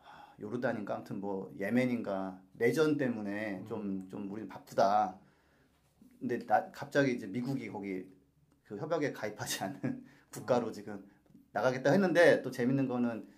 하, 0.00 0.34
요르단인가 0.40 0.94
아무튼 0.94 1.20
뭐 1.20 1.52
예멘인가 1.60 2.40
내전 2.54 2.96
때문에 2.96 3.64
좀좀 3.68 4.30
우리 4.30 4.48
바쁘다. 4.48 5.18
근데 6.26 6.38
나, 6.46 6.70
갑자기 6.72 7.12
이제 7.12 7.26
미국이 7.26 7.68
거기 7.68 8.06
그 8.62 8.78
협약에 8.78 9.12
가입하지 9.12 9.64
않는 9.64 10.04
국가로 10.32 10.72
지금 10.72 11.04
나가겠다 11.52 11.92
했는데 11.92 12.40
또 12.40 12.50
재밌는 12.50 12.88
거는 12.88 13.28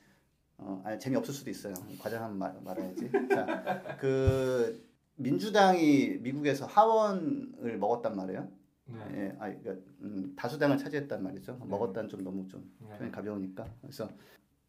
어 0.59 0.82
아니 0.84 0.99
재미 1.01 1.16
없을 1.16 1.34
수도 1.34 1.51
있어요. 1.51 1.74
과장하면 1.99 2.39
말, 2.39 2.55
말아야지. 2.62 3.11
자, 3.34 3.97
그 3.99 4.89
민주당이 5.16 6.18
미국에서 6.20 6.66
하원을 6.66 7.76
먹었단 7.76 8.14
말이에요. 8.14 8.49
네. 8.87 9.01
예, 9.14 9.37
아, 9.41 9.53
그러니까 9.53 9.72
음, 10.03 10.32
다수당을 10.37 10.78
차지했단 10.78 11.24
말이죠. 11.24 11.57
먹었다는 11.64 12.09
좀 12.09 12.22
너무 12.22 12.47
좀 12.47 12.72
네. 12.78 12.97
표현이 12.99 13.11
가벼우니까. 13.11 13.68
그래서 13.82 14.09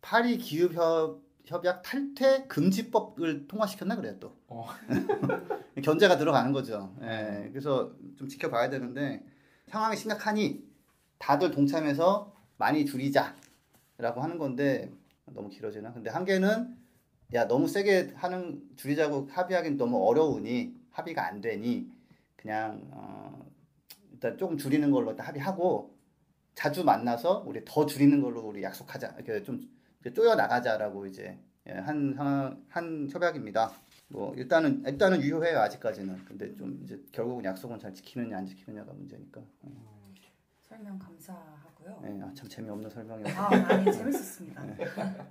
파리 0.01 0.37
기후 0.39 0.73
협 0.73 1.21
협약 1.47 1.81
탈퇴 1.81 2.45
금지법을 2.47 3.47
통과시켰나 3.47 3.95
그래요 3.95 4.19
또. 4.19 4.35
어. 4.47 4.67
견제가 5.81 6.17
들어가는 6.17 6.51
거죠. 6.51 6.93
예, 7.01 7.47
그래서 7.51 7.93
좀 8.17 8.27
지켜봐야 8.27 8.69
되는데 8.69 9.23
상황이 9.67 9.95
심각하니 9.95 10.63
다들 11.17 11.51
동참해서 11.51 12.35
많이 12.57 12.85
줄이자라고 12.85 14.21
하는 14.21 14.37
건데 14.37 14.91
너무 15.25 15.49
길어지나? 15.49 15.93
근데 15.93 16.09
한계는 16.09 16.75
야 17.33 17.47
너무 17.47 17.67
세게 17.67 18.13
하는 18.15 18.61
줄이자고 18.75 19.27
합의하기는 19.31 19.77
너무 19.77 20.05
어려우니 20.05 20.75
합의가 20.91 21.25
안 21.25 21.39
되니 21.41 21.89
그냥 22.35 22.81
어, 22.91 23.45
일단 24.11 24.37
조금 24.37 24.57
줄이는 24.57 24.91
걸로 24.91 25.11
일단 25.11 25.27
합의하고 25.27 25.95
자주 26.55 26.83
만나서 26.83 27.43
우리 27.45 27.63
더 27.63 27.85
줄이는 27.85 28.21
걸로 28.21 28.41
우리 28.41 28.63
약속하자 28.63 29.15
이렇게 29.19 29.43
좀 29.43 29.61
쪼여 30.13 30.35
나가자라고 30.35 31.05
이제 31.05 31.37
예, 31.67 31.73
한 31.73 32.13
상황 32.15 32.63
한 32.69 33.09
협약입니다. 33.11 33.71
뭐 34.09 34.33
일단은 34.35 34.83
일단은 34.85 35.21
유효해요 35.21 35.59
아직까지는. 35.59 36.25
근데 36.25 36.55
좀 36.55 36.79
이제 36.83 37.01
결국은 37.11 37.43
약속은 37.43 37.79
잘 37.79 37.93
지키느냐 37.93 38.37
안 38.37 38.45
지키느냐가 38.45 38.93
문제니까. 38.93 39.41
설명 40.61 40.99
감사하고요. 40.99 42.01
예, 42.05 42.21
아, 42.21 42.33
참 42.33 42.47
재미없는 42.47 42.89
설명이었. 42.89 43.37
아, 43.37 43.47
아니 43.47 43.91
재밌었습니다. 43.91 44.65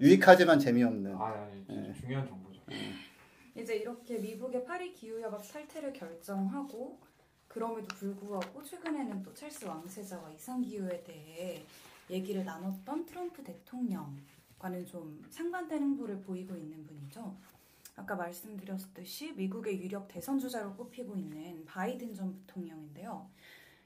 유익하지만 0.01 0.59
재미없는. 0.59 1.15
아, 1.15 1.27
아니, 1.27 1.65
진짜 1.67 1.93
중요한 1.95 2.27
정보죠. 2.27 2.63
이제 3.55 3.77
이렇게 3.77 4.19
미국의 4.19 4.65
파리 4.65 4.93
기후협약 4.93 5.43
탈퇴를 5.47 5.93
결정하고 5.93 6.99
그럼에도 7.49 7.87
불구하고 7.89 8.63
최근에는 8.63 9.23
또 9.23 9.33
찰스 9.33 9.65
왕세자와 9.65 10.31
이상기후에 10.33 11.03
대해 11.05 11.63
얘기를 12.11 12.45
나눴던 12.45 13.07
트럼프 13.07 13.43
대통령 13.43 14.17
과는 14.59 14.87
좀 14.87 15.25
상반된 15.31 15.83
행보를 15.83 16.21
보이고 16.21 16.57
있는 16.57 16.87
분이죠. 16.87 17.37
아까 17.97 18.15
말씀드렸듯이 18.15 19.33
미국의 19.33 19.81
유력 19.81 20.09
대선 20.09 20.39
주자로 20.39 20.75
꼽히고 20.75 21.17
있는 21.17 21.65
바이든 21.65 22.15
전 22.15 22.35
부통령인데요. 22.35 23.29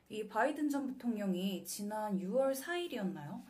이 0.09 0.29
바이든 0.29 0.68
전 0.68 0.87
부통령이 0.89 1.64
지난 1.64 2.18
6월 2.18 2.55
4일이었나요? 2.55 3.43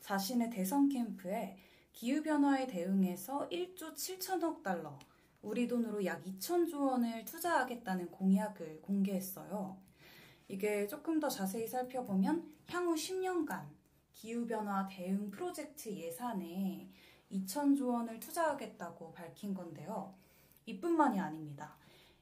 자신의 0.00 0.50
대선 0.50 0.88
캠프에 0.88 1.56
기후변화에 1.92 2.66
대응해서 2.66 3.48
1조 3.48 3.94
7천억 3.94 4.62
달러, 4.62 4.98
우리 5.42 5.66
돈으로 5.66 6.04
약 6.04 6.22
2천조 6.24 6.90
원을 6.90 7.24
투자하겠다는 7.24 8.10
공약을 8.10 8.82
공개했어요. 8.82 9.76
이게 10.48 10.86
조금 10.86 11.20
더 11.20 11.28
자세히 11.28 11.66
살펴보면 11.68 12.44
향후 12.68 12.94
10년간 12.94 13.77
기후변화 14.18 14.88
대응 14.88 15.30
프로젝트 15.30 15.88
예산에 15.90 16.90
2천조 17.30 17.88
원을 17.88 18.18
투자하겠다고 18.18 19.12
밝힌 19.12 19.54
건데요. 19.54 20.12
이뿐만이 20.66 21.20
아닙니다. 21.20 21.76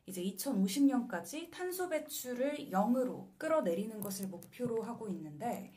이제 0.05 0.23
2050년까지 0.23 1.51
탄소 1.51 1.89
배출을 1.89 2.69
0으로 2.71 3.29
끌어내리는 3.39 3.99
것을 4.03 4.29
목표로 4.29 4.83
하고 4.83 5.09
있는데 5.09 5.73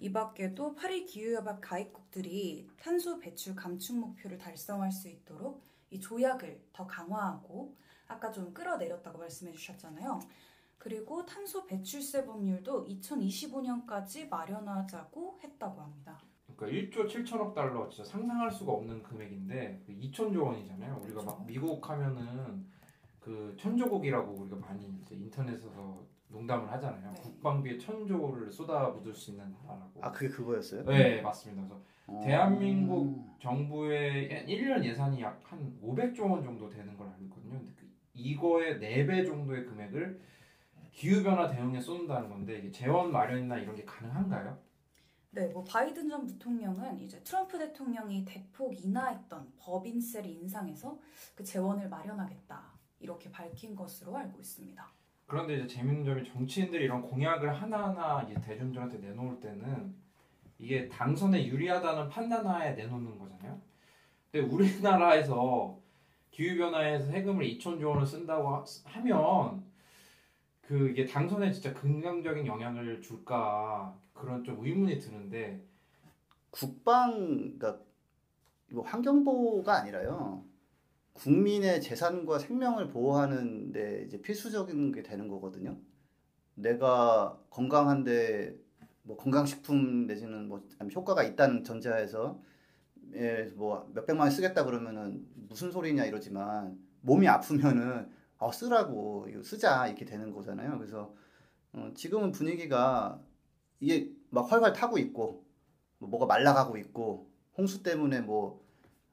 이 0.00 0.10
밖에도 0.10 0.74
파리 0.74 1.04
기후협약 1.04 1.60
가입국들이 1.60 2.66
탄소 2.80 3.18
배출 3.18 3.54
감축 3.54 3.98
목표를 3.98 4.38
달성할 4.38 4.90
수 4.90 5.08
있도록 5.08 5.62
이 5.90 6.00
조약을 6.00 6.68
더 6.72 6.86
강화하고 6.86 7.76
아까 8.08 8.32
좀 8.32 8.54
끌어내렸다고 8.54 9.18
말씀해 9.18 9.52
주셨잖아요. 9.52 10.20
그리고 10.84 11.26
탄소 11.26 11.66
배출세 11.66 12.24
법률도 12.24 12.86
2025년까지 12.86 14.30
마련하자고 14.30 15.38
했다고 15.44 15.82
합니다. 15.82 16.18
그러니까 16.56 16.66
1조 16.66 17.06
7천억 17.06 17.54
달러 17.54 17.86
진짜 17.90 18.10
상상할 18.10 18.50
수가 18.50 18.72
없는 18.72 19.02
금액인데 19.02 19.84
2천조 19.90 20.42
원이잖아요. 20.42 21.00
우리가 21.04 21.22
막 21.22 21.34
그렇죠. 21.36 21.44
미국 21.44 21.90
하면은 21.90 22.66
그 23.18 23.54
천조국이라고 23.58 24.32
우리가 24.32 24.56
많이 24.56 24.88
이제 25.02 25.16
인터넷에서 25.16 26.02
농담을 26.28 26.70
하잖아요. 26.72 27.12
네. 27.12 27.20
국방비에 27.20 27.76
천조를 27.76 28.50
쏟아붓을 28.50 29.12
수 29.12 29.32
있는 29.32 29.52
나라라고. 29.52 30.02
아 30.02 30.10
그게 30.10 30.28
그거였어요? 30.28 30.84
네, 30.86 31.20
맞습니다. 31.20 31.62
그래서 31.62 31.82
어. 32.06 32.20
대한민국 32.24 33.38
정부의 33.38 34.46
1년 34.48 34.82
예산이 34.82 35.20
약 35.20 35.38
한 35.44 35.78
500조 35.82 36.30
원 36.30 36.42
정도 36.42 36.70
되는 36.70 36.96
걸 36.96 37.06
알고 37.08 37.24
있거든요. 37.24 37.58
근데 37.58 37.72
그 37.76 37.86
이거의 38.14 38.78
4배 38.80 39.26
정도의 39.26 39.66
금액을 39.66 40.20
기후변화 41.04 41.48
대응에 41.48 41.80
쏟는다는 41.80 42.28
건데 42.28 42.58
이게 42.58 42.70
재원 42.70 43.10
마련이나 43.10 43.56
이런 43.56 43.74
게 43.74 43.82
가능한가요? 43.86 44.58
네, 45.30 45.46
뭐 45.46 45.64
바이든 45.64 46.10
전 46.10 46.26
부통령은 46.26 46.98
이제 46.98 47.18
트럼프 47.24 47.58
대통령이 47.58 48.22
대폭 48.26 48.78
인하했던 48.84 49.50
법인세를 49.58 50.28
인상해서 50.30 50.98
그 51.34 51.42
재원을 51.42 51.88
마련하겠다 51.88 52.62
이렇게 52.98 53.30
밝힌 53.30 53.74
것으로 53.74 54.14
알고 54.14 54.38
있습니다. 54.40 54.86
그런데 55.24 55.56
이제 55.56 55.66
재밌는 55.68 56.04
점이 56.04 56.22
정치인들이 56.22 56.84
이런 56.84 57.00
공약을 57.00 57.50
하나하나 57.54 58.28
이제 58.28 58.38
대중들한테 58.38 58.98
내놓을 58.98 59.40
때는 59.40 59.94
이게 60.58 60.86
당선에 60.90 61.46
유리하다는 61.46 62.10
판단하에 62.10 62.74
내놓는 62.74 63.18
거잖아요. 63.18 63.58
근데 64.30 64.46
우리나라에서 64.46 65.78
기후변화에서 66.30 67.06
세금을 67.06 67.46
2천조 67.56 67.88
원을 67.88 68.04
쓴다고 68.06 68.48
하- 68.48 68.64
하면 68.84 69.69
그 70.70 70.88
이게 70.88 71.04
당선에 71.04 71.50
진짜 71.50 71.74
긍정적인 71.74 72.46
영향을 72.46 73.02
줄까 73.02 73.92
그런 74.12 74.44
좀 74.44 74.64
의문이 74.64 75.00
드는데 75.00 75.66
국방 76.52 77.58
그러니까 77.58 77.80
뭐 78.70 78.84
환경보호가 78.84 79.80
아니라요. 79.80 80.44
국민의 81.14 81.82
재산과 81.82 82.38
생명을 82.38 82.86
보호하는데 82.86 84.04
이제 84.06 84.22
필수적인 84.22 84.92
게 84.92 85.02
되는 85.02 85.26
거거든요. 85.26 85.76
내가 86.54 87.36
건강한데 87.50 88.56
뭐 89.02 89.16
건강식품 89.16 90.06
내지는 90.06 90.46
뭐 90.46 90.64
효과가 90.94 91.24
있다는 91.24 91.64
전제하에서 91.64 92.40
예, 93.14 93.50
뭐 93.56 93.90
몇백만 93.92 94.26
원 94.26 94.30
쓰겠다 94.30 94.64
그러면은 94.64 95.26
무슨 95.48 95.72
소리냐 95.72 96.04
이러지만 96.04 96.78
몸이 97.00 97.26
아프면은 97.26 98.19
아 98.40 98.50
쓰라고 98.50 99.26
쓰자 99.44 99.86
이렇게 99.86 100.04
되는 100.04 100.32
거잖아요. 100.32 100.78
그래서 100.78 101.14
어, 101.72 101.92
지금은 101.94 102.32
분위기가 102.32 103.20
이게 103.78 104.10
막 104.30 104.50
활활 104.50 104.72
타고 104.72 104.98
있고 104.98 105.44
뭐 105.98 106.08
뭐가 106.10 106.26
말라가고 106.26 106.76
있고 106.78 107.30
홍수 107.56 107.82
때문에 107.82 108.20
뭐 108.20 108.70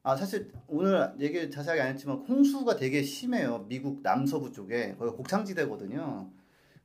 아 0.07 0.15
사실 0.15 0.53
오늘 0.67 1.13
얘기 1.19 1.51
자세하게 1.51 1.81
안 1.81 1.89
했지만 1.89 2.19
홍수가 2.19 2.77
되게 2.77 3.03
심해요. 3.03 3.65
미국 3.67 4.01
남서부 4.03 4.53
쪽에. 4.53 4.95
거기 4.97 5.11
곡창지대거든요. 5.17 6.31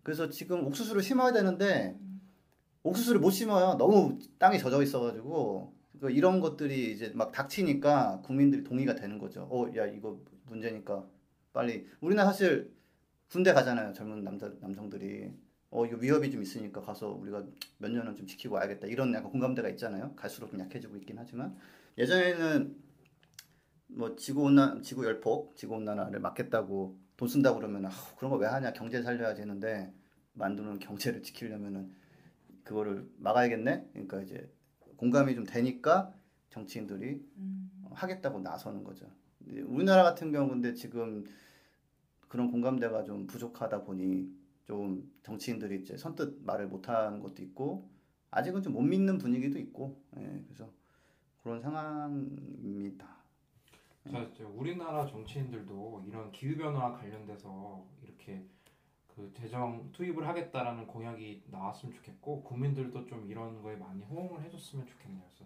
그래서 0.03 0.28
지금 0.28 0.66
옥수수를 0.66 1.03
심어야 1.03 1.30
되는데 1.32 1.97
옥수수를 2.82 3.20
못 3.20 3.30
심어요. 3.30 3.76
너무 3.78 4.18
땅이 4.40 4.59
젖어 4.59 4.82
있어가지고. 4.82 5.72
그 6.01 6.11
이런 6.11 6.40
것들이 6.40 6.90
이제 6.93 7.12
막 7.14 7.30
닥치니까 7.30 8.22
국민들이 8.24 8.64
동의가 8.64 8.97
되는 8.97 9.18
거죠. 9.20 9.47
어 9.53 9.68
야 9.76 9.86
이거 9.86 10.18
문제니까 10.47 11.07
빨리 11.53 11.86
우리는 12.00 12.24
사실 12.24 12.72
군대 13.30 13.53
가잖아요 13.53 13.92
젊은 13.92 14.24
남자 14.24 14.53
남성들이 14.61 15.32
어 15.70 15.86
이거 15.86 15.96
위협이 15.96 16.30
좀 16.30 16.42
있으니까 16.42 16.80
가서 16.82 17.09
우리가 17.12 17.44
몇 17.78 17.90
년은 17.90 18.14
좀 18.14 18.26
지키고 18.26 18.57
와야겠다 18.57 18.86
이런 18.88 19.14
약간 19.14 19.30
공감대가 19.30 19.68
있잖아요. 19.70 20.14
갈수록 20.16 20.50
좀 20.50 20.61
약해지고 20.61 20.96
있긴 20.96 21.16
하지만 21.18 21.57
예전에는 21.96 22.76
뭐 23.88 24.16
지구 24.16 24.42
온난 24.44 24.82
지구 24.82 25.05
열폭, 25.05 25.57
지구 25.57 25.74
온난화를 25.76 26.20
막겠다고 26.20 26.98
돈 27.16 27.28
쓴다고 27.28 27.59
그러면 27.59 27.86
아, 27.86 27.90
그런 28.16 28.30
거 28.30 28.36
왜 28.38 28.46
하냐 28.48 28.72
경제 28.72 29.03
살려야지 29.03 29.40
했는데 29.42 29.92
만드는 30.34 30.78
경제를 30.78 31.22
지키려면은 31.22 31.94
그거를 32.64 33.09
막아야겠네. 33.18 33.88
그러니까 33.92 34.20
이제 34.22 34.50
공감이 34.96 35.34
좀 35.34 35.44
되니까 35.44 36.12
정치인들이 36.50 37.22
음, 37.36 37.70
하겠다고 37.92 38.40
나서는 38.40 38.84
거죠. 38.84 39.07
우리나라 39.66 40.03
같은 40.03 40.32
경우 40.32 40.49
근데 40.49 40.74
지금 40.74 41.24
그런 42.28 42.51
공감대가 42.51 43.05
좀 43.05 43.26
부족하다 43.26 43.82
보니 43.84 44.28
좀 44.64 45.11
정치인들이 45.22 45.80
이제 45.82 45.97
선뜻 45.97 46.43
말을 46.45 46.68
못하는 46.68 47.20
것도 47.20 47.43
있고 47.43 47.88
아직은 48.30 48.62
좀 48.62 48.72
못 48.72 48.82
믿는 48.82 49.18
분위기도 49.18 49.59
있고 49.59 50.01
예, 50.16 50.43
그래서 50.47 50.70
그런 51.43 51.61
상황입니다. 51.61 53.07
자, 54.11 54.18
이제 54.22 54.43
우리나라 54.45 55.07
정치인들도 55.07 56.05
이런 56.07 56.32
기후 56.32 56.57
변화 56.57 56.93
관련돼서 56.93 57.84
이렇게 58.03 58.43
그 59.07 59.30
재정 59.34 59.90
투입을 59.93 60.26
하겠다라는 60.26 60.86
공약이 60.86 61.45
나왔으면 61.51 61.95
좋겠고 61.95 62.43
국민들도 62.43 63.05
좀 63.07 63.30
이런 63.30 63.61
거에 63.62 63.76
많이 63.76 64.03
호응을 64.05 64.43
해줬으면 64.45 64.86
좋겠네요. 64.86 65.22
그래서 65.28 65.45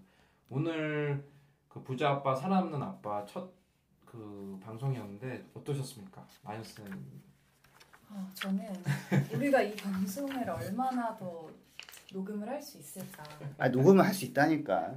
오늘 0.49 1.27
그 1.69 1.83
부자 1.83 2.11
아빠 2.11 2.35
살아남는 2.35 2.81
아빠 2.81 3.27
첫 3.27 3.51
그 4.17 4.59
방송이었는데 4.63 5.45
어떠셨습니까, 5.53 6.27
마이너스는? 6.43 6.91
아, 8.09 8.31
저는 8.33 8.65
우리가 9.35 9.61
이 9.61 9.77
방송을 9.77 10.49
얼마나 10.49 11.15
더 11.19 11.51
녹음을 12.15 12.49
할 12.49 12.63
수 12.63 12.79
있을까 12.79 13.25
아 13.59 13.69
녹음을 13.69 14.03
할수 14.05 14.25
있다니까. 14.25 14.95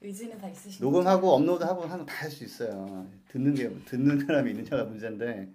의지는 0.00 0.38
다 0.40 0.48
있으신 0.48 0.84
녹음하고 0.84 1.34
업로드하고 1.34 1.82
하는 1.82 2.04
거다할 2.04 2.30
수 2.30 2.42
있어요. 2.42 3.06
듣는 3.28 3.54
게 3.54 3.68
듣는 3.84 4.18
사람이 4.26 4.50
있느냐가 4.50 4.84
문제인데 4.84 5.48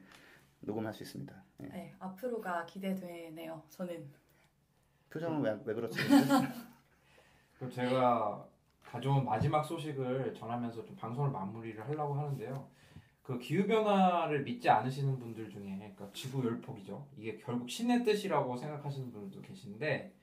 녹음할 0.61 0.93
수 0.93 1.03
있습니다. 1.03 1.33
예. 1.63 1.67
네, 1.67 1.93
앞으로가 1.99 2.65
기대되네요. 2.67 3.61
저는 3.69 4.07
표정은 5.09 5.41
왜, 5.41 5.59
왜 5.65 5.73
그렇지? 5.73 5.97
그럼 7.57 7.71
제가 7.71 8.47
가져온 8.95 9.25
마지막 9.25 9.61
소식을 9.61 10.33
전하면서 10.33 10.85
좀 10.85 10.95
방송을 10.95 11.29
마무리를 11.29 11.85
하려고 11.85 12.13
하는데요. 12.13 12.65
그 13.23 13.37
기후 13.39 13.67
변화를 13.67 14.43
믿지 14.43 14.69
않으시는 14.69 15.19
분들 15.19 15.49
중에 15.49 15.75
그러니까 15.75 16.09
지구 16.13 16.45
열폭이죠. 16.45 17.05
이게 17.17 17.37
결국 17.37 17.69
신의 17.69 18.05
뜻이라고 18.05 18.55
생각하시는 18.55 19.11
분들도 19.11 19.41
계신데 19.45 20.13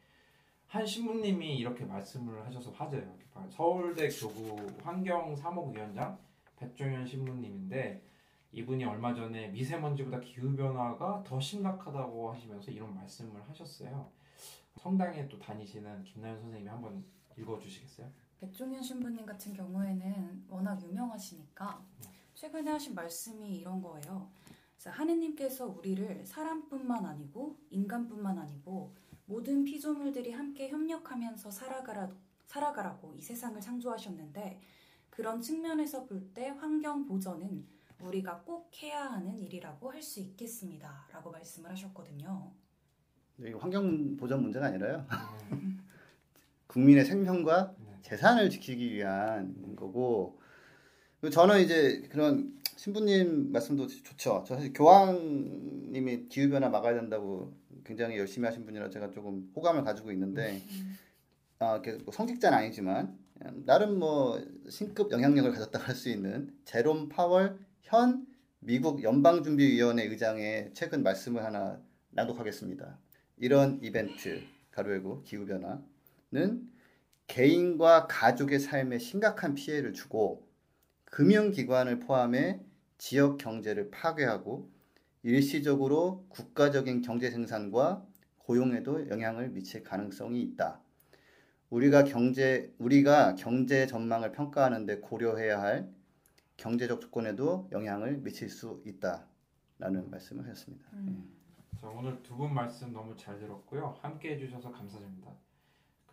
한 0.68 0.86
신부님이 0.86 1.58
이렇게 1.58 1.84
말씀을 1.84 2.46
하셔서 2.46 2.70
화제예요. 2.70 3.14
봐요. 3.34 3.46
서울대 3.50 4.08
교구 4.08 4.66
환경 4.82 5.36
사목위원장 5.36 6.18
백종현 6.56 7.04
신부님인데 7.04 8.02
이분이 8.52 8.86
얼마 8.86 9.12
전에 9.12 9.48
미세먼지보다 9.48 10.20
기후 10.20 10.56
변화가 10.56 11.24
더 11.26 11.38
심각하다고 11.38 12.32
하시면서 12.32 12.70
이런 12.70 12.94
말씀을 12.94 13.38
하셨어요. 13.50 14.10
성당에 14.78 15.28
또 15.28 15.38
다니시는 15.38 16.04
김나연 16.04 16.40
선생님이 16.40 16.70
한번 16.70 17.04
읽어 17.36 17.58
주시겠어요? 17.58 18.21
백종현 18.42 18.82
신부님 18.82 19.24
같은 19.24 19.52
경우에는 19.52 20.46
워낙 20.48 20.82
유명하시니까 20.82 21.80
최근에 22.34 22.72
하신 22.72 22.92
말씀이 22.92 23.56
이런 23.56 23.80
거예요. 23.80 24.28
하느님께서 24.84 25.66
우리를 25.68 26.26
사람뿐만 26.26 27.06
아니고 27.06 27.56
인간뿐만 27.70 28.36
아니고 28.40 28.96
모든 29.26 29.62
피조물들이 29.62 30.32
함께 30.32 30.68
협력하면서 30.70 31.52
살아가라, 31.52 32.10
살아가라고 32.46 33.14
이 33.14 33.20
세상을 33.22 33.60
창조하셨는데 33.60 34.60
그런 35.08 35.40
측면에서 35.40 36.04
볼 36.04 36.34
때 36.34 36.48
환경 36.48 37.06
보전은 37.06 37.64
우리가 38.00 38.40
꼭 38.40 38.72
해야 38.82 39.04
하는 39.04 39.38
일이라고 39.38 39.92
할 39.92 40.02
수 40.02 40.18
있겠습니다. 40.18 41.06
라고 41.12 41.30
말씀을 41.30 41.70
하셨거든요. 41.70 42.50
환경 43.60 44.16
보전 44.16 44.42
문제가 44.42 44.66
아니라요. 44.66 45.06
네. 45.52 45.58
국민의 46.66 47.04
생명과 47.04 47.74
네. 47.78 47.81
재산을 48.02 48.50
지키기 48.50 48.92
위한 48.92 49.74
거고 49.76 50.40
저는 51.30 51.60
이제 51.60 52.02
그런 52.10 52.60
신부님 52.76 53.52
말씀도 53.52 53.86
좋죠. 53.86 54.44
저 54.46 54.56
사실 54.56 54.72
교황님이 54.72 56.28
기후 56.28 56.50
변화 56.50 56.68
막아야 56.68 56.94
된다고 56.94 57.54
굉장히 57.84 58.18
열심히 58.18 58.46
하신 58.46 58.64
분이라 58.64 58.90
제가 58.90 59.10
조금 59.10 59.50
호감을 59.54 59.84
가지고 59.84 60.10
있는데 60.12 60.60
아, 61.60 61.80
뭐 62.04 62.12
성직자는 62.12 62.58
아니지만 62.58 63.16
나름 63.64 63.98
뭐 63.98 64.40
신급 64.68 65.10
영향력을 65.12 65.52
가졌다 65.52 65.78
할수 65.78 66.08
있는 66.08 66.52
제롬 66.64 67.08
파월 67.08 67.58
현 67.82 68.26
미국 68.58 69.02
연방준비위원회 69.02 70.04
의장의 70.04 70.70
최근 70.74 71.02
말씀을 71.02 71.44
하나 71.44 71.80
낭독하겠습니다. 72.10 72.98
이런 73.38 73.78
이벤트 73.82 74.42
가로열고 74.70 75.22
기후 75.22 75.46
변화는 75.46 76.68
개인과 77.32 78.08
가족의 78.08 78.60
삶에 78.60 78.98
심각한 78.98 79.54
피해를 79.54 79.94
주고 79.94 80.46
금융기관을 81.06 81.98
포함해 81.98 82.60
지역 82.98 83.38
경제를 83.38 83.90
파괴하고 83.90 84.70
일시적으로 85.22 86.26
국가적인 86.28 87.00
경제 87.00 87.30
생산과 87.30 88.06
고용에도 88.36 89.08
영향을 89.08 89.48
미칠 89.48 89.82
가능성이 89.82 90.42
있다. 90.42 90.82
우리가 91.70 92.04
경제 92.04 92.70
우리가 92.76 93.34
경제 93.36 93.86
전망을 93.86 94.32
평가하는데 94.32 94.98
고려해야 95.00 95.58
할 95.62 95.90
경제적 96.58 97.00
조건에도 97.00 97.66
영향을 97.72 98.18
미칠 98.18 98.50
수 98.50 98.82
있다. 98.84 99.26
라는 99.78 100.10
말씀을 100.10 100.44
하셨습니다. 100.44 100.84
음. 100.92 101.32
자, 101.80 101.88
오늘 101.88 102.22
두 102.22 102.36
분 102.36 102.52
말씀 102.52 102.92
너무 102.92 103.16
잘 103.16 103.38
들었고요. 103.38 103.96
함께 104.02 104.34
해주셔서 104.34 104.70
감사드립니다. 104.70 105.32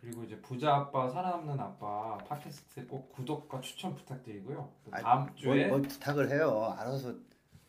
그리고 0.00 0.24
이제 0.24 0.40
부자 0.40 0.76
아빠 0.76 1.08
살아남는 1.08 1.60
아빠 1.60 2.16
팟캐스트 2.26 2.86
꼭 2.86 3.12
구독과 3.12 3.60
추천 3.60 3.94
부탁드리고요. 3.94 4.56
또 4.84 4.90
아이, 4.92 5.02
다음 5.02 5.34
주에 5.34 5.66
뭘, 5.66 5.68
뭘 5.68 5.82
부탁을 5.82 6.30
해요. 6.30 6.74
알아서 6.78 7.14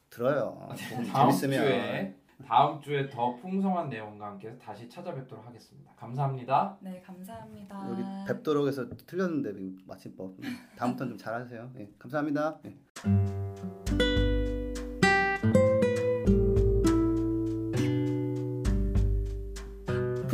들어요. 0.09 0.69
좀 0.89 1.05
다음 1.05 1.29
재밌으면. 1.31 1.65
주에 1.65 2.15
다음 2.47 2.81
주에 2.81 3.09
더 3.09 3.35
풍성한 3.35 3.89
내용과 3.89 4.27
함께 4.27 4.57
다시 4.57 4.89
찾아뵙도록 4.89 5.45
하겠습니다. 5.45 5.91
감사합니다. 5.95 6.77
네, 6.81 7.01
감사합니다. 7.05 7.89
여기 7.89 8.03
뵙도록에서 8.27 8.89
틀렸는데 9.05 9.53
이 9.57 9.77
마침법 9.85 10.37
다음부터는 10.77 11.11
좀 11.11 11.17
잘하세요. 11.17 11.71
예, 11.77 11.89
감사합니다. 11.99 12.59
예. 12.65 13.50